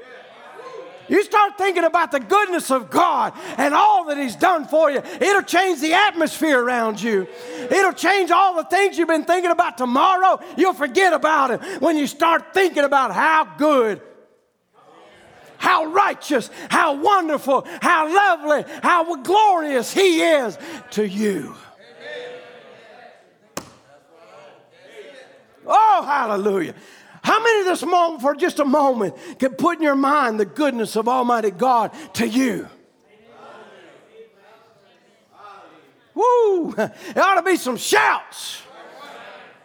You 1.08 1.22
start 1.22 1.58
thinking 1.58 1.84
about 1.84 2.12
the 2.12 2.20
goodness 2.20 2.70
of 2.70 2.90
God 2.90 3.32
and 3.56 3.74
all 3.74 4.06
that 4.06 4.18
He's 4.18 4.36
done 4.36 4.66
for 4.66 4.90
you, 4.90 4.98
it'll 5.20 5.42
change 5.42 5.80
the 5.80 5.94
atmosphere 5.94 6.60
around 6.60 7.00
you. 7.00 7.26
It'll 7.70 7.92
change 7.92 8.30
all 8.30 8.56
the 8.56 8.64
things 8.64 8.98
you've 8.98 9.08
been 9.08 9.24
thinking 9.24 9.50
about 9.50 9.78
tomorrow. 9.78 10.40
You'll 10.56 10.74
forget 10.74 11.12
about 11.12 11.50
it 11.50 11.80
when 11.80 11.96
you 11.96 12.06
start 12.06 12.54
thinking 12.54 12.84
about 12.84 13.12
how 13.12 13.44
good, 13.56 14.00
how 15.58 15.86
righteous, 15.86 16.50
how 16.68 17.00
wonderful, 17.00 17.66
how 17.80 18.12
lovely, 18.14 18.64
how 18.82 19.16
glorious 19.22 19.92
He 19.92 20.22
is 20.22 20.58
to 20.92 21.06
you. 21.06 21.54
Oh, 25.66 26.04
hallelujah. 26.06 26.74
How 27.26 27.42
many 27.42 27.58
of 27.62 27.66
this 27.66 27.82
moment, 27.84 28.22
for 28.22 28.36
just 28.36 28.60
a 28.60 28.64
moment, 28.64 29.16
can 29.40 29.54
put 29.54 29.78
in 29.78 29.82
your 29.82 29.96
mind 29.96 30.38
the 30.38 30.44
goodness 30.44 30.94
of 30.94 31.08
Almighty 31.08 31.50
God 31.50 31.90
to 32.14 32.28
you? 32.28 32.68
Woo! 36.14 36.72
There 36.76 36.92
ought 37.16 37.34
to 37.34 37.42
be 37.42 37.56
some 37.56 37.76
shouts. 37.78 38.62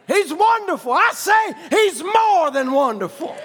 He's 0.08 0.34
wonderful. 0.34 0.92
I 0.92 1.12
say 1.14 1.54
he's 1.70 2.04
more 2.04 2.50
than 2.50 2.72
wonderful. 2.72 3.36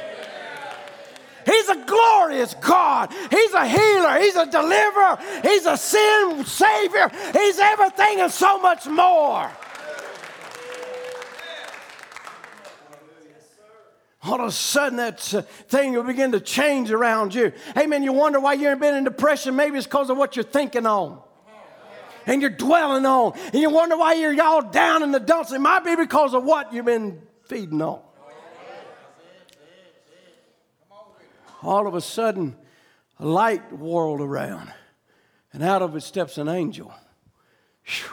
He's 1.44 1.68
a 1.68 1.84
glorious 1.84 2.54
God. 2.54 3.12
He's 3.30 3.52
a 3.52 3.68
healer. 3.68 4.18
He's 4.18 4.36
a 4.36 4.50
deliverer. 4.50 5.18
He's 5.42 5.66
a 5.66 5.76
sin 5.76 6.42
savior. 6.46 7.10
He's 7.34 7.58
everything 7.58 8.22
and 8.22 8.32
so 8.32 8.58
much 8.60 8.86
more. 8.86 9.50
All 14.26 14.40
of 14.40 14.48
a 14.48 14.52
sudden 14.52 14.96
that 14.96 15.34
uh, 15.34 15.42
thing 15.42 15.92
will 15.92 16.02
begin 16.02 16.32
to 16.32 16.40
change 16.40 16.90
around 16.90 17.34
you. 17.34 17.52
Man, 17.74 18.02
you 18.02 18.12
wonder 18.12 18.40
why 18.40 18.54
you've 18.54 18.80
been 18.80 18.94
in 18.94 19.04
depression? 19.04 19.56
Maybe 19.56 19.78
it's 19.78 19.86
because 19.86 20.10
of 20.10 20.16
what 20.16 20.36
you're 20.36 20.44
thinking 20.44 20.86
on. 20.86 21.20
And 22.26 22.40
you're 22.40 22.50
dwelling 22.50 23.06
on. 23.06 23.38
And 23.52 23.54
you 23.54 23.70
wonder 23.70 23.96
why 23.96 24.14
you're 24.14 24.42
all 24.42 24.62
down 24.62 25.04
in 25.04 25.12
the 25.12 25.20
dumps. 25.20 25.52
It 25.52 25.60
might 25.60 25.84
be 25.84 25.94
because 25.94 26.34
of 26.34 26.42
what 26.42 26.72
you've 26.72 26.84
been 26.84 27.22
feeding 27.44 27.80
on. 27.80 28.00
All 31.62 31.86
of 31.86 31.94
a 31.94 32.00
sudden, 32.00 32.56
a 33.18 33.26
light 33.26 33.72
whirled 33.72 34.20
around, 34.20 34.72
and 35.52 35.62
out 35.62 35.82
of 35.82 35.96
it 35.96 36.02
steps 36.02 36.36
an 36.36 36.48
angel. 36.48 36.92
Whew. 37.84 38.10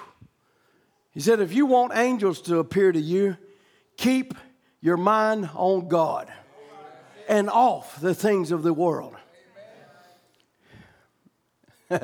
He 1.11 1.19
said, 1.19 1.39
If 1.39 1.53
you 1.53 1.65
want 1.65 1.93
angels 1.95 2.41
to 2.43 2.59
appear 2.59 2.91
to 2.91 2.99
you, 2.99 3.37
keep 3.97 4.33
your 4.83 4.97
mind 4.97 5.49
on 5.55 5.87
God 5.87 6.31
and 7.29 7.49
off 7.49 8.01
the 8.01 8.13
things 8.13 8.51
of 8.51 8.63
the 8.63 8.73
world. 8.73 9.15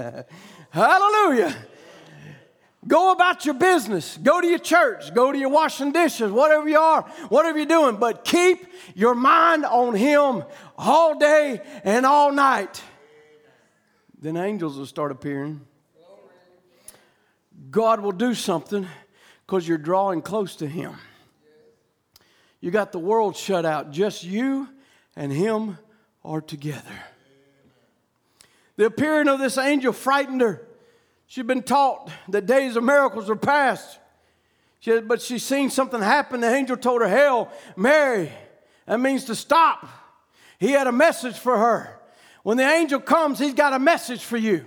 Hallelujah. 0.69 1.55
Go 2.87 3.11
about 3.11 3.45
your 3.45 3.55
business. 3.55 4.17
Go 4.23 4.39
to 4.39 4.47
your 4.47 4.59
church. 4.59 5.13
Go 5.13 5.29
to 5.33 5.37
your 5.37 5.49
washing 5.49 5.91
dishes, 5.91 6.31
whatever 6.31 6.69
you 6.69 6.79
are, 6.79 7.01
whatever 7.27 7.57
you're 7.57 7.67
doing. 7.67 7.97
But 7.97 8.23
keep 8.23 8.65
your 8.95 9.13
mind 9.13 9.65
on 9.65 9.93
Him 9.93 10.45
all 10.77 11.19
day 11.19 11.59
and 11.83 12.05
all 12.05 12.31
night. 12.31 12.81
Then 14.21 14.37
angels 14.37 14.77
will 14.77 14.85
start 14.85 15.11
appearing. 15.11 15.67
God 17.69 17.99
will 17.99 18.13
do 18.13 18.33
something 18.33 18.87
because 19.45 19.67
you're 19.67 19.77
drawing 19.77 20.21
close 20.21 20.55
to 20.55 20.67
Him. 20.67 20.95
You 22.61 22.71
got 22.71 22.91
the 22.91 22.99
world 22.99 23.35
shut 23.35 23.65
out, 23.65 23.91
just 23.91 24.23
you 24.23 24.67
and 25.15 25.31
Him 25.31 25.77
are 26.23 26.41
together. 26.41 26.83
The 28.75 28.85
appearing 28.85 29.27
of 29.27 29.39
this 29.39 29.57
angel 29.57 29.93
frightened 29.93 30.41
her. 30.41 30.65
She'd 31.27 31.47
been 31.47 31.63
taught 31.63 32.09
that 32.29 32.45
days 32.45 32.75
of 32.75 32.83
miracles 32.83 33.29
were 33.29 33.35
past. 33.35 33.99
She 34.79 34.91
had, 34.91 35.07
but 35.07 35.21
she 35.21 35.37
seen 35.37 35.69
something 35.69 36.01
happen. 36.01 36.41
The 36.41 36.53
angel 36.53 36.77
told 36.77 37.01
her, 37.01 37.07
Hail, 37.07 37.51
Mary. 37.75 38.31
That 38.85 38.99
means 38.99 39.25
to 39.25 39.35
stop. 39.35 39.87
He 40.57 40.71
had 40.71 40.87
a 40.87 40.91
message 40.91 41.37
for 41.37 41.57
her. 41.57 41.99
When 42.43 42.57
the 42.57 42.63
angel 42.63 42.99
comes, 42.99 43.37
he's 43.37 43.53
got 43.53 43.73
a 43.73 43.79
message 43.79 44.23
for 44.23 44.37
you. 44.37 44.65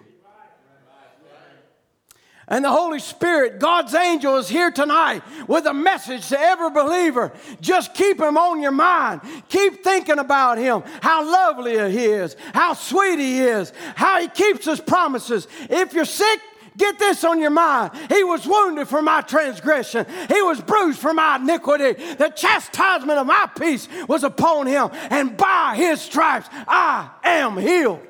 And 2.52 2.62
the 2.62 2.70
Holy 2.70 2.98
Spirit, 2.98 3.58
God's 3.58 3.94
angel, 3.94 4.36
is 4.36 4.46
here 4.46 4.70
tonight 4.70 5.22
with 5.48 5.64
a 5.64 5.72
message 5.72 6.28
to 6.28 6.38
every 6.38 6.68
believer. 6.68 7.32
Just 7.62 7.94
keep 7.94 8.20
him 8.20 8.36
on 8.36 8.60
your 8.60 8.72
mind. 8.72 9.22
Keep 9.48 9.82
thinking 9.82 10.18
about 10.18 10.58
him, 10.58 10.82
how 11.00 11.24
lovely 11.24 11.72
he 11.90 12.04
is, 12.04 12.36
how 12.52 12.74
sweet 12.74 13.18
he 13.18 13.40
is, 13.40 13.72
how 13.94 14.20
he 14.20 14.28
keeps 14.28 14.66
his 14.66 14.82
promises. 14.82 15.48
If 15.70 15.94
you're 15.94 16.04
sick, 16.04 16.40
Get 16.74 16.98
this 16.98 17.22
on 17.22 17.38
your 17.38 17.50
mind. 17.50 17.92
He 18.08 18.24
was 18.24 18.46
wounded 18.46 18.88
for 18.88 19.02
my 19.02 19.20
transgression. 19.20 20.06
He 20.28 20.40
was 20.40 20.58
bruised 20.58 21.00
for 21.00 21.12
my 21.12 21.36
iniquity. 21.36 21.92
The 22.14 22.30
chastisement 22.34 23.18
of 23.18 23.26
my 23.26 23.46
peace 23.58 23.88
was 24.08 24.24
upon 24.24 24.66
him, 24.66 24.88
and 25.10 25.36
by 25.36 25.74
his 25.76 26.00
stripes 26.00 26.48
I 26.66 27.10
am 27.24 27.58
healed. 27.58 28.00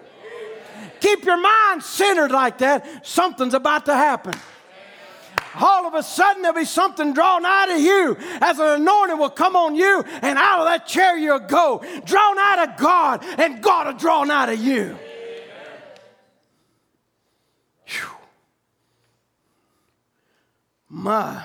Keep 1.03 1.24
your 1.24 1.36
mind 1.36 1.82
centered 1.82 2.30
like 2.30 2.59
that. 2.59 3.05
Something's 3.05 3.55
about 3.55 3.86
to 3.86 3.94
happen. 3.94 4.34
All 5.57 5.84
of 5.84 5.94
a 5.94 6.03
sudden, 6.03 6.42
there'll 6.42 6.57
be 6.57 6.64
something 6.64 7.12
drawn 7.12 7.44
out 7.44 7.72
of 7.72 7.80
you 7.80 8.16
as 8.40 8.61
an 8.61 8.80
anointing 8.80 9.18
will 9.18 9.28
come 9.28 9.57
on 9.57 9.74
you, 9.74 10.05
and 10.22 10.38
out 10.38 10.61
of 10.61 10.66
that 10.66 10.86
chair 10.86 11.18
you'll 11.18 11.40
go. 11.40 11.82
Drawn 12.05 12.38
out 12.38 12.68
of 12.68 12.76
God, 12.76 13.24
and 13.36 13.61
God 13.61 13.88
will 13.88 13.94
drawn 13.94 14.30
out 14.30 14.48
of 14.48 14.61
you. 14.61 14.96
Whew. 17.86 18.09
My. 20.88 21.44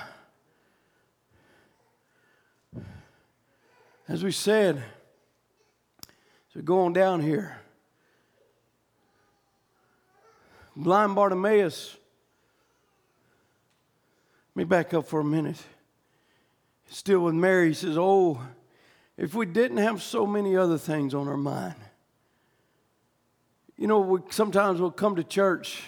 As 4.06 4.22
we 4.22 4.30
said, 4.30 4.84
so 6.54 6.60
go 6.62 6.82
on 6.82 6.92
down 6.92 7.20
here. 7.20 7.58
Blind 10.78 11.16
Bartimaeus. 11.16 11.96
Let 14.54 14.56
me 14.56 14.62
back 14.62 14.94
up 14.94 15.08
for 15.08 15.18
a 15.18 15.24
minute. 15.24 15.60
Still 16.88 17.24
with 17.24 17.34
Mary, 17.34 17.68
he 17.68 17.74
says, 17.74 17.98
Oh, 17.98 18.40
if 19.16 19.34
we 19.34 19.44
didn't 19.44 19.78
have 19.78 20.00
so 20.00 20.24
many 20.24 20.56
other 20.56 20.78
things 20.78 21.14
on 21.14 21.26
our 21.26 21.36
mind. 21.36 21.74
You 23.76 23.88
know, 23.88 23.98
we, 23.98 24.20
sometimes 24.30 24.80
we'll 24.80 24.92
come 24.92 25.16
to 25.16 25.24
church 25.24 25.82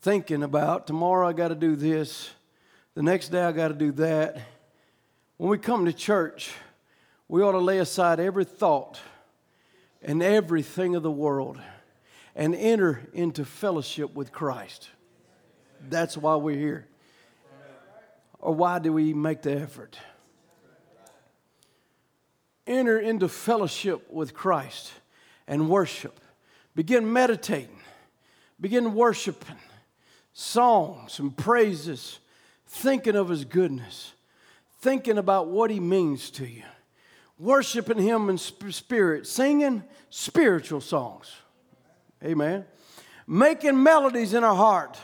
thinking 0.00 0.44
about 0.44 0.86
tomorrow 0.86 1.26
I 1.26 1.32
got 1.32 1.48
to 1.48 1.56
do 1.56 1.74
this, 1.74 2.30
the 2.94 3.02
next 3.02 3.30
day 3.30 3.42
I 3.42 3.50
got 3.50 3.68
to 3.68 3.74
do 3.74 3.90
that. 3.92 4.40
When 5.38 5.50
we 5.50 5.58
come 5.58 5.86
to 5.86 5.92
church, 5.92 6.52
we 7.26 7.42
ought 7.42 7.52
to 7.52 7.58
lay 7.58 7.78
aside 7.78 8.20
every 8.20 8.44
thought 8.44 9.00
and 10.00 10.22
everything 10.22 10.94
of 10.94 11.02
the 11.02 11.10
world 11.10 11.58
and 12.38 12.54
enter 12.54 13.02
into 13.12 13.44
fellowship 13.44 14.14
with 14.14 14.30
Christ. 14.30 14.88
That's 15.88 16.16
why 16.16 16.36
we're 16.36 16.56
here. 16.56 16.86
Or 18.38 18.54
why 18.54 18.78
do 18.78 18.92
we 18.92 19.12
make 19.12 19.42
the 19.42 19.60
effort? 19.60 19.98
Enter 22.64 23.00
into 23.00 23.28
fellowship 23.28 24.08
with 24.08 24.34
Christ 24.34 24.92
and 25.48 25.68
worship. 25.68 26.20
Begin 26.76 27.12
meditating. 27.12 27.80
Begin 28.60 28.94
worshiping. 28.94 29.56
Songs 30.32 31.18
and 31.18 31.36
praises. 31.36 32.20
Thinking 32.66 33.16
of 33.16 33.30
His 33.30 33.44
goodness. 33.44 34.12
Thinking 34.78 35.18
about 35.18 35.48
what 35.48 35.72
He 35.72 35.80
means 35.80 36.30
to 36.30 36.46
you. 36.46 36.62
Worshiping 37.36 37.98
Him 37.98 38.30
in 38.30 38.38
spirit. 38.38 39.26
Singing 39.26 39.82
spiritual 40.08 40.80
songs. 40.80 41.32
Amen. 42.24 42.64
Making 43.26 43.82
melodies 43.82 44.34
in 44.34 44.42
our 44.44 44.54
heart. 44.54 44.98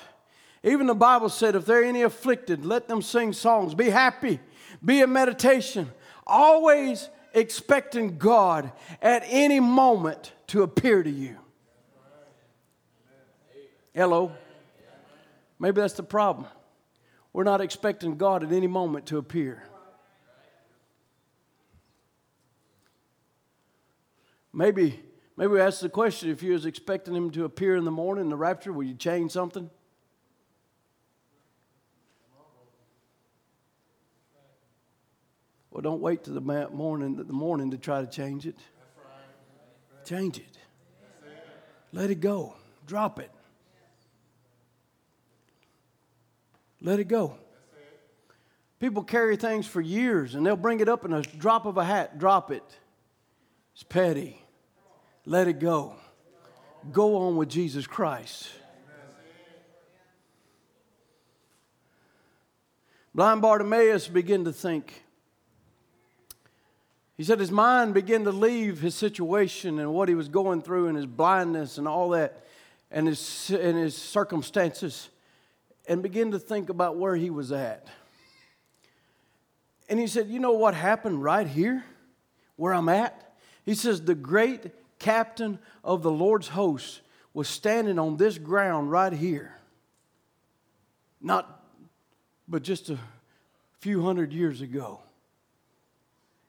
Even 0.63 0.87
the 0.87 0.95
Bible 0.95 1.29
said, 1.29 1.55
if 1.55 1.67
there 1.67 1.83
are 1.83 1.85
any 1.85 2.03
afflicted, 2.03 2.65
let 2.65 2.89
them 2.89 3.03
sing 3.03 3.33
songs. 3.33 3.75
Be 3.75 3.91
happy. 3.91 4.41
Be 4.85 5.03
in 5.03 5.13
meditation. 5.13 5.91
Always 6.27 7.09
expecting 7.35 8.17
God 8.17 8.73
at 9.03 9.23
any 9.27 9.61
moment 9.61 10.33
to 10.49 10.63
appear 10.63 11.03
to 11.03 11.11
you. 11.11 11.37
Hello? 13.95 14.33
Maybe 15.59 15.81
that's 15.81 15.95
the 15.95 16.03
problem. 16.03 16.47
We're 17.33 17.45
not 17.45 17.61
expecting 17.61 18.17
God 18.17 18.43
at 18.43 18.53
any 18.53 18.67
moment 18.67 19.07
to 19.07 19.19
appear. 19.19 19.63
Maybe 24.53 25.01
Maybe 25.37 25.49
we 25.49 25.61
ask 25.61 25.81
the 25.81 25.89
question 25.89 26.31
if 26.31 26.43
you 26.43 26.53
was 26.53 26.65
expecting 26.65 27.15
him 27.15 27.31
to 27.33 27.45
appear 27.45 27.75
in 27.77 27.85
the 27.85 27.91
morning 27.91 28.25
in 28.25 28.31
the 28.31 28.37
rapture, 28.37 28.73
will 28.73 28.85
you 28.85 28.95
change 28.95 29.33
something? 29.33 29.69
Well, 35.71 35.83
don't 35.83 36.01
wait 36.01 36.23
to 36.25 36.31
the 36.31 36.41
morning, 36.41 37.17
the 37.17 37.33
morning 37.33 37.73
to 37.73 37.79
try 37.79 38.01
to 38.01 38.07
change 38.07 38.47
it. 38.47 38.59
Change 40.05 40.39
it. 40.39 40.59
Let 41.93 42.11
it 42.11 42.21
go. 42.21 42.55
Drop 42.87 43.19
it. 43.19 43.31
Let 46.81 47.01
it 47.01 47.09
go. 47.09 47.39
People 48.79 49.03
carry 49.03 49.37
things 49.37 49.67
for 49.67 49.81
years 49.81 50.37
and 50.37 50.47
they'll 50.47 50.55
bring 50.55 50.79
it 50.79 50.89
up 50.89 51.05
in 51.05 51.13
a 51.13 51.23
drop 51.23 51.67
of 51.67 51.77
a 51.77 51.85
hat. 51.85 52.19
Drop 52.21 52.53
it. 52.53 52.63
It's 53.73 53.83
petty. 53.83 54.44
Let 55.27 55.49
it 55.49 55.59
go. 55.59 55.97
Go 56.93 57.17
on 57.17 57.37
with 57.37 57.49
Jesus 57.49 57.87
Christ. 57.87 58.49
Blind 63.15 63.41
Bartimaeus 63.41 64.09
began 64.09 64.45
to 64.45 64.53
think. 64.53 65.05
He 67.17 67.23
said 67.23 67.39
his 67.39 67.53
mind 67.53 67.95
began 67.95 68.25
to 68.25 68.33
leave 68.33 68.81
his 68.81 68.95
situation 68.97 69.79
and 69.79 69.95
what 69.95 70.09
he 70.09 70.17
was 70.17 70.29
going 70.29 70.63
through 70.63 70.89
and 70.89 70.97
his 70.97 71.07
blindness 71.07 71.79
and 71.79 71.87
all 71.87 72.11
that 72.11 72.45
and 72.91 73.07
his, 73.07 73.51
and 73.51 73.79
his 73.79 73.97
circumstances 73.97 75.09
and 75.87 76.03
begin 76.03 76.33
to 76.33 76.39
think 76.39 76.71
about 76.71 76.97
where 76.97 77.15
he 77.15 77.31
was 77.31 77.53
at. 77.53 77.87
And 79.89 80.01
he 80.01 80.07
said, 80.07 80.29
You 80.29 80.41
know 80.41 80.53
what 80.53 80.75
happened 80.75 81.23
right 81.23 81.47
here 81.47 81.85
where 82.57 82.75
I'm 82.75 82.89
at? 82.89 83.37
He 83.65 83.75
says, 83.75 84.03
The 84.03 84.15
great 84.15 84.73
captain 85.05 85.59
of 85.85 86.03
the 86.03 86.11
Lord's 86.11 86.49
hosts 86.49 87.03
was 87.35 87.47
standing 87.47 87.99
on 87.99 88.17
this 88.17 88.39
ground 88.39 88.91
right 88.91 89.13
here. 89.13 89.55
Not, 91.21 91.63
but 92.49 92.63
just 92.63 92.89
a 92.89 92.99
few 93.81 94.03
hundred 94.03 94.33
years 94.33 94.63
ago. 94.63 95.01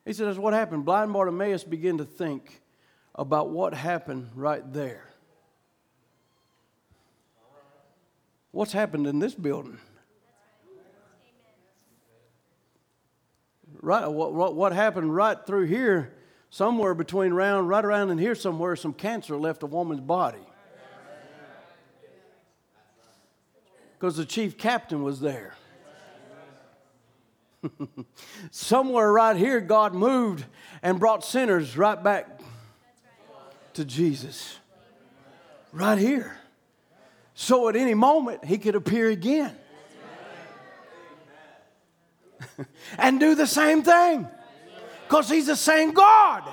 He 0.06 0.14
said, 0.14 0.28
That's 0.28 0.38
what 0.40 0.54
happened. 0.54 0.86
Blind 0.86 1.12
Bartimaeus 1.12 1.66
began 1.66 1.98
to 1.98 2.06
think 2.06 2.62
about 3.14 3.50
what 3.50 3.74
happened 3.74 4.30
right 4.36 4.64
there. 4.72 5.10
What's 8.52 8.72
happened 8.72 9.06
in 9.06 9.20
this 9.20 9.36
building? 9.36 9.80
Right, 13.82 14.08
what, 14.08 14.34
what, 14.34 14.56
what 14.56 14.72
happened 14.72 15.14
right 15.14 15.38
through 15.46 15.66
here 15.66 16.15
somewhere 16.56 16.94
between 16.94 17.34
round, 17.34 17.68
right 17.68 17.84
around 17.84 18.10
in 18.12 18.18
here 18.18 18.34
somewhere, 18.34 18.78
some 18.78 18.94
cancer 18.94 19.36
left 19.36 19.62
a 19.62 19.66
woman's 19.66 20.00
body. 20.00 20.40
Because 23.92 24.16
the 24.16 24.24
chief 24.24 24.58
captain 24.58 25.04
was 25.04 25.20
there. 25.20 25.54
somewhere 28.52 29.12
right 29.12 29.36
here, 29.36 29.60
God 29.60 29.94
moved 29.94 30.46
and 30.82 30.98
brought 30.98 31.26
sinners 31.26 31.78
right 31.78 32.02
back 32.02 32.40
to 33.74 33.84
Jesus. 33.84 34.58
Right 35.74 35.98
here. 35.98 36.38
So 37.34 37.68
at 37.68 37.76
any 37.76 37.96
moment, 37.96 38.46
he 38.46 38.58
could 38.58 38.76
appear 38.76 39.10
again 39.10 39.54
and 42.98 43.20
do 43.20 43.36
the 43.36 43.46
same 43.46 43.84
thing 43.84 44.30
because 45.08 45.30
He's 45.30 45.48
the 45.48 45.56
same 45.56 45.94
God. 45.94 46.44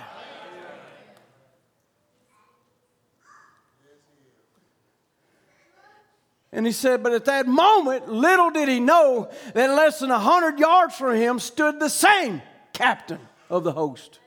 And 6.52 6.66
he 6.66 6.72
said, 6.72 7.02
But 7.02 7.12
at 7.12 7.24
that 7.24 7.46
moment, 7.46 8.08
little 8.08 8.50
did 8.50 8.68
he 8.68 8.78
know 8.78 9.30
that 9.54 9.70
less 9.70 10.00
than 10.00 10.10
a 10.10 10.18
hundred 10.18 10.58
yards 10.58 10.94
from 10.94 11.16
him 11.16 11.38
stood 11.38 11.80
the 11.80 11.88
same 11.88 12.42
captain 12.74 13.20
of 13.48 13.64
the 13.64 13.72
host. 13.72 14.18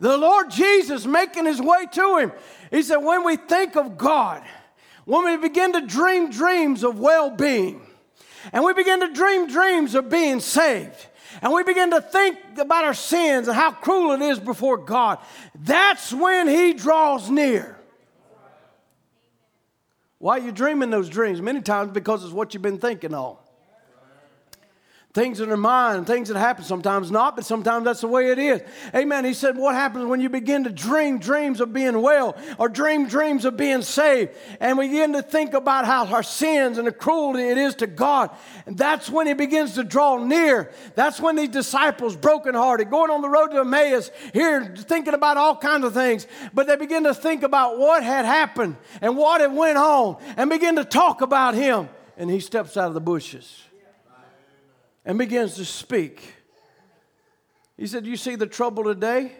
The 0.00 0.16
Lord 0.16 0.50
Jesus 0.50 1.04
making 1.04 1.46
his 1.46 1.60
way 1.60 1.86
to 1.92 2.18
him. 2.18 2.32
He 2.70 2.82
said, 2.82 2.98
When 2.98 3.24
we 3.24 3.36
think 3.36 3.76
of 3.76 3.98
God, 3.98 4.42
when 5.04 5.24
we 5.24 5.36
begin 5.36 5.72
to 5.72 5.80
dream 5.80 6.30
dreams 6.30 6.84
of 6.84 6.98
well 6.98 7.30
being, 7.30 7.82
and 8.52 8.64
we 8.64 8.72
begin 8.72 9.00
to 9.00 9.12
dream 9.12 9.48
dreams 9.48 9.94
of 9.94 10.08
being 10.08 10.40
saved, 10.40 11.06
and 11.40 11.52
we 11.52 11.62
begin 11.62 11.90
to 11.90 12.00
think 12.00 12.38
about 12.58 12.84
our 12.84 12.94
sins 12.94 13.48
and 13.48 13.56
how 13.56 13.72
cruel 13.72 14.12
it 14.12 14.20
is 14.20 14.38
before 14.38 14.76
God, 14.76 15.18
that's 15.54 16.12
when 16.12 16.48
He 16.48 16.72
draws 16.72 17.30
near. 17.30 17.78
Why 20.18 20.38
are 20.38 20.42
you 20.42 20.52
dreaming 20.52 20.90
those 20.90 21.08
dreams? 21.08 21.40
Many 21.40 21.62
times 21.62 21.92
because 21.92 22.22
it's 22.22 22.32
what 22.32 22.54
you've 22.54 22.62
been 22.62 22.78
thinking 22.78 23.14
on 23.14 23.36
things 25.14 25.40
in 25.40 25.50
our 25.50 25.58
mind, 25.58 26.06
things 26.06 26.28
that 26.28 26.38
happen, 26.38 26.64
sometimes 26.64 27.10
not, 27.10 27.36
but 27.36 27.44
sometimes 27.44 27.84
that's 27.84 28.00
the 28.00 28.08
way 28.08 28.30
it 28.30 28.38
is. 28.38 28.62
Amen. 28.94 29.26
He 29.26 29.34
said, 29.34 29.58
What 29.58 29.74
happens 29.74 30.06
when 30.06 30.22
you 30.22 30.30
begin 30.30 30.64
to 30.64 30.70
dream 30.70 31.18
dreams 31.18 31.60
of 31.60 31.72
being 31.72 32.00
well 32.00 32.34
or 32.58 32.70
dream 32.70 33.06
dreams 33.08 33.44
of 33.44 33.56
being 33.56 33.82
saved? 33.82 34.32
And 34.58 34.78
we 34.78 34.88
begin 34.88 35.12
to 35.12 35.22
think 35.22 35.52
about 35.52 35.84
how 35.84 36.06
our 36.06 36.22
sins 36.22 36.78
and 36.78 36.86
the 36.86 36.92
cruelty 36.92 37.42
it 37.42 37.58
is 37.58 37.74
to 37.76 37.86
God. 37.86 38.30
And 38.64 38.78
that's 38.78 39.10
when 39.10 39.26
He 39.26 39.34
begins 39.34 39.74
to 39.74 39.84
draw 39.84 40.16
near. 40.16 40.72
That's 40.94 41.20
when 41.20 41.36
these 41.36 41.50
disciples, 41.50 42.16
brokenhearted, 42.16 42.88
going 42.88 43.10
on 43.10 43.20
the 43.20 43.28
road 43.28 43.48
to 43.48 43.60
Emmaus, 43.60 44.10
here 44.32 44.74
thinking 44.74 45.14
about 45.14 45.36
all 45.36 45.56
kinds 45.56 45.84
of 45.84 45.92
things, 45.92 46.26
but 46.54 46.66
they 46.66 46.76
begin 46.76 47.04
to 47.04 47.12
think 47.12 47.42
about 47.42 47.78
what 47.78 48.02
had 48.02 48.24
happened 48.24 48.76
and 49.02 49.16
what 49.18 49.42
had 49.42 49.54
went 49.54 49.76
on 49.76 50.22
and 50.38 50.48
begin 50.48 50.76
to 50.76 50.84
talk 50.84 51.20
about 51.20 51.54
Him. 51.54 51.90
And 52.16 52.30
He 52.30 52.40
steps 52.40 52.78
out 52.78 52.88
of 52.88 52.94
the 52.94 53.00
bushes 53.00 53.62
and 55.04 55.18
begins 55.18 55.54
to 55.56 55.64
speak. 55.64 56.34
He 57.76 57.86
said, 57.86 58.06
You 58.06 58.16
see 58.16 58.36
the 58.36 58.46
trouble 58.46 58.84
today? 58.84 59.32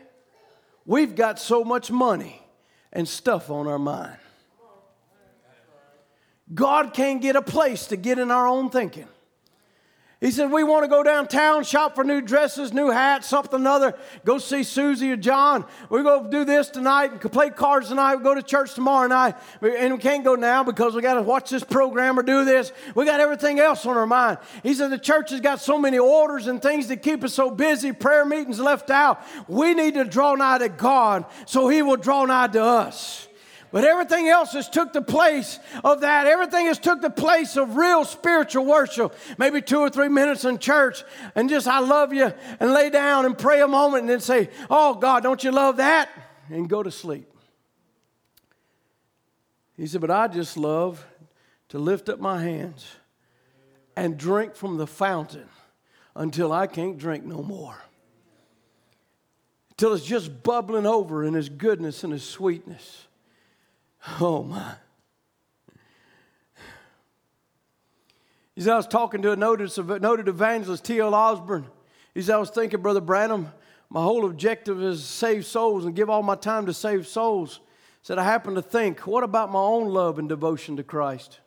We've 0.84 1.14
got 1.14 1.38
so 1.38 1.64
much 1.64 1.90
money 1.90 2.42
and 2.92 3.08
stuff 3.08 3.50
on 3.50 3.66
our 3.68 3.78
mind. 3.78 4.16
God 6.52 6.92
can't 6.92 7.22
get 7.22 7.36
a 7.36 7.42
place 7.42 7.86
to 7.86 7.96
get 7.96 8.18
in 8.18 8.30
our 8.30 8.46
own 8.46 8.68
thinking. 8.68 9.08
He 10.22 10.30
said, 10.30 10.52
We 10.52 10.62
want 10.62 10.84
to 10.84 10.88
go 10.88 11.02
downtown, 11.02 11.64
shop 11.64 11.96
for 11.96 12.04
new 12.04 12.20
dresses, 12.20 12.72
new 12.72 12.90
hats, 12.90 13.28
something 13.28 13.66
other, 13.66 13.98
go 14.24 14.38
see 14.38 14.62
Susie 14.62 15.10
or 15.10 15.16
John. 15.16 15.64
We 15.90 16.04
go 16.04 16.30
do 16.30 16.44
this 16.44 16.68
tonight 16.68 17.10
and 17.10 17.20
play 17.20 17.50
cards 17.50 17.88
tonight. 17.88 18.14
We 18.14 18.22
go 18.22 18.36
to 18.36 18.42
church 18.42 18.74
tomorrow 18.74 19.08
night. 19.08 19.34
And 19.60 19.94
we 19.94 19.98
can't 19.98 20.22
go 20.22 20.36
now 20.36 20.62
because 20.62 20.94
we 20.94 21.02
got 21.02 21.14
to 21.14 21.22
watch 21.22 21.50
this 21.50 21.64
program 21.64 22.20
or 22.20 22.22
do 22.22 22.44
this. 22.44 22.70
We 22.94 23.04
got 23.04 23.18
everything 23.18 23.58
else 23.58 23.84
on 23.84 23.96
our 23.96 24.06
mind. 24.06 24.38
He 24.62 24.74
said, 24.74 24.90
The 24.90 24.98
church 24.98 25.30
has 25.30 25.40
got 25.40 25.60
so 25.60 25.76
many 25.76 25.98
orders 25.98 26.46
and 26.46 26.62
things 26.62 26.86
that 26.86 26.98
keep 26.98 27.24
us 27.24 27.34
so 27.34 27.50
busy, 27.50 27.90
prayer 27.90 28.24
meetings 28.24 28.60
left 28.60 28.90
out. 28.90 29.20
We 29.48 29.74
need 29.74 29.94
to 29.94 30.04
draw 30.04 30.36
nigh 30.36 30.58
to 30.58 30.68
God 30.68 31.24
so 31.46 31.68
He 31.68 31.82
will 31.82 31.96
draw 31.96 32.26
nigh 32.26 32.46
to 32.46 32.62
us. 32.62 33.26
But 33.72 33.84
everything 33.84 34.28
else 34.28 34.52
has 34.52 34.68
took 34.68 34.92
the 34.92 35.00
place 35.00 35.58
of 35.82 36.02
that. 36.02 36.26
Everything 36.26 36.66
has 36.66 36.78
took 36.78 37.00
the 37.00 37.08
place 37.08 37.56
of 37.56 37.76
real 37.76 38.04
spiritual 38.04 38.66
worship. 38.66 39.16
Maybe 39.38 39.62
two 39.62 39.78
or 39.78 39.88
three 39.88 40.10
minutes 40.10 40.44
in 40.44 40.58
church 40.58 41.02
and 41.34 41.48
just 41.48 41.66
I 41.66 41.78
love 41.78 42.12
you 42.12 42.34
and 42.60 42.72
lay 42.72 42.90
down 42.90 43.24
and 43.24 43.36
pray 43.36 43.62
a 43.62 43.66
moment 43.66 44.02
and 44.02 44.10
then 44.10 44.20
say, 44.20 44.50
"Oh 44.68 44.94
God, 44.94 45.22
don't 45.22 45.42
you 45.42 45.50
love 45.50 45.78
that?" 45.78 46.10
and 46.50 46.68
go 46.68 46.82
to 46.82 46.90
sleep. 46.90 47.32
He 49.74 49.86
said, 49.86 50.02
"But 50.02 50.10
I 50.10 50.28
just 50.28 50.58
love 50.58 51.06
to 51.70 51.78
lift 51.78 52.10
up 52.10 52.20
my 52.20 52.42
hands 52.42 52.86
and 53.96 54.18
drink 54.18 54.54
from 54.54 54.76
the 54.76 54.86
fountain 54.86 55.48
until 56.14 56.52
I 56.52 56.66
can't 56.66 56.98
drink 56.98 57.24
no 57.24 57.42
more." 57.42 57.76
Until 59.70 59.94
it's 59.94 60.04
just 60.04 60.42
bubbling 60.42 60.84
over 60.84 61.24
in 61.24 61.32
his 61.32 61.48
goodness 61.48 62.04
and 62.04 62.12
his 62.12 62.22
sweetness. 62.22 63.06
Oh, 64.20 64.42
my. 64.42 64.74
He 68.54 68.60
said, 68.60 68.72
I 68.72 68.76
was 68.76 68.86
talking 68.86 69.22
to 69.22 69.32
a 69.32 69.36
noted, 69.36 70.28
evangelist, 70.28 70.84
T.L. 70.84 71.14
Osborn. 71.14 71.66
He 72.14 72.20
said, 72.20 72.34
I 72.34 72.38
was 72.38 72.50
thinking, 72.50 72.82
Brother 72.82 73.00
Branham, 73.00 73.50
my 73.88 74.02
whole 74.02 74.26
objective 74.26 74.82
is 74.82 75.00
to 75.00 75.06
save 75.06 75.46
souls 75.46 75.84
and 75.84 75.94
give 75.94 76.10
all 76.10 76.22
my 76.22 76.34
time 76.34 76.66
to 76.66 76.74
save 76.74 77.06
souls. 77.06 77.60
He 78.00 78.06
said, 78.06 78.18
I 78.18 78.24
happen 78.24 78.54
to 78.54 78.62
think, 78.62 79.06
what 79.06 79.24
about 79.24 79.50
my 79.50 79.60
own 79.60 79.88
love 79.88 80.18
and 80.18 80.28
devotion 80.28 80.76
to 80.76 80.82
Christ? 80.82 81.40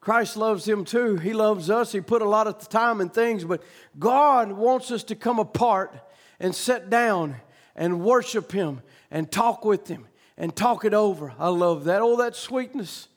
Christ 0.00 0.36
loves 0.36 0.66
him 0.66 0.84
too. 0.84 1.16
He 1.16 1.32
loves 1.32 1.70
us. 1.70 1.92
He 1.92 2.00
put 2.00 2.22
a 2.22 2.28
lot 2.28 2.46
of 2.46 2.68
time 2.68 3.00
in 3.00 3.10
things, 3.10 3.44
but 3.44 3.62
God 3.98 4.52
wants 4.52 4.90
us 4.90 5.04
to 5.04 5.14
come 5.14 5.38
apart 5.38 5.94
and 6.40 6.54
sit 6.54 6.88
down 6.88 7.36
and 7.76 8.00
worship 8.00 8.50
him 8.50 8.82
and 9.10 9.30
talk 9.30 9.64
with 9.64 9.88
him 9.88 10.06
and 10.38 10.54
talk 10.54 10.84
it 10.84 10.94
over. 10.94 11.34
I 11.38 11.48
love 11.48 11.84
that. 11.84 12.00
Oh, 12.00 12.16
that 12.16 12.36
sweetness. 12.36 13.08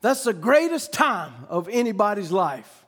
That's 0.00 0.24
the 0.24 0.32
greatest 0.32 0.92
time 0.92 1.32
of 1.48 1.68
anybody's 1.68 2.32
life. 2.32 2.78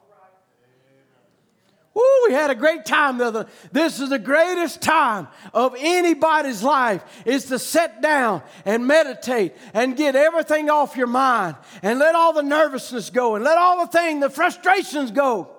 Woo, 1.93 2.01
we 2.27 2.33
had 2.33 2.49
a 2.49 2.55
great 2.55 2.85
time 2.85 3.19
the 3.19 3.25
other. 3.25 3.47
This 3.71 3.99
is 3.99 4.09
the 4.09 4.17
greatest 4.17 4.81
time 4.81 5.27
of 5.53 5.75
anybody's 5.77 6.63
life 6.63 7.03
is 7.23 7.45
to 7.45 7.59
sit 7.59 8.01
down 8.01 8.41
and 8.65 8.87
meditate 8.87 9.53
and 9.75 9.95
get 9.95 10.15
everything 10.15 10.71
off 10.71 10.97
your 10.97 11.05
mind 11.05 11.55
and 11.83 11.99
let 11.99 12.15
all 12.15 12.33
the 12.33 12.41
nervousness 12.41 13.11
go 13.11 13.35
and 13.35 13.43
let 13.43 13.59
all 13.59 13.85
the 13.85 13.91
thing, 13.91 14.21
the 14.21 14.31
frustrations 14.31 15.11
go 15.11 15.51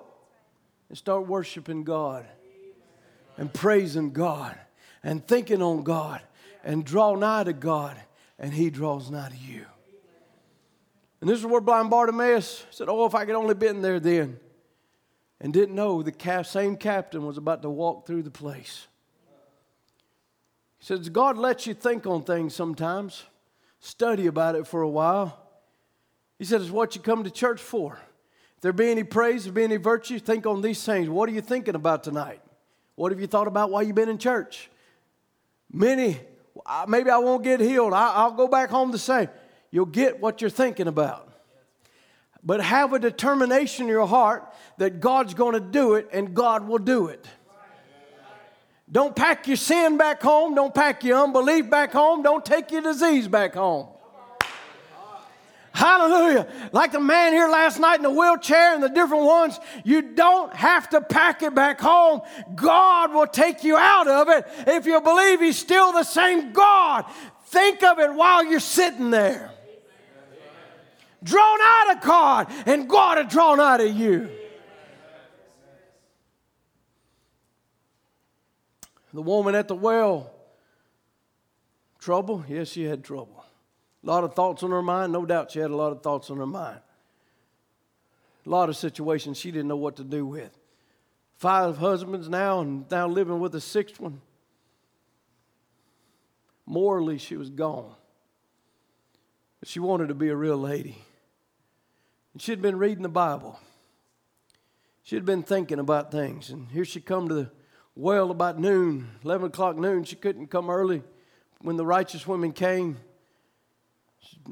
and 0.89 0.97
start 0.97 1.25
worshiping 1.25 1.85
God 1.85 2.25
and 3.37 3.53
praising 3.53 4.11
God 4.11 4.59
and 5.05 5.25
thinking 5.25 5.61
on 5.61 5.83
God 5.83 6.21
and 6.65 6.83
draw 6.83 7.15
nigh 7.15 7.45
to 7.45 7.53
God 7.53 7.95
and 8.37 8.53
he 8.53 8.69
draws 8.69 9.09
nigh 9.09 9.29
to 9.29 9.37
you. 9.37 9.65
And 11.21 11.29
this 11.29 11.39
is 11.39 11.45
where 11.45 11.61
blind 11.61 11.89
Bartimaeus 11.89 12.65
said, 12.71 12.87
Oh, 12.89 13.05
if 13.05 13.15
I 13.15 13.25
could 13.25 13.35
only 13.35 13.55
been 13.55 13.81
there 13.81 13.99
then. 13.99 14.39
And 15.41 15.53
didn't 15.53 15.75
know 15.75 16.01
the 16.01 16.43
same 16.43 16.77
captain 16.77 17.25
was 17.25 17.37
about 17.37 17.61
to 17.63 17.69
walk 17.69 18.07
through 18.07 18.23
the 18.23 18.31
place. 18.31 18.87
He 20.79 20.85
says, 20.85 21.09
God 21.09 21.37
lets 21.37 21.67
you 21.67 21.73
think 21.73 22.05
on 22.07 22.23
things 22.23 22.55
sometimes, 22.55 23.23
study 23.79 24.27
about 24.27 24.55
it 24.55 24.65
for 24.65 24.81
a 24.81 24.89
while. 24.89 25.37
He 26.37 26.45
said, 26.45 26.61
It's 26.61 26.69
what 26.69 26.95
you 26.95 27.01
come 27.01 27.23
to 27.23 27.31
church 27.31 27.61
for. 27.61 27.99
If 28.55 28.61
there 28.61 28.73
be 28.73 28.91
any 28.91 29.03
praise, 29.03 29.45
if 29.45 29.53
there 29.53 29.67
be 29.67 29.73
any 29.73 29.77
virtue, 29.77 30.19
think 30.19 30.45
on 30.45 30.61
these 30.61 30.83
things. 30.83 31.09
What 31.09 31.29
are 31.29 31.33
you 31.33 31.41
thinking 31.41 31.75
about 31.75 32.03
tonight? 32.03 32.41
What 32.95 33.11
have 33.11 33.19
you 33.19 33.27
thought 33.27 33.47
about 33.47 33.71
while 33.71 33.83
you've 33.83 33.95
been 33.95 34.09
in 34.09 34.17
church? 34.17 34.69
Many 35.71 36.19
maybe 36.87 37.09
I 37.09 37.17
won't 37.17 37.43
get 37.43 37.59
healed. 37.59 37.93
I'll 37.93 38.31
go 38.31 38.47
back 38.47 38.69
home 38.69 38.91
the 38.91 38.99
same. 38.99 39.29
You'll 39.71 39.85
get 39.85 40.19
what 40.19 40.41
you're 40.41 40.49
thinking 40.49 40.87
about. 40.87 41.31
But 42.43 42.61
have 42.61 42.93
a 42.93 42.99
determination 42.99 43.85
in 43.85 43.89
your 43.89 44.07
heart 44.07 44.53
that 44.77 44.99
God's 44.99 45.33
going 45.33 45.53
to 45.53 45.59
do 45.59 45.95
it 45.95 46.07
and 46.11 46.33
God 46.33 46.67
will 46.67 46.77
do 46.77 47.07
it. 47.07 47.27
Don't 48.91 49.15
pack 49.15 49.47
your 49.47 49.57
sin 49.57 49.97
back 49.97 50.21
home. 50.21 50.53
Don't 50.53 50.73
pack 50.73 51.03
your 51.03 51.23
unbelief 51.23 51.69
back 51.69 51.91
home. 51.91 52.21
Don't 52.21 52.45
take 52.45 52.71
your 52.71 52.81
disease 52.81 53.27
back 53.27 53.55
home. 53.55 53.87
Hallelujah. 55.75 56.47
Like 56.71 56.93
the 56.93 57.01
man 57.01 57.33
here 57.33 57.49
last 57.49 57.81
night 57.81 57.97
in 57.97 58.03
the 58.03 58.09
wheelchair 58.09 58.75
and 58.75 58.81
the 58.81 58.87
different 58.87 59.25
ones, 59.25 59.59
you 59.83 60.01
don't 60.13 60.55
have 60.55 60.87
to 60.91 61.01
pack 61.01 61.43
it 61.43 61.53
back 61.53 61.81
home. 61.81 62.21
God 62.55 63.13
will 63.13 63.27
take 63.27 63.65
you 63.65 63.75
out 63.75 64.07
of 64.07 64.29
it 64.29 64.45
if 64.67 64.85
you 64.85 65.01
believe 65.01 65.41
He's 65.41 65.59
still 65.59 65.91
the 65.91 66.03
same 66.03 66.53
God. 66.53 67.03
Think 67.47 67.83
of 67.83 67.99
it 67.99 68.13
while 68.13 68.45
you're 68.45 68.61
sitting 68.61 69.09
there. 69.09 69.51
Drawn 71.21 71.59
out 71.61 71.97
of 71.97 72.03
God, 72.03 72.53
and 72.65 72.87
God 72.87 73.25
is 73.25 73.33
drawn 73.33 73.59
out 73.59 73.81
of 73.81 73.93
you. 73.93 74.29
The 79.13 79.21
woman 79.21 79.55
at 79.55 79.67
the 79.67 79.75
well, 79.75 80.31
trouble? 81.99 82.45
Yes, 82.47 82.69
she 82.69 82.85
had 82.85 83.03
trouble. 83.03 83.34
A 84.05 84.07
lot 84.07 84.23
of 84.23 84.35
thoughts 84.35 84.61
on 84.61 84.69
her 84.69 84.83
mind. 84.83 85.11
No 85.11 85.25
doubt 85.25 85.51
she 85.51 85.59
had 85.59 85.71
a 85.71 85.75
lot 85.75 85.91
of 85.91 86.03
thoughts 86.03 86.29
on 86.29 86.37
her 86.37 86.45
mind. 86.45 86.79
A 88.45 88.49
lot 88.49 88.69
of 88.69 88.77
situations 88.77 89.37
she 89.37 89.49
didn't 89.49 89.67
know 89.67 89.75
what 89.75 89.95
to 89.95 90.03
do 90.03 90.25
with. 90.25 90.55
Five 91.37 91.77
husbands 91.77 92.29
now, 92.29 92.61
and 92.61 92.89
now 92.89 93.07
living 93.07 93.39
with 93.39 93.55
a 93.55 93.61
sixth 93.61 93.99
one. 93.99 94.21
Morally, 96.67 97.17
she 97.17 97.35
was 97.35 97.49
gone. 97.49 97.93
But 99.59 99.69
she 99.69 99.79
wanted 99.79 100.09
to 100.09 100.15
be 100.15 100.29
a 100.29 100.35
real 100.35 100.57
lady. 100.57 101.03
And 102.33 102.41
she'd 102.41 102.61
been 102.61 102.77
reading 102.77 103.03
the 103.03 103.09
Bible. 103.09 103.59
She'd 105.03 105.25
been 105.25 105.43
thinking 105.43 105.79
about 105.79 106.11
things. 106.11 106.51
And 106.51 106.67
here 106.69 106.85
she 106.85 107.01
come 107.01 107.27
to 107.29 107.33
the 107.33 107.51
well 107.95 108.29
about 108.29 108.59
noon, 108.59 109.09
11 109.23 109.47
o'clock 109.47 109.77
noon. 109.77 110.03
She 110.03 110.15
couldn't 110.15 110.47
come 110.47 110.69
early 110.69 111.01
when 111.61 111.75
the 111.75 111.85
righteous 111.85 112.27
women 112.27 112.51
came. 112.51 112.97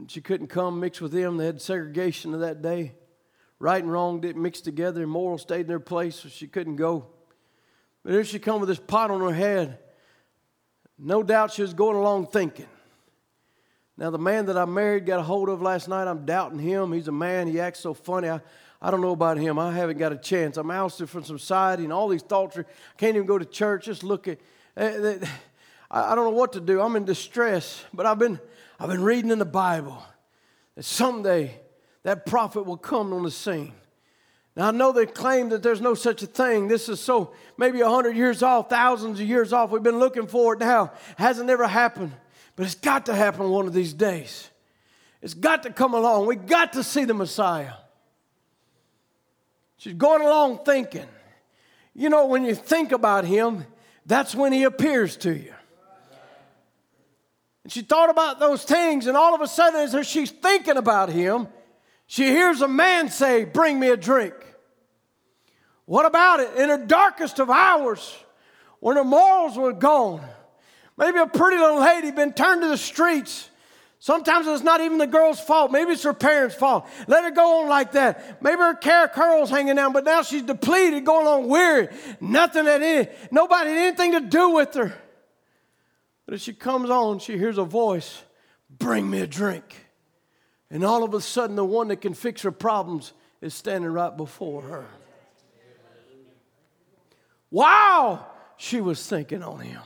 She 0.07 0.21
couldn't 0.21 0.47
come 0.47 0.79
mix 0.79 0.99
with 0.99 1.11
them. 1.11 1.37
They 1.37 1.45
had 1.45 1.61
segregation 1.61 2.33
of 2.33 2.39
that 2.39 2.61
day. 2.61 2.93
Right 3.59 3.81
and 3.81 3.91
wrong 3.91 4.19
didn't 4.19 4.41
mix 4.41 4.61
together. 4.61 5.05
Moral 5.07 5.37
stayed 5.37 5.61
in 5.61 5.67
their 5.67 5.79
place, 5.79 6.15
so 6.15 6.29
she 6.29 6.47
couldn't 6.47 6.75
go. 6.75 7.07
But 8.03 8.13
here 8.13 8.23
she 8.23 8.39
come 8.39 8.59
with 8.59 8.69
this 8.69 8.79
pot 8.79 9.11
on 9.11 9.21
her 9.21 9.33
head. 9.33 9.79
No 10.97 11.23
doubt 11.23 11.53
she 11.53 11.61
was 11.61 11.73
going 11.73 11.95
along 11.95 12.27
thinking. 12.27 12.67
Now, 13.97 14.09
the 14.09 14.19
man 14.19 14.47
that 14.47 14.57
I 14.57 14.65
married 14.65 15.05
got 15.05 15.19
a 15.19 15.23
hold 15.23 15.49
of 15.49 15.61
last 15.61 15.87
night, 15.87 16.07
I'm 16.07 16.25
doubting 16.25 16.59
him. 16.59 16.91
He's 16.91 17.07
a 17.07 17.11
man, 17.11 17.47
he 17.47 17.59
acts 17.59 17.79
so 17.79 17.93
funny. 17.93 18.27
I, 18.29 18.41
I 18.81 18.91
don't 18.91 19.01
know 19.01 19.11
about 19.11 19.37
him. 19.37 19.59
I 19.59 19.71
haven't 19.71 19.97
got 19.97 20.11
a 20.11 20.17
chance. 20.17 20.57
I'm 20.57 20.71
ousted 20.71 21.09
from 21.09 21.23
society 21.23 21.83
and 21.83 21.93
all 21.93 22.09
these 22.09 22.23
thoughts. 22.23 22.57
Are, 22.57 22.65
I 22.65 22.97
can't 22.97 23.15
even 23.15 23.27
go 23.27 23.37
to 23.37 23.45
church. 23.45 23.85
Just 23.85 24.03
look 24.03 24.27
at. 24.27 24.39
Uh, 24.75 25.25
I 25.89 26.15
don't 26.15 26.25
know 26.25 26.31
what 26.31 26.53
to 26.53 26.59
do. 26.59 26.81
I'm 26.81 26.95
in 26.95 27.05
distress. 27.05 27.85
But 27.93 28.07
I've 28.07 28.17
been, 28.17 28.39
I've 28.83 28.89
been 28.89 29.03
reading 29.03 29.31
in 29.31 29.39
the 29.39 29.45
Bible 29.45 30.03
that 30.75 30.83
someday 30.83 31.57
that 32.03 32.25
prophet 32.25 32.63
will 32.63 32.75
come 32.75 33.13
on 33.13 33.23
the 33.23 33.31
scene. 33.31 33.71
Now, 34.57 34.67
I 34.67 34.71
know 34.71 34.91
they 34.91 35.05
claim 35.05 35.47
that 35.49 35.63
there's 35.63 35.79
no 35.79 35.93
such 35.93 36.21
a 36.21 36.25
thing. 36.25 36.67
This 36.67 36.89
is 36.89 36.99
so 36.99 37.31
maybe 37.57 37.81
100 37.81 38.17
years 38.17 38.43
off, 38.43 38.69
thousands 38.69 39.21
of 39.21 39.25
years 39.25 39.53
off. 39.53 39.71
We've 39.71 39.81
been 39.81 39.99
looking 39.99 40.27
for 40.27 40.55
it 40.55 40.59
now. 40.59 40.91
It 41.11 41.17
hasn't 41.17 41.49
ever 41.49 41.65
happened. 41.65 42.11
But 42.57 42.65
it's 42.65 42.75
got 42.75 43.05
to 43.05 43.15
happen 43.15 43.49
one 43.51 43.67
of 43.67 43.73
these 43.73 43.93
days. 43.93 44.49
It's 45.21 45.33
got 45.33 45.63
to 45.63 45.69
come 45.69 45.93
along. 45.93 46.25
We 46.25 46.35
got 46.35 46.73
to 46.73 46.83
see 46.83 47.05
the 47.05 47.13
Messiah. 47.13 47.75
She's 49.77 49.93
going 49.93 50.23
along 50.23 50.65
thinking. 50.65 51.07
You 51.95 52.09
know, 52.09 52.25
when 52.25 52.43
you 52.43 52.53
think 52.53 52.91
about 52.91 53.23
him, 53.23 53.65
that's 54.05 54.35
when 54.35 54.51
he 54.51 54.63
appears 54.63 55.15
to 55.17 55.33
you. 55.33 55.53
And 57.63 57.71
she 57.71 57.81
thought 57.81 58.09
about 58.09 58.39
those 58.39 58.63
things, 58.63 59.07
and 59.07 59.15
all 59.15 59.33
of 59.33 59.41
a 59.41 59.47
sudden, 59.47 59.79
as 59.79 60.07
she's 60.07 60.31
thinking 60.31 60.77
about 60.77 61.09
him, 61.09 61.47
she 62.07 62.25
hears 62.25 62.61
a 62.61 62.67
man 62.67 63.09
say, 63.09 63.45
Bring 63.45 63.79
me 63.79 63.89
a 63.89 63.97
drink. 63.97 64.33
What 65.85 66.05
about 66.05 66.39
it? 66.39 66.55
In 66.57 66.69
her 66.69 66.77
darkest 66.77 67.39
of 67.39 67.49
hours, 67.49 68.15
when 68.79 68.97
her 68.97 69.03
morals 69.03 69.57
were 69.57 69.73
gone, 69.73 70.21
maybe 70.97 71.19
a 71.19 71.27
pretty 71.27 71.57
little 71.57 71.79
lady 71.79 72.11
been 72.11 72.33
turned 72.33 72.61
to 72.61 72.67
the 72.67 72.77
streets. 72.77 73.49
Sometimes 73.99 74.47
it's 74.47 74.63
not 74.63 74.81
even 74.81 74.97
the 74.97 75.07
girl's 75.07 75.39
fault. 75.39 75.71
Maybe 75.71 75.93
it's 75.93 76.03
her 76.03 76.13
parents' 76.13 76.55
fault. 76.55 76.85
Let 77.07 77.23
her 77.23 77.31
go 77.31 77.61
on 77.61 77.69
like 77.69 77.93
that. 77.93 78.43
Maybe 78.43 78.57
her 78.57 78.77
hair 78.81 79.07
curls 79.07 79.49
hanging 79.49 79.77
down, 79.77 79.93
but 79.93 80.03
now 80.03 80.23
she's 80.23 80.41
depleted, 80.41 81.05
going 81.05 81.25
on 81.25 81.47
weary. 81.47 81.87
Nothing 82.19 82.67
at 82.67 82.81
any, 82.81 83.09
nobody 83.31 83.69
had 83.69 83.77
anything 83.79 84.11
to 84.11 84.19
do 84.19 84.49
with 84.49 84.73
her. 84.73 84.93
But 86.33 86.37
as 86.37 86.41
she 86.45 86.53
comes 86.53 86.89
on, 86.89 87.19
she 87.19 87.37
hears 87.37 87.59
a 87.59 87.63
voice, 87.63 88.23
bring 88.67 89.07
me 89.07 89.19
a 89.19 89.27
drink. 89.27 89.85
And 90.71 90.83
all 90.83 91.03
of 91.03 91.13
a 91.13 91.21
sudden, 91.21 91.55
the 91.55 91.63
one 91.63 91.89
that 91.89 91.97
can 91.97 92.15
fix 92.15 92.41
her 92.41 92.51
problems 92.51 93.13
is 93.39 93.53
standing 93.53 93.91
right 93.91 94.17
before 94.17 94.63
her. 94.63 94.85
Wow, 97.51 98.25
she 98.57 98.81
was 98.81 99.05
thinking 99.05 99.43
on 99.43 99.59
him. 99.59 99.81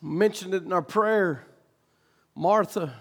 Mentioned 0.00 0.54
it 0.54 0.62
in 0.62 0.72
our 0.72 0.80
prayer. 0.80 1.44
Martha 2.34 2.94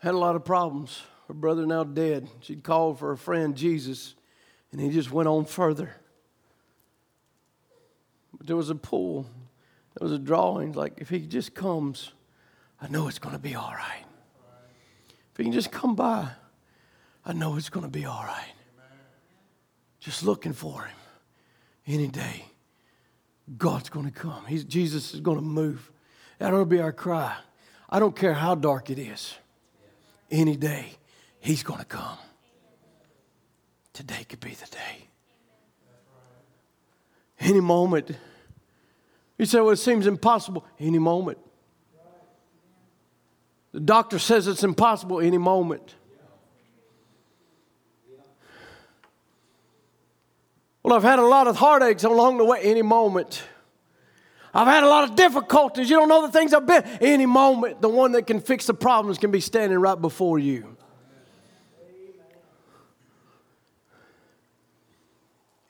had 0.00 0.12
a 0.12 0.18
lot 0.18 0.36
of 0.36 0.44
problems. 0.44 1.00
Her 1.30 1.34
brother 1.34 1.64
now 1.64 1.84
dead. 1.84 2.28
She'd 2.40 2.64
called 2.64 2.98
for 2.98 3.12
a 3.12 3.16
friend, 3.16 3.54
Jesus, 3.56 4.16
and 4.72 4.80
he 4.80 4.90
just 4.90 5.12
went 5.12 5.28
on 5.28 5.44
further. 5.44 5.94
But 8.36 8.48
there 8.48 8.56
was 8.56 8.68
a 8.68 8.74
pull, 8.74 9.22
there 9.94 10.08
was 10.08 10.10
a 10.10 10.18
drawing. 10.18 10.72
Like, 10.72 10.94
if 10.96 11.08
he 11.08 11.20
just 11.20 11.54
comes, 11.54 12.10
I 12.82 12.88
know 12.88 13.06
it's 13.06 13.20
going 13.20 13.36
to 13.36 13.40
be 13.40 13.54
all 13.54 13.72
right. 13.72 14.02
If 15.30 15.36
he 15.36 15.44
can 15.44 15.52
just 15.52 15.70
come 15.70 15.94
by, 15.94 16.30
I 17.24 17.32
know 17.32 17.54
it's 17.54 17.70
going 17.70 17.86
to 17.86 17.92
be 17.92 18.06
all 18.06 18.24
right. 18.24 18.52
Just 20.00 20.24
looking 20.24 20.52
for 20.52 20.82
him 20.82 20.96
any 21.86 22.08
day. 22.08 22.44
God's 23.56 23.88
going 23.88 24.06
to 24.06 24.10
come. 24.10 24.46
He's, 24.48 24.64
Jesus 24.64 25.14
is 25.14 25.20
going 25.20 25.38
to 25.38 25.44
move. 25.44 25.92
That'll 26.40 26.64
be 26.64 26.80
our 26.80 26.92
cry. 26.92 27.36
I 27.88 28.00
don't 28.00 28.16
care 28.16 28.34
how 28.34 28.56
dark 28.56 28.90
it 28.90 28.98
is. 28.98 29.36
Any 30.28 30.56
day, 30.56 30.96
He's 31.40 31.62
going 31.62 31.80
to 31.80 31.86
come. 31.86 32.18
Today 33.92 34.24
could 34.28 34.40
be 34.40 34.54
the 34.54 34.66
day. 34.66 35.08
Any 37.40 37.60
moment. 37.60 38.10
You 39.38 39.46
say, 39.46 39.60
well, 39.60 39.70
it 39.70 39.78
seems 39.78 40.06
impossible. 40.06 40.64
Any 40.78 40.98
moment. 40.98 41.38
The 43.72 43.80
doctor 43.80 44.18
says 44.18 44.46
it's 44.46 44.64
impossible 44.64 45.20
any 45.20 45.38
moment. 45.38 45.94
Well, 50.82 50.94
I've 50.94 51.02
had 51.02 51.18
a 51.18 51.26
lot 51.26 51.46
of 51.46 51.56
heartaches 51.56 52.04
along 52.04 52.38
the 52.38 52.44
way 52.44 52.60
any 52.62 52.82
moment. 52.82 53.42
I've 54.52 54.66
had 54.66 54.82
a 54.82 54.88
lot 54.88 55.08
of 55.08 55.14
difficulties. 55.14 55.88
You 55.88 55.96
don't 55.96 56.08
know 56.08 56.26
the 56.26 56.32
things 56.32 56.52
I've 56.52 56.66
been. 56.66 56.82
Any 57.00 57.26
moment, 57.26 57.80
the 57.80 57.88
one 57.88 58.12
that 58.12 58.26
can 58.26 58.40
fix 58.40 58.66
the 58.66 58.74
problems 58.74 59.18
can 59.18 59.30
be 59.30 59.40
standing 59.40 59.78
right 59.78 60.00
before 60.00 60.38
you. 60.38 60.76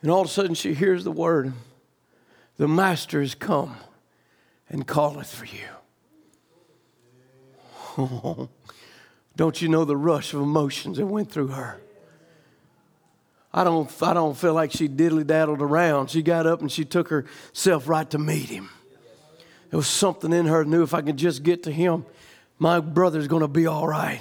And 0.02 0.10
all 0.10 0.22
of 0.22 0.26
a 0.26 0.30
sudden, 0.30 0.54
she 0.54 0.74
hears 0.74 1.04
the 1.04 1.12
word 1.12 1.52
The 2.56 2.68
Master 2.68 3.20
is 3.20 3.34
come 3.34 3.76
and 4.68 4.86
calleth 4.86 5.34
for 5.34 5.46
you. 5.46 5.68
Oh, 7.98 8.48
don't 9.36 9.60
you 9.60 9.68
know 9.68 9.84
the 9.84 9.96
rush 9.96 10.32
of 10.32 10.40
emotions 10.40 10.98
that 10.98 11.06
went 11.06 11.30
through 11.30 11.48
her? 11.48 11.80
I 13.52 13.64
don't, 13.64 13.90
I 14.02 14.14
don't 14.14 14.36
feel 14.36 14.54
like 14.54 14.70
she 14.70 14.88
diddly 14.88 15.26
daddled 15.26 15.60
around. 15.60 16.10
She 16.10 16.22
got 16.22 16.46
up 16.46 16.60
and 16.60 16.70
she 16.70 16.84
took 16.84 17.08
herself 17.08 17.88
right 17.88 18.08
to 18.10 18.18
meet 18.18 18.48
him. 18.48 18.70
There 19.70 19.76
was 19.76 19.88
something 19.88 20.32
in 20.32 20.46
her 20.46 20.64
knew 20.64 20.82
if 20.82 20.94
I 20.94 21.02
could 21.02 21.16
just 21.16 21.42
get 21.42 21.64
to 21.64 21.72
him, 21.72 22.04
my 22.58 22.80
brother's 22.80 23.26
going 23.26 23.42
to 23.42 23.48
be 23.48 23.66
all 23.66 23.88
right. 23.88 24.20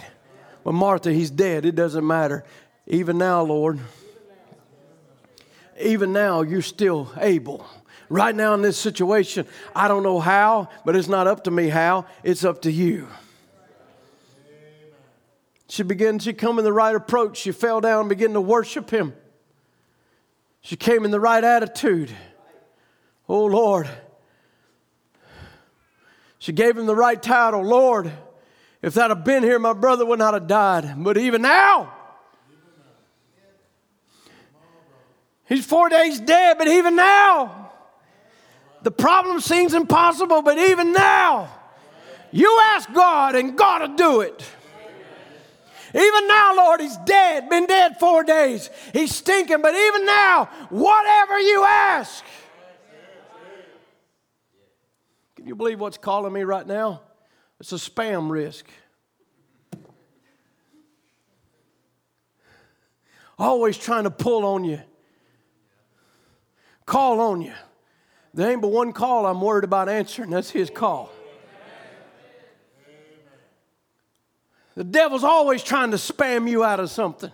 But 0.63 0.73
Martha, 0.73 1.11
he's 1.11 1.29
dead. 1.29 1.65
It 1.65 1.75
doesn't 1.75 2.05
matter. 2.05 2.43
Even 2.87 3.17
now, 3.17 3.43
Lord, 3.43 3.79
even 5.79 6.13
now, 6.13 6.41
you're 6.41 6.61
still 6.61 7.11
able. 7.17 7.65
Right 8.09 8.35
now, 8.35 8.53
in 8.53 8.61
this 8.61 8.77
situation, 8.77 9.45
I 9.75 9.87
don't 9.87 10.03
know 10.03 10.19
how, 10.19 10.69
but 10.83 10.95
it's 10.95 11.07
not 11.07 11.27
up 11.27 11.43
to 11.45 11.51
me 11.51 11.69
how, 11.69 12.05
it's 12.23 12.43
up 12.43 12.63
to 12.63 12.71
you. 12.71 13.07
She 15.67 15.83
began, 15.83 16.17
she 16.17 16.33
come 16.33 16.57
in 16.57 16.65
the 16.65 16.73
right 16.73 16.95
approach. 16.95 17.37
She 17.37 17.51
fell 17.51 17.79
down 17.79 18.01
and 18.01 18.09
began 18.09 18.33
to 18.33 18.41
worship 18.41 18.89
him. 18.89 19.13
She 20.61 20.75
came 20.75 21.05
in 21.05 21.11
the 21.11 21.19
right 21.19 21.43
attitude. 21.43 22.11
Oh 23.27 23.45
Lord. 23.45 23.87
She 26.39 26.53
gave 26.53 26.75
him 26.75 26.87
the 26.87 26.95
right 26.95 27.21
title. 27.21 27.63
Lord, 27.63 28.11
if 28.81 28.95
that 28.95 29.11
had 29.11 29.23
been 29.23 29.43
here, 29.43 29.59
my 29.59 29.73
brother 29.73 30.05
would 30.05 30.19
not 30.19 30.33
have 30.33 30.47
died. 30.47 30.95
But 30.97 31.17
even 31.17 31.43
now, 31.43 31.93
he's 35.49 35.65
four 35.65 35.89
days 35.89 36.19
dead, 36.19 36.57
but 36.57 36.69
even 36.69 36.95
now, 36.95 37.71
the 38.83 38.91
problem 38.91 39.41
seems 39.41 39.73
impossible, 39.73 40.41
but 40.41 40.57
even 40.57 40.93
now, 40.93 41.49
you 42.31 42.59
ask 42.75 42.91
God 42.93 43.35
and 43.35 43.57
God 43.57 43.81
will 43.81 43.97
do 43.97 44.21
it. 44.21 44.45
Even 45.93 46.27
now, 46.27 46.55
Lord, 46.55 46.81
he's 46.81 46.97
dead, 46.97 47.49
been 47.49 47.65
dead 47.65 47.99
four 47.99 48.23
days. 48.23 48.69
He's 48.93 49.13
stinking, 49.13 49.61
but 49.61 49.73
even 49.73 50.05
now, 50.05 50.45
whatever 50.69 51.39
you 51.39 51.65
ask. 51.65 52.23
Can 55.35 55.47
you 55.47 55.55
believe 55.55 55.79
what's 55.79 55.97
calling 55.97 56.31
me 56.31 56.43
right 56.43 56.67
now? 56.67 57.01
It's 57.59 57.71
a 57.71 57.75
spam 57.75 58.29
risk. 58.29 58.69
Always 63.39 63.77
trying 63.77 64.03
to 64.03 64.11
pull 64.11 64.45
on 64.45 64.65
you, 64.65 64.81
call 66.89 67.21
on 67.21 67.41
you. 67.41 67.53
There 68.33 68.49
ain't 68.49 68.61
but 68.61 68.69
one 68.71 68.91
call 68.93 69.25
I'm 69.25 69.39
worried 69.39 69.63
about 69.63 69.87
answering. 69.89 70.31
That's 70.31 70.49
his 70.49 70.69
call. 70.69 71.11
The 74.75 74.83
devil's 74.83 75.23
always 75.23 75.61
trying 75.61 75.91
to 75.91 75.97
spam 75.97 76.49
you 76.49 76.63
out 76.63 76.79
of 76.79 76.89
something. 76.89 77.31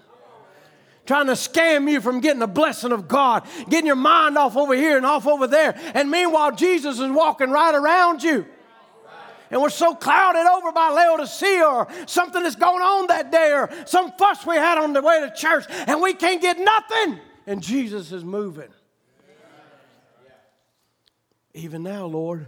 Trying 1.06 1.28
to 1.28 1.34
scam 1.34 1.90
you 1.90 2.02
from 2.02 2.20
getting 2.20 2.40
the 2.40 2.48
blessing 2.48 2.92
of 2.92 3.08
God, 3.08 3.48
getting 3.70 3.86
your 3.86 3.96
mind 3.96 4.38
off 4.38 4.58
over 4.58 4.74
here 4.74 4.98
and 4.98 5.06
off 5.06 5.28
over 5.28 5.46
there. 5.46 5.80
And 5.94 6.10
meanwhile, 6.10 6.52
Jesus 6.52 7.00
is 7.00 7.12
walking 7.12 7.52
right 7.52 7.76
around 7.76 8.24
you. 8.24 8.46
And 9.52 9.62
we're 9.62 9.70
so 9.70 9.94
clouded 9.94 10.48
over 10.48 10.72
by 10.72 10.90
Laodicea 10.90 11.64
or 11.64 11.88
something 12.08 12.42
that's 12.42 12.56
going 12.56 12.82
on 12.82 13.08
that 13.08 13.32
day 13.32 13.52
or 13.54 13.70
some 13.86 14.12
fuss 14.14 14.46
we 14.46 14.56
had 14.56 14.80
on 14.80 14.94
the 14.94 15.02
way 15.02 15.20
to 15.20 15.32
church, 15.36 15.66
and 15.70 16.02
we 16.02 16.14
can't 16.14 16.42
get 16.42 16.58
nothing 16.58 17.20
and 17.48 17.62
Jesus 17.62 18.12
is 18.12 18.24
moving. 18.24 18.70
Even 21.56 21.84
now, 21.84 22.06
Lord. 22.06 22.48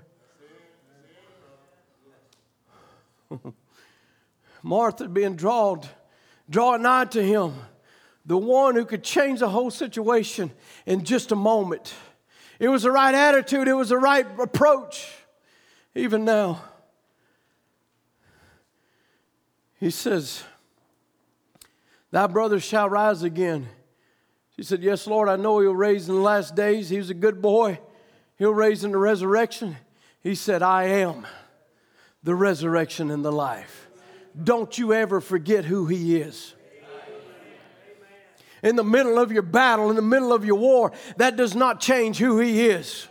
Martha 4.61 5.07
being 5.07 5.37
drawn, 5.37 5.81
drawing 6.49 6.81
nigh 6.81 7.05
to 7.05 7.23
him, 7.23 7.53
the 8.25 8.37
one 8.37 8.75
who 8.75 8.83
could 8.83 9.05
change 9.05 9.39
the 9.39 9.47
whole 9.47 9.71
situation 9.71 10.51
in 10.85 11.05
just 11.05 11.31
a 11.31 11.37
moment. 11.37 11.93
It 12.59 12.67
was 12.67 12.83
the 12.83 12.91
right 12.91 13.15
attitude, 13.15 13.69
it 13.69 13.75
was 13.75 13.89
the 13.89 13.97
right 13.97 14.27
approach. 14.37 15.09
Even 15.95 16.25
now, 16.25 16.61
he 19.79 19.89
says, 19.89 20.43
Thy 22.11 22.27
brother 22.27 22.59
shall 22.59 22.89
rise 22.89 23.23
again. 23.23 23.69
She 24.57 24.63
said, 24.63 24.83
Yes, 24.83 25.07
Lord, 25.07 25.29
I 25.29 25.37
know 25.37 25.61
he'll 25.61 25.73
raise 25.73 26.09
in 26.09 26.15
the 26.15 26.21
last 26.21 26.55
days. 26.55 26.89
He 26.89 26.97
was 26.97 27.09
a 27.09 27.13
good 27.13 27.41
boy. 27.41 27.79
He'll 28.37 28.53
raise 28.53 28.83
in 28.83 28.91
the 28.91 28.97
resurrection. 28.97 29.77
He 30.21 30.35
said, 30.35 30.61
I 30.61 30.83
am 30.85 31.25
the 32.23 32.35
resurrection 32.35 33.09
and 33.09 33.23
the 33.23 33.31
life. 33.31 33.87
Don't 34.41 34.77
you 34.77 34.93
ever 34.93 35.21
forget 35.21 35.65
who 35.65 35.87
he 35.87 36.17
is. 36.17 36.53
In 38.63 38.75
the 38.75 38.83
middle 38.83 39.19
of 39.19 39.31
your 39.31 39.43
battle, 39.43 39.89
in 39.89 39.95
the 39.95 40.01
middle 40.01 40.33
of 40.33 40.43
your 40.43 40.57
war, 40.57 40.91
that 41.17 41.35
does 41.35 41.55
not 41.55 41.79
change 41.79 42.17
who 42.17 42.39
he 42.39 42.67
is. 42.67 43.07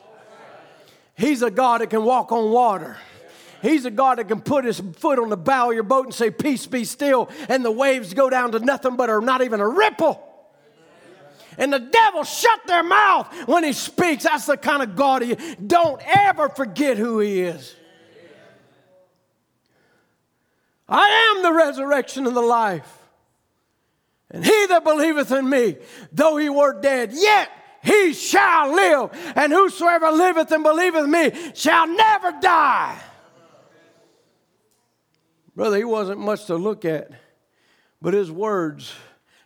He's 1.14 1.43
a 1.43 1.51
God 1.51 1.81
that 1.81 1.91
can 1.91 2.05
walk 2.05 2.31
on 2.33 2.51
water. 2.51 2.97
He's 3.62 3.85
a 3.85 3.91
God 3.91 4.18
that 4.18 4.29
can 4.29 4.41
put 4.41 4.64
his 4.64 4.81
foot 4.97 5.18
on 5.18 5.31
the 5.31 5.37
bow 5.37 5.70
of 5.70 5.74
your 5.74 5.83
boat 5.83 6.05
and 6.05 6.14
say, 6.14 6.31
Peace 6.31 6.66
be 6.66 6.85
still, 6.85 7.31
and 7.49 7.64
the 7.64 7.70
waves 7.70 8.12
go 8.12 8.29
down 8.29 8.53
to 8.53 8.59
nothing 8.59 8.97
but 8.97 9.09
are 9.09 9.20
not 9.20 9.43
even 9.43 9.61
a 9.61 9.68
ripple. 9.68 10.22
And 11.59 11.73
the 11.73 11.79
devil 11.79 12.25
shut 12.25 12.67
their 12.67 12.83
mouth 12.83 13.33
when 13.47 13.65
he 13.65 13.73
speaks. 13.73 14.25
That's 14.25 14.47
the 14.47 14.57
kind 14.57 14.83
of 14.83 14.97
God 14.97 15.23
he 15.23 15.33
is. 15.33 15.57
Don't 15.67 16.01
ever 16.07 16.49
forget 16.49 16.99
who 16.99 17.21
he 17.21 17.41
is. 17.41 17.75
I 20.89 21.35
am 21.35 21.43
the 21.43 21.53
resurrection 21.53 22.27
and 22.27 22.37
the 22.37 22.43
life. 22.43 22.93
And 24.31 24.45
he 24.45 24.67
that 24.67 24.85
believeth 24.85 25.33
in 25.33 25.49
me, 25.49 25.77
though 26.13 26.37
he 26.37 26.49
were 26.49 26.81
dead, 26.81 27.13
yet 27.13 27.51
he 27.83 28.13
shall 28.13 28.75
live. 28.75 29.11
And 29.37 29.53
whosoever 29.53 30.11
liveth 30.11 30.51
and 30.51 30.63
believeth 30.63 31.07
me 31.07 31.53
shall 31.55 31.87
never 31.87 32.33
die. 32.41 32.99
Brother, 35.55 35.79
he 35.79 35.85
wasn't 35.85 36.21
much 36.21 36.47
to 36.47 36.57
look 36.57 36.85
at, 36.85 37.11
but 38.03 38.13
his 38.13 38.31
words 38.31 38.93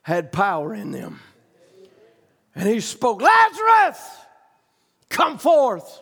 had 0.03 0.33
power 0.33 0.75
in 0.75 0.91
them. 0.91 1.21
And 2.55 2.69
he 2.69 2.81
spoke, 2.81 3.23
Lazarus, 3.23 4.01
come 5.09 5.39
forth. 5.39 6.01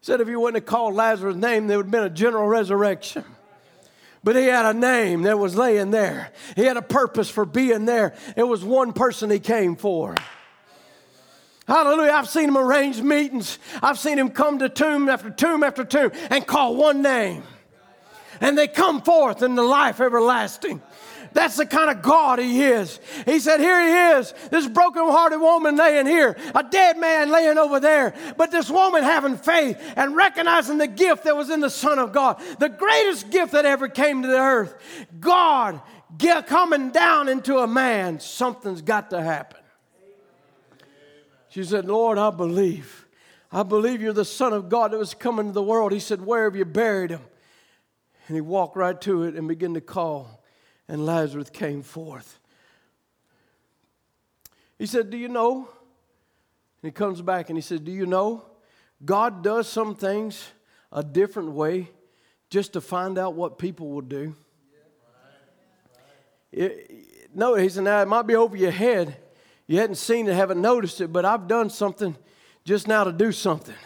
He 0.00 0.06
said, 0.06 0.20
if 0.20 0.28
you 0.28 0.40
wouldn't 0.40 0.62
have 0.62 0.66
called 0.66 0.94
Lazarus' 0.94 1.36
name, 1.36 1.66
there 1.66 1.76
would 1.76 1.86
have 1.86 1.90
been 1.90 2.04
a 2.04 2.10
general 2.10 2.46
resurrection. 2.46 3.24
But 4.22 4.36
he 4.36 4.44
had 4.44 4.66
a 4.66 4.78
name 4.78 5.22
that 5.22 5.38
was 5.38 5.56
laying 5.56 5.90
there. 5.90 6.32
He 6.56 6.64
had 6.64 6.76
a 6.76 6.82
purpose 6.82 7.30
for 7.30 7.46
being 7.46 7.86
there. 7.86 8.14
It 8.36 8.42
was 8.42 8.62
one 8.62 8.92
person 8.92 9.30
he 9.30 9.38
came 9.38 9.76
for. 9.76 10.14
Hallelujah. 11.66 12.12
I've 12.12 12.28
seen 12.28 12.48
him 12.48 12.58
arrange 12.58 13.00
meetings. 13.00 13.58
I've 13.82 13.98
seen 13.98 14.18
him 14.18 14.30
come 14.30 14.58
to 14.58 14.68
tomb 14.68 15.08
after 15.08 15.30
tomb 15.30 15.62
after 15.62 15.84
tomb 15.84 16.10
and 16.30 16.46
call 16.46 16.76
one 16.76 17.00
name 17.00 17.44
and 18.40 18.56
they 18.56 18.68
come 18.68 19.02
forth 19.02 19.42
in 19.42 19.54
the 19.54 19.62
life 19.62 20.00
everlasting. 20.00 20.82
That's 21.32 21.56
the 21.56 21.66
kind 21.66 21.90
of 21.90 22.02
God 22.02 22.38
He 22.38 22.62
is. 22.62 22.98
He 23.24 23.38
said, 23.38 23.60
Here 23.60 23.80
He 23.80 24.18
is, 24.18 24.34
this 24.50 24.66
broken 24.66 25.02
hearted 25.04 25.38
woman 25.38 25.76
laying 25.76 26.06
here, 26.06 26.36
a 26.54 26.62
dead 26.62 26.98
man 26.98 27.30
laying 27.30 27.58
over 27.58 27.80
there. 27.80 28.14
But 28.36 28.50
this 28.50 28.70
woman 28.70 29.02
having 29.02 29.36
faith 29.36 29.78
and 29.96 30.16
recognizing 30.16 30.78
the 30.78 30.86
gift 30.86 31.24
that 31.24 31.36
was 31.36 31.50
in 31.50 31.60
the 31.60 31.70
Son 31.70 31.98
of 31.98 32.12
God, 32.12 32.40
the 32.58 32.68
greatest 32.68 33.30
gift 33.30 33.52
that 33.52 33.64
ever 33.64 33.88
came 33.88 34.22
to 34.22 34.28
the 34.28 34.38
earth. 34.38 34.74
God 35.18 35.80
get, 36.16 36.46
coming 36.46 36.90
down 36.90 37.28
into 37.28 37.58
a 37.58 37.66
man, 37.66 38.20
something's 38.20 38.82
got 38.82 39.10
to 39.10 39.22
happen. 39.22 39.60
She 41.48 41.64
said, 41.64 41.84
Lord, 41.84 42.16
I 42.16 42.30
believe. 42.30 43.06
I 43.52 43.64
believe 43.64 44.00
you're 44.00 44.12
the 44.12 44.24
Son 44.24 44.52
of 44.52 44.68
God 44.68 44.92
that 44.92 44.98
was 44.98 45.14
coming 45.14 45.46
to 45.46 45.52
the 45.52 45.62
world. 45.62 45.92
He 45.92 45.98
said, 45.98 46.24
Where 46.24 46.44
have 46.44 46.54
you 46.54 46.64
buried 46.64 47.10
him? 47.10 47.22
And 48.28 48.36
he 48.36 48.40
walked 48.40 48.76
right 48.76 48.98
to 49.02 49.24
it 49.24 49.34
and 49.34 49.48
began 49.48 49.74
to 49.74 49.80
call, 49.80 50.39
and 50.90 51.06
Lazarus 51.06 51.48
came 51.50 51.82
forth. 51.82 52.40
He 54.76 54.86
said, 54.86 55.08
Do 55.08 55.16
you 55.16 55.28
know? 55.28 55.68
And 56.82 56.88
he 56.88 56.90
comes 56.90 57.22
back 57.22 57.48
and 57.48 57.56
he 57.56 57.62
says, 57.62 57.78
Do 57.78 57.92
you 57.92 58.06
know? 58.06 58.44
God 59.04 59.44
does 59.44 59.68
some 59.68 59.94
things 59.94 60.48
a 60.90 61.04
different 61.04 61.52
way 61.52 61.90
just 62.50 62.72
to 62.72 62.80
find 62.80 63.18
out 63.18 63.34
what 63.34 63.56
people 63.56 63.88
will 63.88 64.00
do. 64.00 64.34
It, 66.50 67.30
no, 67.32 67.54
he 67.54 67.68
said, 67.68 67.84
Now 67.84 68.02
it 68.02 68.08
might 68.08 68.26
be 68.26 68.34
over 68.34 68.56
your 68.56 68.72
head. 68.72 69.16
You 69.68 69.78
hadn't 69.78 69.94
seen 69.94 70.26
it, 70.26 70.34
haven't 70.34 70.60
noticed 70.60 71.00
it, 71.00 71.12
but 71.12 71.24
I've 71.24 71.46
done 71.46 71.70
something 71.70 72.16
just 72.64 72.88
now 72.88 73.04
to 73.04 73.12
do 73.12 73.30
something. 73.30 73.76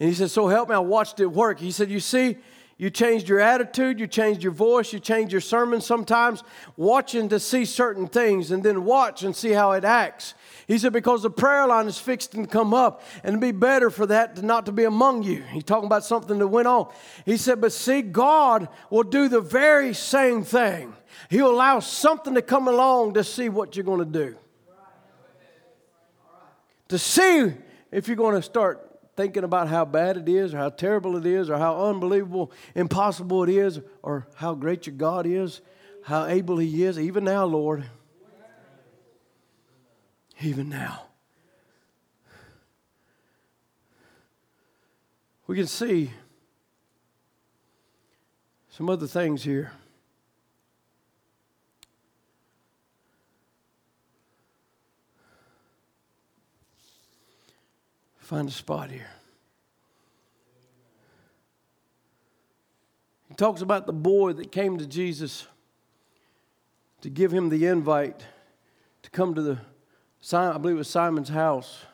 And 0.00 0.08
he 0.08 0.14
said, 0.14 0.30
So 0.30 0.48
help 0.48 0.70
me, 0.70 0.76
I 0.76 0.78
watched 0.78 1.20
it 1.20 1.26
work. 1.26 1.60
He 1.60 1.72
said, 1.72 1.90
You 1.90 2.00
see, 2.00 2.38
you 2.78 2.90
changed 2.90 3.28
your 3.28 3.40
attitude, 3.40 3.98
you 3.98 4.06
changed 4.06 4.40
your 4.40 4.52
voice, 4.52 4.92
you 4.92 5.00
changed 5.00 5.32
your 5.32 5.40
sermon 5.40 5.80
sometimes, 5.80 6.44
watching 6.76 7.28
to 7.28 7.40
see 7.40 7.64
certain 7.64 8.06
things 8.06 8.52
and 8.52 8.62
then 8.62 8.84
watch 8.84 9.24
and 9.24 9.34
see 9.34 9.50
how 9.50 9.72
it 9.72 9.84
acts. 9.84 10.34
He 10.68 10.78
said, 10.78 10.92
because 10.92 11.22
the 11.22 11.30
prayer 11.30 11.66
line 11.66 11.88
is 11.88 11.98
fixed 11.98 12.34
and 12.34 12.48
come 12.48 12.72
up, 12.72 13.02
and 13.24 13.30
it'd 13.30 13.40
be 13.40 13.50
better 13.50 13.90
for 13.90 14.06
that 14.06 14.36
to 14.36 14.42
not 14.42 14.66
to 14.66 14.72
be 14.72 14.84
among 14.84 15.24
you. 15.24 15.42
He's 15.42 15.64
talking 15.64 15.86
about 15.86 16.04
something 16.04 16.38
that 16.38 16.46
went 16.46 16.68
on. 16.68 16.92
He 17.26 17.36
said, 17.36 17.60
but 17.60 17.72
see, 17.72 18.00
God 18.00 18.68
will 18.90 19.02
do 19.02 19.28
the 19.28 19.40
very 19.40 19.92
same 19.92 20.44
thing. 20.44 20.94
He'll 21.30 21.50
allow 21.50 21.80
something 21.80 22.34
to 22.34 22.42
come 22.42 22.68
along 22.68 23.14
to 23.14 23.24
see 23.24 23.48
what 23.48 23.74
you're 23.74 23.84
going 23.84 23.98
to 23.98 24.04
do. 24.04 24.36
To 26.90 26.98
see 26.98 27.52
if 27.90 28.06
you're 28.06 28.16
going 28.16 28.36
to 28.36 28.42
start 28.42 28.87
thinking 29.18 29.42
about 29.42 29.66
how 29.66 29.84
bad 29.84 30.16
it 30.16 30.28
is, 30.28 30.54
or 30.54 30.58
how 30.58 30.68
terrible 30.68 31.16
it 31.16 31.26
is, 31.26 31.50
or 31.50 31.58
how 31.58 31.86
unbelievable, 31.86 32.52
impossible 32.76 33.42
it 33.42 33.48
is, 33.48 33.80
or 34.00 34.28
how 34.36 34.54
great 34.54 34.86
your 34.86 34.94
God 34.94 35.26
is, 35.26 35.60
how 36.04 36.26
able 36.26 36.58
He 36.58 36.84
is, 36.84 37.00
even 37.00 37.24
now, 37.24 37.44
Lord. 37.44 37.84
Even 40.40 40.68
now. 40.68 41.06
We 45.48 45.56
can 45.56 45.66
see 45.66 46.12
some 48.70 48.88
other 48.88 49.08
things 49.08 49.42
here. 49.42 49.72
Find 58.28 58.46
a 58.46 58.52
spot 58.52 58.90
here. 58.90 59.08
He 63.26 63.34
talks 63.34 63.62
about 63.62 63.86
the 63.86 63.94
boy 63.94 64.34
that 64.34 64.52
came 64.52 64.76
to 64.76 64.86
Jesus 64.86 65.46
to 67.00 67.08
give 67.08 67.32
him 67.32 67.48
the 67.48 67.64
invite 67.64 68.26
to 69.00 69.08
come 69.08 69.34
to 69.34 69.40
the, 69.40 69.58
I 70.30 70.58
believe 70.58 70.76
it 70.76 70.78
was 70.78 70.90
Simon's 70.90 71.30
house, 71.30 71.86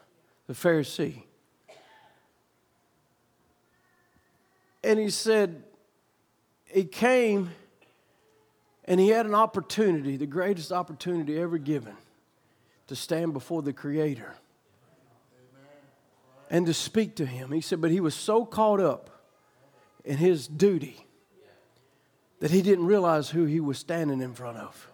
the 0.48 0.54
Pharisee. 0.54 1.22
And 4.82 4.98
he 4.98 5.10
said, 5.10 5.62
he 6.64 6.82
came 6.82 7.52
and 8.86 8.98
he 8.98 9.10
had 9.10 9.26
an 9.26 9.36
opportunity, 9.36 10.16
the 10.16 10.26
greatest 10.26 10.72
opportunity 10.72 11.38
ever 11.38 11.58
given, 11.58 11.94
to 12.88 12.96
stand 12.96 13.34
before 13.34 13.62
the 13.62 13.72
Creator 13.72 14.34
and 16.50 16.66
to 16.66 16.74
speak 16.74 17.16
to 17.16 17.26
him. 17.26 17.52
He 17.52 17.60
said, 17.60 17.80
but 17.80 17.90
he 17.90 18.00
was 18.00 18.14
so 18.14 18.44
caught 18.44 18.80
up 18.80 19.10
in 20.04 20.18
his 20.18 20.46
duty 20.46 21.06
that 22.40 22.50
he 22.50 22.62
didn't 22.62 22.86
realize 22.86 23.30
who 23.30 23.44
he 23.44 23.60
was 23.60 23.78
standing 23.78 24.20
in 24.20 24.34
front 24.34 24.58
of. 24.58 24.88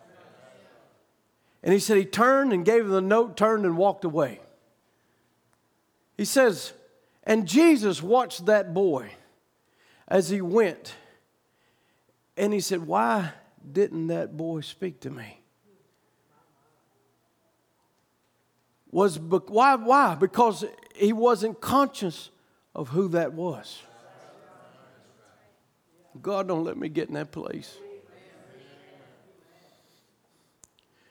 And 1.63 1.73
he 1.73 1.81
said 1.81 1.97
he 1.97 2.05
turned 2.05 2.53
and 2.53 2.65
gave 2.65 2.83
him 2.83 2.91
the 2.91 3.01
note, 3.01 3.37
turned 3.37 3.65
and 3.65 3.77
walked 3.77 4.05
away. 4.05 4.41
He 6.17 6.25
says, 6.25 6.73
and 7.25 7.47
Jesus 7.47 8.03
watched 8.03 8.47
that 8.47 8.73
boy 8.73 9.13
as 10.09 10.31
he 10.31 10.41
went. 10.41 10.95
And 12.37 12.53
he 12.53 12.61
said, 12.61 12.87
Why 12.87 13.33
didn't 13.71 14.09
that 14.09 14.37
boy 14.37 14.61
speak 14.61 15.01
to 15.01 15.11
me? 15.11 15.40
Was 18.91 19.19
why 19.19 19.75
why 19.75 20.15
because 20.15 20.65
he 20.95 21.13
wasn't 21.13 21.61
conscious 21.61 22.31
of 22.75 22.89
who 22.89 23.09
that 23.09 23.33
was 23.33 23.83
god 26.21 26.49
don't 26.49 26.65
let 26.65 26.77
me 26.77 26.89
get 26.89 27.09
in 27.09 27.15
that 27.15 27.31
place 27.31 27.77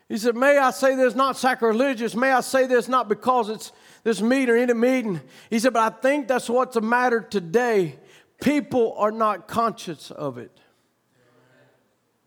He 0.10 0.18
said, 0.18 0.36
May 0.36 0.58
I 0.58 0.72
say 0.72 0.96
this 0.96 1.14
not 1.14 1.38
sacrilegious? 1.38 2.16
May 2.16 2.32
I 2.32 2.42
say 2.42 2.66
this 2.66 2.88
not 2.88 3.08
because 3.08 3.48
it's 3.48 3.72
this 4.04 4.22
meeting 4.22 4.56
or 4.56 4.58
any 4.58 4.74
meeting? 4.74 5.22
He 5.52 5.60
said, 5.60 5.74
But 5.74 5.94
I 5.94 5.96
think 5.96 6.28
that's 6.28 6.50
what's 6.50 6.74
the 6.74 6.82
matter 6.82 7.22
today. 7.22 8.00
People 8.42 8.96
are 8.98 9.12
not 9.12 9.48
conscious 9.48 10.10
of 10.10 10.40
it. 10.40 10.60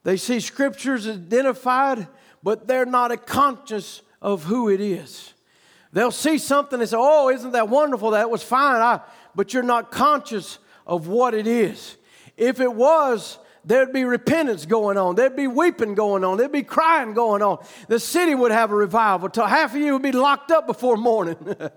They 0.04 0.16
see 0.16 0.38
scriptures 0.38 1.08
identified, 1.08 2.06
but 2.42 2.68
they're 2.68 2.86
not 2.86 3.26
conscious 3.26 4.02
of 4.20 4.44
who 4.44 4.68
it 4.68 4.80
is. 4.80 5.34
They'll 5.92 6.10
see 6.10 6.38
something 6.38 6.80
and 6.80 6.88
say, 6.88 6.96
Oh, 6.98 7.28
isn't 7.28 7.52
that 7.52 7.68
wonderful? 7.68 8.12
That 8.12 8.30
was 8.30 8.42
fine. 8.42 8.80
I, 8.80 9.00
but 9.34 9.52
you're 9.52 9.62
not 9.62 9.90
conscious 9.90 10.58
of 10.86 11.06
what 11.06 11.34
it 11.34 11.46
is. 11.46 11.96
If 12.36 12.60
it 12.60 12.72
was, 12.72 13.38
there'd 13.64 13.92
be 13.92 14.04
repentance 14.04 14.66
going 14.66 14.96
on. 14.96 15.14
There'd 15.14 15.36
be 15.36 15.46
weeping 15.46 15.94
going 15.94 16.24
on. 16.24 16.38
There'd 16.38 16.50
be 16.50 16.62
crying 16.62 17.14
going 17.14 17.42
on. 17.42 17.64
The 17.88 18.00
city 18.00 18.34
would 18.34 18.52
have 18.52 18.72
a 18.72 18.74
revival 18.74 19.28
till 19.28 19.46
half 19.46 19.74
of 19.74 19.80
you 19.80 19.92
would 19.92 20.02
be 20.02 20.12
locked 20.12 20.50
up 20.50 20.66
before 20.66 20.96
morning. 20.96 21.36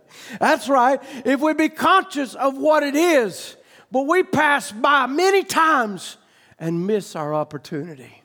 That's 0.40 0.70
right. 0.70 1.00
If 1.26 1.42
we'd 1.42 1.58
be 1.58 1.70
conscious 1.70 2.36
of 2.36 2.58
what 2.58 2.84
it 2.84 2.96
is. 2.96 3.58
But 3.92 4.08
we 4.08 4.24
pass 4.24 4.72
by 4.72 5.06
many 5.06 5.44
times 5.44 6.18
and 6.58 6.88
miss 6.88 7.16
our 7.16 7.34
opportunity. 7.34 8.24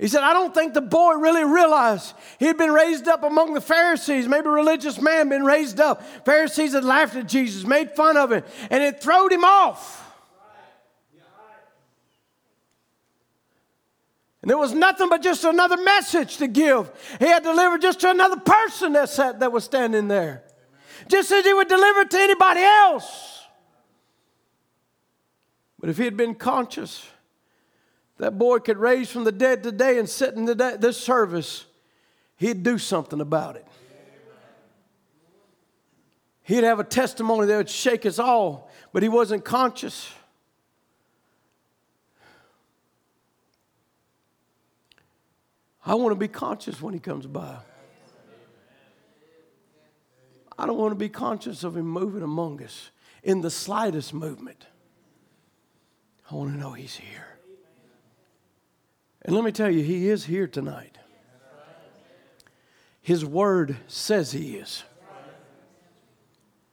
He 0.00 0.08
said, 0.08 0.22
I 0.22 0.32
don't 0.32 0.54
think 0.54 0.72
the 0.72 0.80
boy 0.80 1.12
really 1.16 1.44
realized 1.44 2.14
he'd 2.38 2.56
been 2.56 2.72
raised 2.72 3.06
up 3.06 3.22
among 3.22 3.52
the 3.52 3.60
Pharisees, 3.60 4.26
maybe 4.26 4.46
a 4.46 4.50
religious 4.50 4.98
man 4.98 5.28
been 5.28 5.44
raised 5.44 5.78
up. 5.78 6.02
Pharisees 6.24 6.72
had 6.72 6.84
laughed 6.84 7.16
at 7.16 7.28
Jesus, 7.28 7.64
made 7.64 7.90
fun 7.90 8.16
of 8.16 8.32
him, 8.32 8.42
and 8.70 8.82
it 8.82 9.02
throwed 9.02 9.30
him 9.30 9.44
off. 9.44 10.06
And 14.40 14.48
there 14.48 14.56
was 14.56 14.72
nothing 14.72 15.10
but 15.10 15.20
just 15.20 15.44
another 15.44 15.76
message 15.76 16.38
to 16.38 16.48
give. 16.48 16.90
He 17.18 17.26
had 17.26 17.42
delivered 17.42 17.82
just 17.82 18.00
to 18.00 18.10
another 18.10 18.38
person 18.38 18.94
that 18.94 19.10
sat 19.10 19.40
that 19.40 19.52
was 19.52 19.64
standing 19.64 20.08
there. 20.08 20.44
Just 21.08 21.30
as 21.30 21.44
he 21.44 21.52
would 21.52 21.68
deliver 21.68 22.00
it 22.00 22.10
to 22.12 22.18
anybody 22.18 22.62
else. 22.62 23.44
But 25.78 25.90
if 25.90 25.98
he 25.98 26.04
had 26.04 26.16
been 26.16 26.34
conscious, 26.34 27.06
that 28.20 28.36
boy 28.36 28.58
could 28.58 28.76
raise 28.76 29.10
from 29.10 29.24
the 29.24 29.32
dead 29.32 29.62
today 29.62 29.98
and 29.98 30.06
sit 30.08 30.34
in 30.34 30.44
the, 30.44 30.76
this 30.78 30.98
service, 30.98 31.64
he'd 32.36 32.62
do 32.62 32.76
something 32.76 33.18
about 33.18 33.56
it. 33.56 33.66
He'd 36.42 36.64
have 36.64 36.80
a 36.80 36.84
testimony 36.84 37.46
that 37.46 37.56
would 37.56 37.70
shake 37.70 38.04
us 38.04 38.18
all, 38.18 38.70
but 38.92 39.02
he 39.02 39.08
wasn't 39.08 39.44
conscious. 39.44 40.12
I 45.86 45.94
want 45.94 46.12
to 46.12 46.16
be 46.16 46.28
conscious 46.28 46.82
when 46.82 46.92
he 46.92 47.00
comes 47.00 47.26
by. 47.26 47.56
I 50.58 50.66
don't 50.66 50.76
want 50.76 50.92
to 50.92 50.96
be 50.96 51.08
conscious 51.08 51.64
of 51.64 51.74
him 51.74 51.86
moving 51.86 52.22
among 52.22 52.62
us 52.62 52.90
in 53.22 53.40
the 53.40 53.50
slightest 53.50 54.12
movement. 54.12 54.66
I 56.30 56.34
want 56.34 56.52
to 56.52 56.58
know 56.58 56.72
he's 56.72 56.96
here. 56.96 57.29
And 59.30 59.36
let 59.36 59.44
me 59.44 59.52
tell 59.52 59.70
you, 59.70 59.84
He 59.84 60.08
is 60.08 60.24
here 60.24 60.48
tonight. 60.48 60.98
His 63.00 63.24
word 63.24 63.76
says 63.86 64.32
He 64.32 64.56
is. 64.56 64.82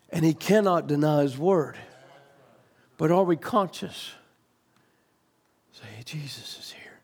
And 0.10 0.26
He 0.26 0.34
cannot 0.34 0.88
deny 0.88 1.22
His 1.22 1.38
word. 1.38 1.78
But 2.97 3.12
are 3.12 3.24
we 3.24 3.38
conscious? 3.38 4.10
Say, 5.72 5.86
Jesus 6.03 6.58
is 6.58 6.72
here. 6.72 6.99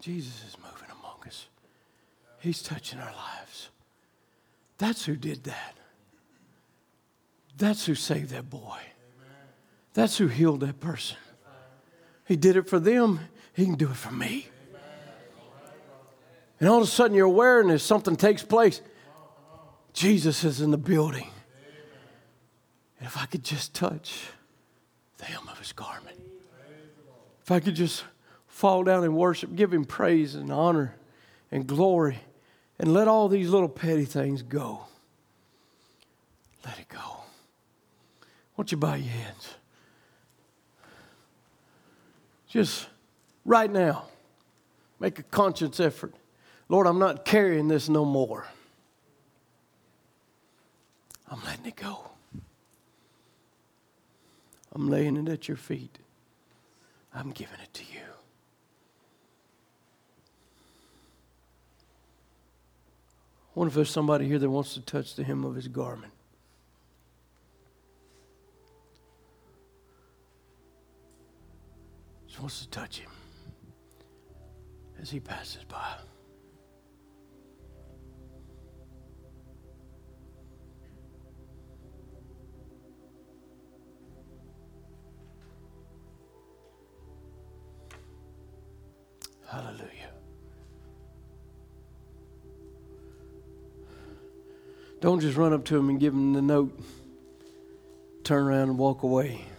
Jesus 0.00 0.44
is 0.46 0.56
moving 0.58 0.96
among 1.00 1.26
us. 1.26 1.48
He's 2.38 2.62
touching 2.62 3.00
our 3.00 3.12
lives. 3.12 3.70
That's 4.78 5.06
who 5.06 5.16
did 5.16 5.42
that. 5.42 5.76
That's 7.58 7.84
who 7.84 7.96
saved 7.96 8.30
that 8.30 8.48
boy. 8.48 8.78
That's 9.92 10.18
who 10.18 10.28
healed 10.28 10.60
that 10.60 10.78
person. 10.78 11.16
He 12.32 12.36
did 12.36 12.56
it 12.56 12.66
for 12.66 12.80
them, 12.80 13.20
He 13.52 13.66
can 13.66 13.74
do 13.74 13.90
it 13.90 13.96
for 13.96 14.10
me. 14.10 14.48
And 16.58 16.66
all 16.66 16.78
of 16.78 16.84
a 16.84 16.86
sudden, 16.86 17.14
your 17.14 17.26
awareness, 17.26 17.82
something 17.82 18.16
takes 18.16 18.42
place. 18.42 18.80
Jesus 19.92 20.42
is 20.42 20.62
in 20.62 20.70
the 20.70 20.78
building. 20.78 21.28
And 22.98 23.06
if 23.06 23.18
I 23.18 23.26
could 23.26 23.44
just 23.44 23.74
touch 23.74 24.22
the 25.18 25.26
hem 25.26 25.46
of 25.46 25.58
his 25.58 25.72
garment, 25.72 26.18
if 27.42 27.50
I 27.50 27.60
could 27.60 27.74
just 27.74 28.02
fall 28.46 28.82
down 28.82 29.04
and 29.04 29.14
worship, 29.14 29.54
give 29.54 29.70
him 29.70 29.84
praise 29.84 30.34
and 30.34 30.50
honor 30.50 30.94
and 31.50 31.66
glory, 31.66 32.20
and 32.78 32.94
let 32.94 33.08
all 33.08 33.28
these 33.28 33.50
little 33.50 33.68
petty 33.68 34.06
things 34.06 34.40
go. 34.40 34.86
Let 36.64 36.78
it 36.78 36.88
go. 36.88 37.24
Won't 38.56 38.72
you 38.72 38.78
bow 38.78 38.94
your 38.94 39.12
heads? 39.12 39.56
Just 42.52 42.86
right 43.46 43.72
now, 43.72 44.04
make 45.00 45.18
a 45.18 45.22
conscious 45.22 45.80
effort. 45.80 46.12
Lord, 46.68 46.86
I'm 46.86 46.98
not 46.98 47.24
carrying 47.24 47.66
this 47.66 47.88
no 47.88 48.04
more. 48.04 48.46
I'm 51.30 51.42
letting 51.46 51.64
it 51.64 51.76
go. 51.76 52.10
I'm 54.74 54.90
laying 54.90 55.16
it 55.16 55.30
at 55.30 55.48
your 55.48 55.56
feet. 55.56 55.96
I'm 57.14 57.30
giving 57.30 57.58
it 57.62 57.72
to 57.72 57.84
you. 57.84 58.04
I 63.48 63.54
wonder 63.54 63.70
if 63.70 63.74
there's 63.76 63.88
somebody 63.88 64.26
here 64.26 64.38
that 64.38 64.50
wants 64.50 64.74
to 64.74 64.82
touch 64.82 65.14
the 65.14 65.24
hem 65.24 65.44
of 65.44 65.54
his 65.54 65.68
garment. 65.68 66.12
Just 72.32 72.40
wants 72.40 72.60
to 72.62 72.68
touch 72.70 72.98
him 73.00 73.10
as 74.98 75.10
he 75.10 75.20
passes 75.20 75.64
by. 75.64 75.76
Hallelujah. 89.46 89.90
Don't 95.00 95.20
just 95.20 95.36
run 95.36 95.52
up 95.52 95.66
to 95.66 95.76
him 95.76 95.90
and 95.90 96.00
give 96.00 96.14
him 96.14 96.32
the 96.32 96.40
note, 96.40 96.80
turn 98.24 98.44
around 98.44 98.70
and 98.70 98.78
walk 98.78 99.02
away. 99.02 99.51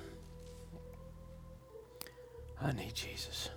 I 2.63 2.71
need 2.71 2.93
Jesus. 2.95 3.49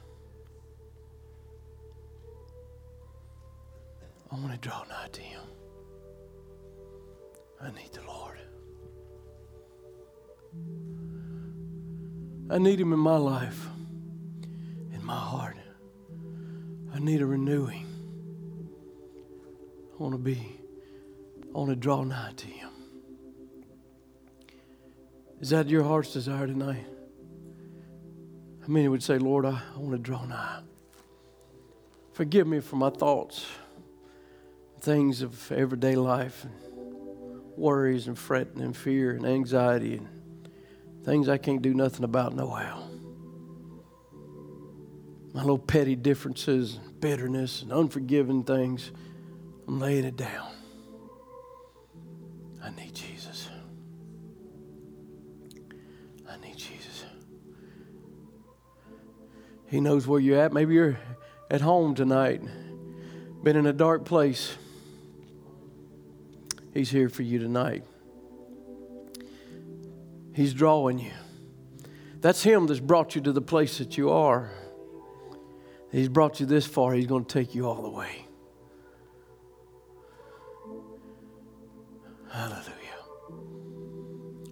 I 4.33 4.35
want 4.35 4.51
to 4.51 4.59
draw 4.59 4.83
nigh 4.89 5.09
to 5.13 5.21
Him. 5.21 5.43
I 7.61 7.71
need 7.71 7.93
the 7.93 8.03
Lord. 8.03 8.39
I 12.51 12.59
need 12.59 12.81
Him 12.81 12.93
in 12.93 12.99
my 12.99 13.17
life, 13.17 13.67
in 14.93 15.05
my 15.05 15.19
heart. 15.19 15.57
I 16.93 16.99
need 16.99 17.21
a 17.21 17.27
renewing. 17.27 17.87
I 19.95 20.03
want 20.03 20.15
to 20.15 20.19
be, 20.19 20.59
I 21.55 21.59
want 21.59 21.71
to 21.71 21.77
draw 21.77 22.03
nigh 22.03 22.33
to 22.37 22.47
Him. 22.47 22.71
Is 25.41 25.51
that 25.51 25.69
your 25.69 25.85
heart's 25.85 26.13
desire 26.13 26.47
tonight? 26.47 26.87
How 28.67 28.73
many 28.73 28.89
would 28.89 29.03
say, 29.03 29.17
Lord, 29.19 29.47
I, 29.47 29.63
I 29.77 29.79
want 29.79 29.93
to 29.93 29.99
draw 29.99 30.25
nigh? 30.25 30.61
Forgive 32.15 32.49
me 32.49 32.59
for 32.59 32.75
my 32.75 32.91
thoughts, 32.91 33.47
things 34.81 35.23
of 35.23 35.53
everyday 35.53 35.95
life, 35.95 36.43
and 36.43 36.53
worries 37.57 38.09
and 38.09 38.19
fretting 38.19 38.61
and 38.63 38.77
fear 38.77 39.13
and 39.13 39.25
anxiety 39.25 39.99
and 39.99 40.09
things 41.05 41.29
I 41.29 41.39
can't 41.39 41.63
do 41.63 41.75
nothing 41.75 42.03
about 42.03 42.35
no 42.35 42.51
how. 42.51 42.89
My 45.33 45.43
little 45.43 45.59
petty 45.59 45.95
differences 45.95 46.81
and 46.83 47.01
bitterness 47.01 47.63
and 47.63 47.71
unforgiving 47.71 48.43
things, 48.43 48.91
I'm 49.69 49.79
laying 49.79 50.05
it 50.05 50.17
down. 50.17 50.51
I 52.61 52.71
need 52.71 52.95
Jesus. 52.95 53.06
He 59.69 59.81
knows 59.81 60.07
where 60.07 60.21
you're 60.21 60.39
at. 60.39 60.53
Maybe 60.53 60.75
you're 60.75 60.99
at 61.51 61.61
home 61.61 61.95
tonight, 61.95 62.43
been 63.43 63.57
in 63.57 63.67
a 63.67 63.73
dark 63.73 64.05
place. 64.05 64.57
He's 66.75 66.91
here 66.91 67.09
for 67.09 67.23
you 67.23 67.39
tonight. 67.39 67.85
He's 70.35 70.53
drawing 70.53 70.99
you. 70.99 71.13
That's 72.21 72.43
Him 72.43 72.67
that's 72.67 72.81
brought 72.81 73.15
you 73.15 73.21
to 73.23 73.33
the 73.33 73.41
place 73.41 73.79
that 73.79 73.97
you 73.97 74.11
are. 74.11 74.51
He's 75.91 76.09
brought 76.09 76.41
you 76.41 76.47
this 76.47 76.67
far, 76.67 76.93
He's 76.93 77.07
going 77.07 77.25
to 77.25 77.33
take 77.33 77.55
you 77.55 77.67
all 77.67 77.83
the 77.83 77.89
way. 77.89 78.27
Hallelujah. 82.31 82.65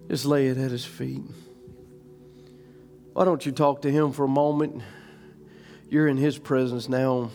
Just 0.08 0.24
lay 0.24 0.46
it 0.46 0.56
at 0.56 0.70
His 0.70 0.84
feet. 0.84 1.22
Why 3.12 3.24
don't 3.24 3.44
you 3.44 3.52
talk 3.52 3.82
to 3.82 3.90
Him 3.90 4.12
for 4.12 4.24
a 4.24 4.28
moment? 4.28 4.82
You're 5.88 6.08
in 6.08 6.16
His 6.16 6.38
presence 6.38 6.88
now. 6.88 7.30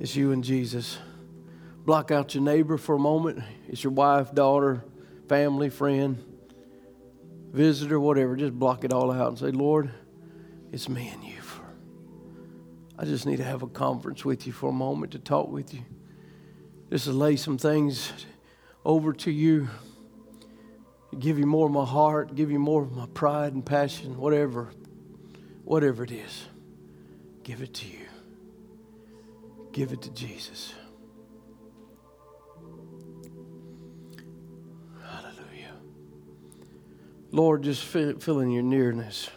It's 0.00 0.16
you 0.16 0.32
and 0.32 0.42
Jesus. 0.42 0.98
Block 1.84 2.10
out 2.10 2.34
your 2.34 2.42
neighbor 2.42 2.76
for 2.76 2.94
a 2.94 2.98
moment. 2.98 3.40
It's 3.68 3.84
your 3.84 3.92
wife, 3.92 4.34
daughter, 4.34 4.84
family, 5.28 5.70
friend, 5.70 6.22
visitor, 7.52 8.00
whatever. 8.00 8.36
Just 8.36 8.54
block 8.54 8.84
it 8.84 8.92
all 8.92 9.10
out 9.12 9.28
and 9.28 9.38
say, 9.38 9.50
Lord, 9.50 9.90
it's 10.72 10.88
me 10.88 11.08
and 11.08 11.22
you. 11.22 11.34
I 12.96 13.04
just 13.04 13.26
need 13.26 13.38
to 13.38 13.44
have 13.44 13.62
a 13.62 13.66
conference 13.66 14.24
with 14.24 14.46
you 14.46 14.52
for 14.52 14.70
a 14.70 14.72
moment 14.72 15.12
to 15.12 15.18
talk 15.18 15.50
with 15.50 15.74
you. 15.74 15.80
Just 16.90 17.06
to 17.06 17.12
lay 17.12 17.34
some 17.34 17.58
things 17.58 18.12
over 18.84 19.12
to 19.14 19.30
you. 19.32 19.68
Give 21.18 21.38
you 21.38 21.46
more 21.46 21.66
of 21.66 21.72
my 21.72 21.84
heart, 21.84 22.34
give 22.36 22.50
you 22.50 22.58
more 22.58 22.82
of 22.82 22.92
my 22.92 23.06
pride 23.06 23.52
and 23.52 23.66
passion, 23.66 24.16
whatever, 24.16 24.70
whatever 25.64 26.04
it 26.04 26.12
is. 26.12 26.46
Give 27.42 27.62
it 27.62 27.74
to 27.74 27.86
you. 27.86 28.06
Give 29.72 29.92
it 29.92 30.02
to 30.02 30.10
Jesus. 30.10 30.74
Hallelujah. 35.02 35.74
Lord, 37.32 37.62
just 37.62 37.84
feel, 37.84 38.18
feeling 38.18 38.50
your 38.50 38.62
nearness. 38.62 39.30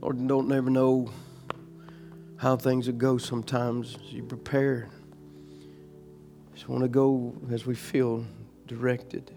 Lord, 0.00 0.26
don't 0.26 0.48
never 0.48 0.70
know 0.70 1.10
how 2.36 2.56
things 2.56 2.86
will 2.86 2.94
go 2.94 3.18
sometimes. 3.18 3.96
You 4.06 4.22
prepare. 4.22 4.88
Just 6.54 6.68
want 6.68 6.82
to 6.82 6.88
go 6.88 7.34
as 7.52 7.66
we 7.66 7.74
feel 7.74 8.24
directed. 8.66 9.30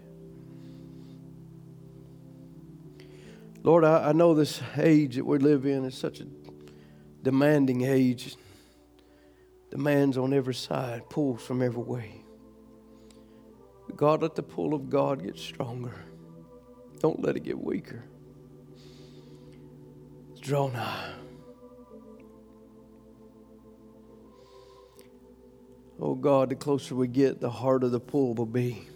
Lord, 3.62 3.84
I, 3.84 4.08
I 4.08 4.12
know 4.12 4.34
this 4.34 4.60
age 4.76 5.16
that 5.16 5.24
we 5.24 5.38
live 5.38 5.66
in 5.66 5.84
is 5.84 5.94
such 5.96 6.20
a 6.20 6.26
demanding 7.22 7.82
age. 7.82 8.36
Demands 9.70 10.18
on 10.18 10.32
every 10.34 10.54
side, 10.54 11.08
pulls 11.08 11.42
from 11.42 11.62
every 11.62 11.82
way. 11.82 12.22
God, 13.96 14.22
let 14.22 14.34
the 14.34 14.42
pull 14.42 14.74
of 14.74 14.90
God 14.90 15.22
get 15.22 15.38
stronger. 15.38 15.94
Don't 17.00 17.22
let 17.22 17.36
it 17.36 17.44
get 17.44 17.62
weaker 17.62 18.04
draw 20.42 20.66
nigh. 20.68 21.12
Oh 26.00 26.16
God, 26.16 26.50
the 26.50 26.56
closer 26.56 26.96
we 26.96 27.06
get, 27.06 27.40
the 27.40 27.48
harder 27.48 27.88
the 27.88 28.00
pull 28.00 28.34
will 28.34 28.44
be. 28.44 28.88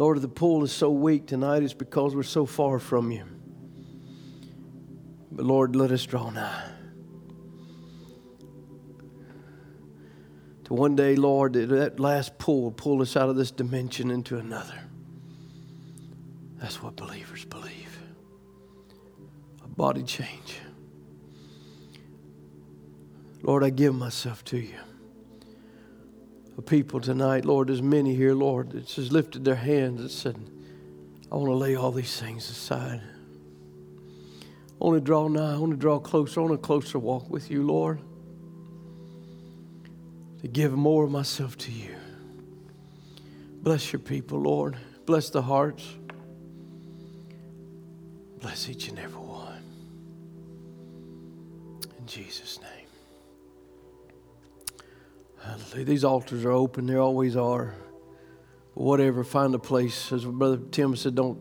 Lord, 0.00 0.22
the 0.22 0.28
pull 0.28 0.64
is 0.64 0.72
so 0.72 0.90
weak 0.90 1.26
tonight, 1.26 1.62
it's 1.62 1.74
because 1.74 2.16
we're 2.16 2.22
so 2.22 2.46
far 2.46 2.78
from 2.78 3.10
you. 3.10 3.22
But 5.30 5.44
Lord, 5.44 5.76
let 5.76 5.90
us 5.90 6.06
draw 6.06 6.30
nigh. 6.30 6.70
To 10.64 10.72
one 10.72 10.96
day, 10.96 11.16
Lord, 11.16 11.52
that 11.52 12.00
last 12.00 12.38
pull 12.38 12.70
pull 12.70 13.02
us 13.02 13.14
out 13.14 13.28
of 13.28 13.36
this 13.36 13.50
dimension 13.50 14.10
into 14.10 14.38
another. 14.38 14.80
That's 16.56 16.82
what 16.82 16.96
believers 16.96 17.44
believe 17.44 17.98
A 19.62 19.68
body 19.68 20.02
change. 20.02 20.60
Lord, 23.42 23.62
I 23.62 23.68
give 23.68 23.94
myself 23.94 24.46
to 24.46 24.56
you. 24.56 24.78
The 26.56 26.62
people 26.62 27.00
tonight, 27.00 27.44
Lord, 27.44 27.68
there's 27.68 27.82
many 27.82 28.14
here, 28.14 28.34
Lord, 28.34 28.72
that 28.72 28.86
just 28.86 29.12
lifted 29.12 29.44
their 29.44 29.54
hands 29.54 30.00
and 30.00 30.10
said, 30.10 30.36
I 31.32 31.36
want 31.36 31.48
to 31.48 31.54
lay 31.54 31.76
all 31.76 31.92
these 31.92 32.20
things 32.20 32.50
aside. 32.50 33.00
I 34.80 34.84
want 34.84 34.96
to 34.96 35.00
draw 35.00 35.28
nigh. 35.28 35.54
I 35.54 35.58
want 35.58 35.72
to 35.72 35.78
draw 35.78 35.98
closer. 35.98 36.40
I 36.40 36.44
want 36.44 36.54
a 36.54 36.58
closer 36.58 36.98
walk 36.98 37.30
with 37.30 37.50
you, 37.50 37.62
Lord. 37.62 38.00
To 40.40 40.48
give 40.48 40.72
more 40.72 41.04
of 41.04 41.10
myself 41.10 41.56
to 41.58 41.72
you. 41.72 41.94
Bless 43.62 43.92
your 43.92 44.00
people, 44.00 44.40
Lord. 44.40 44.76
Bless 45.04 45.30
the 45.30 45.42
hearts. 45.42 45.86
Bless 48.40 48.68
each 48.70 48.88
and 48.88 48.98
every 48.98 49.20
one. 49.20 49.62
In 51.98 52.06
Jesus' 52.06 52.58
name. 52.60 52.79
These 55.74 56.04
altars 56.04 56.44
are 56.44 56.52
open, 56.52 56.86
they 56.86 56.96
always 56.96 57.36
are. 57.36 57.74
Whatever, 58.74 59.24
find 59.24 59.54
a 59.54 59.58
place. 59.58 60.12
As 60.12 60.24
Brother 60.24 60.58
Tim 60.70 60.96
said, 60.96 61.14
don't, 61.14 61.38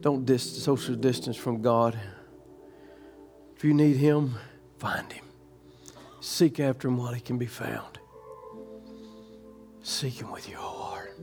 don't 0.00 0.26
social 0.38 0.94
distance 0.94 1.36
from 1.36 1.62
God. 1.62 1.98
If 3.56 3.64
you 3.64 3.74
need 3.74 3.96
Him, 3.96 4.34
find 4.78 5.12
Him. 5.12 5.24
Seek 6.20 6.60
after 6.60 6.88
Him 6.88 6.98
while 6.98 7.12
He 7.12 7.20
can 7.20 7.38
be 7.38 7.46
found. 7.46 7.98
Seek 9.82 10.20
Him 10.20 10.30
with 10.30 10.48
your 10.48 10.58
whole 10.58 10.82
heart. 10.82 11.18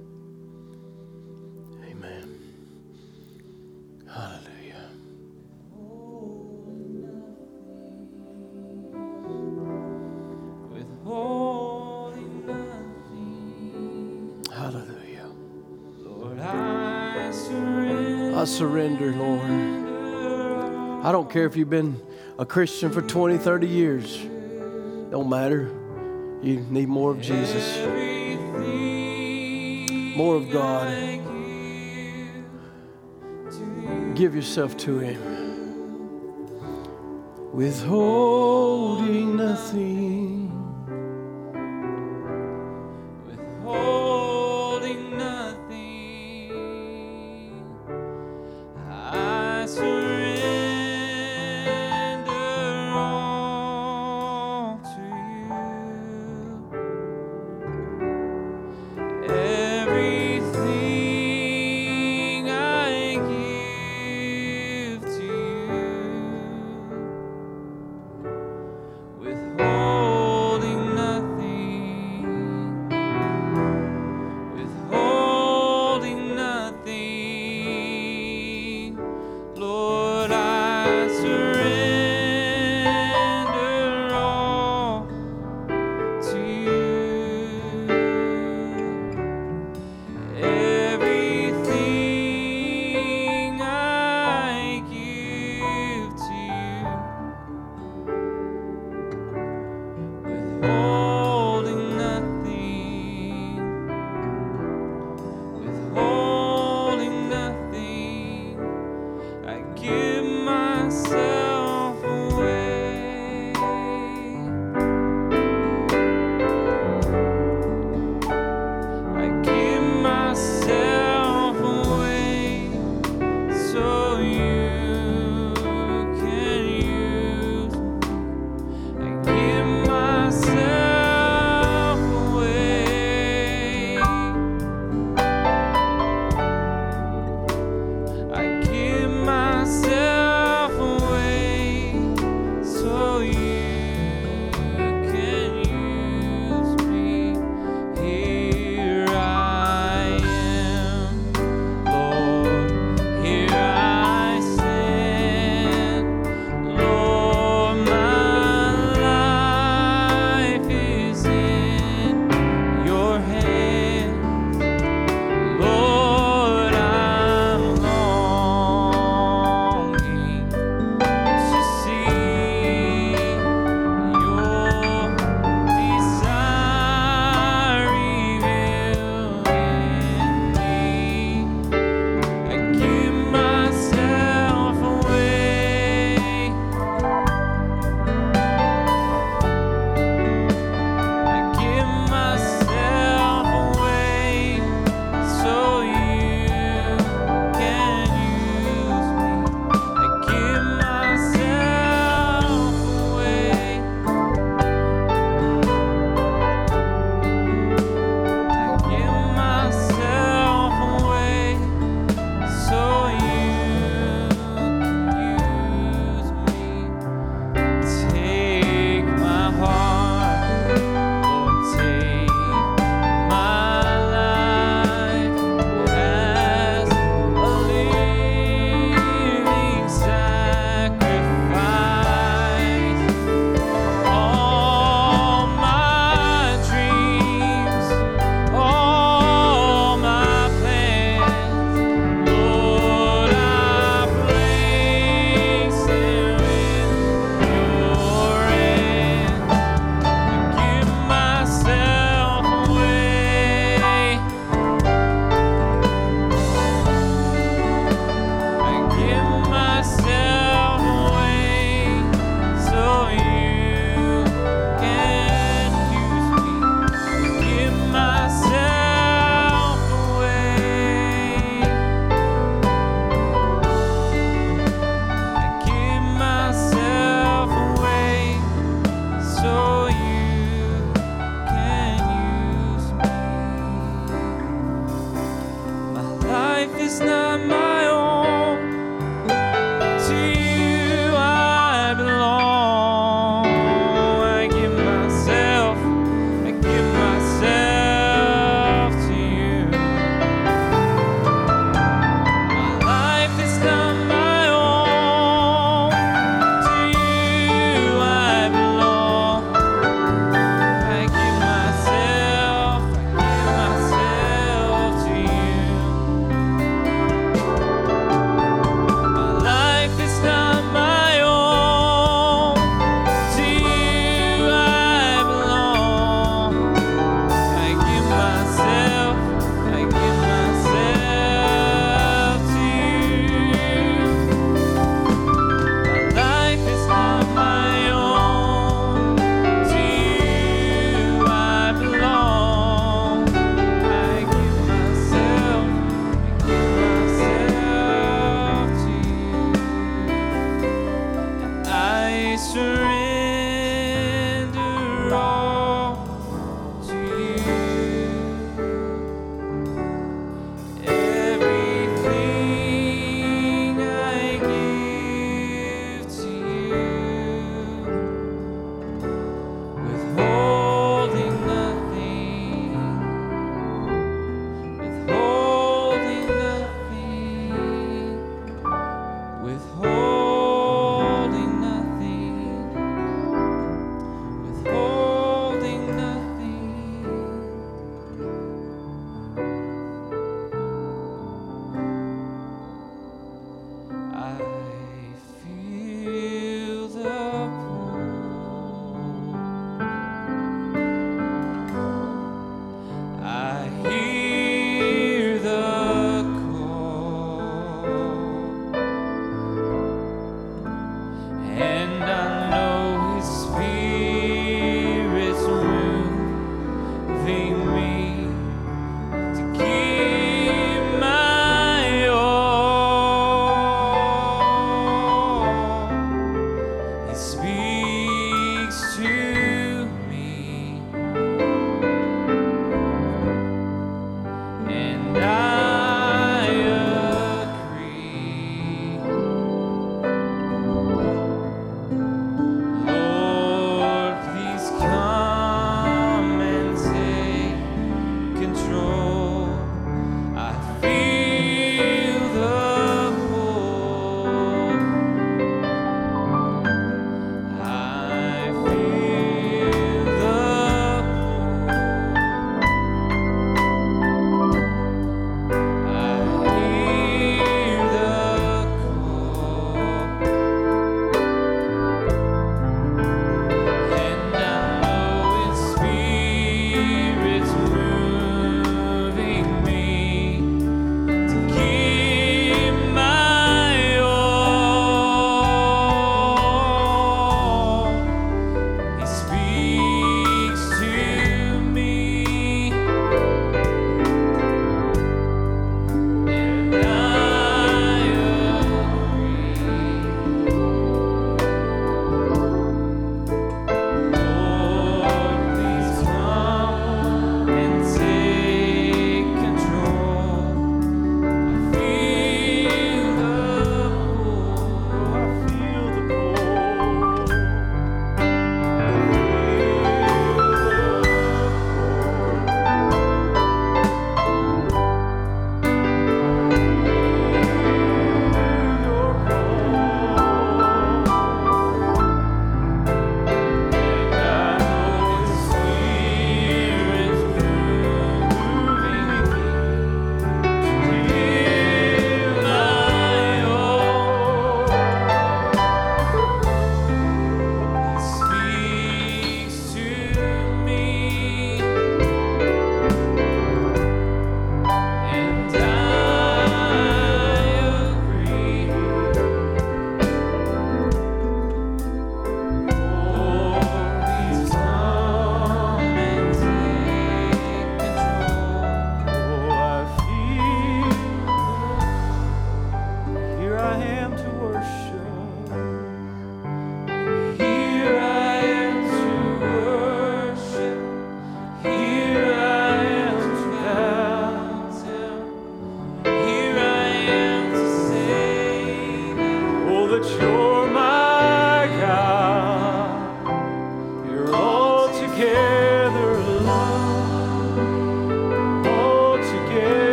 Amen. 1.85 2.39
Hallelujah. 4.09 4.89
I 18.45 18.47
surrender, 18.47 19.11
Lord. 19.11 21.03
I 21.03 21.11
don't 21.11 21.27
care 21.31 21.47
if 21.47 21.55
you've 21.55 21.71
been 21.71 21.99
a 22.37 22.45
Christian 22.45 22.91
for 22.91 23.01
20, 23.01 23.39
30 23.39 23.65
years. 23.65 24.19
Don't 25.09 25.27
matter. 25.27 25.71
You 26.43 26.59
need 26.69 26.87
more 26.87 27.09
of 27.09 27.21
Jesus, 27.21 27.75
more 30.15 30.35
of 30.35 30.51
God. 30.51 30.93
Give 34.13 34.35
yourself 34.35 34.77
to 34.77 34.99
Him. 34.99 35.19
Withholding 37.51 39.37
nothing. 39.37 40.34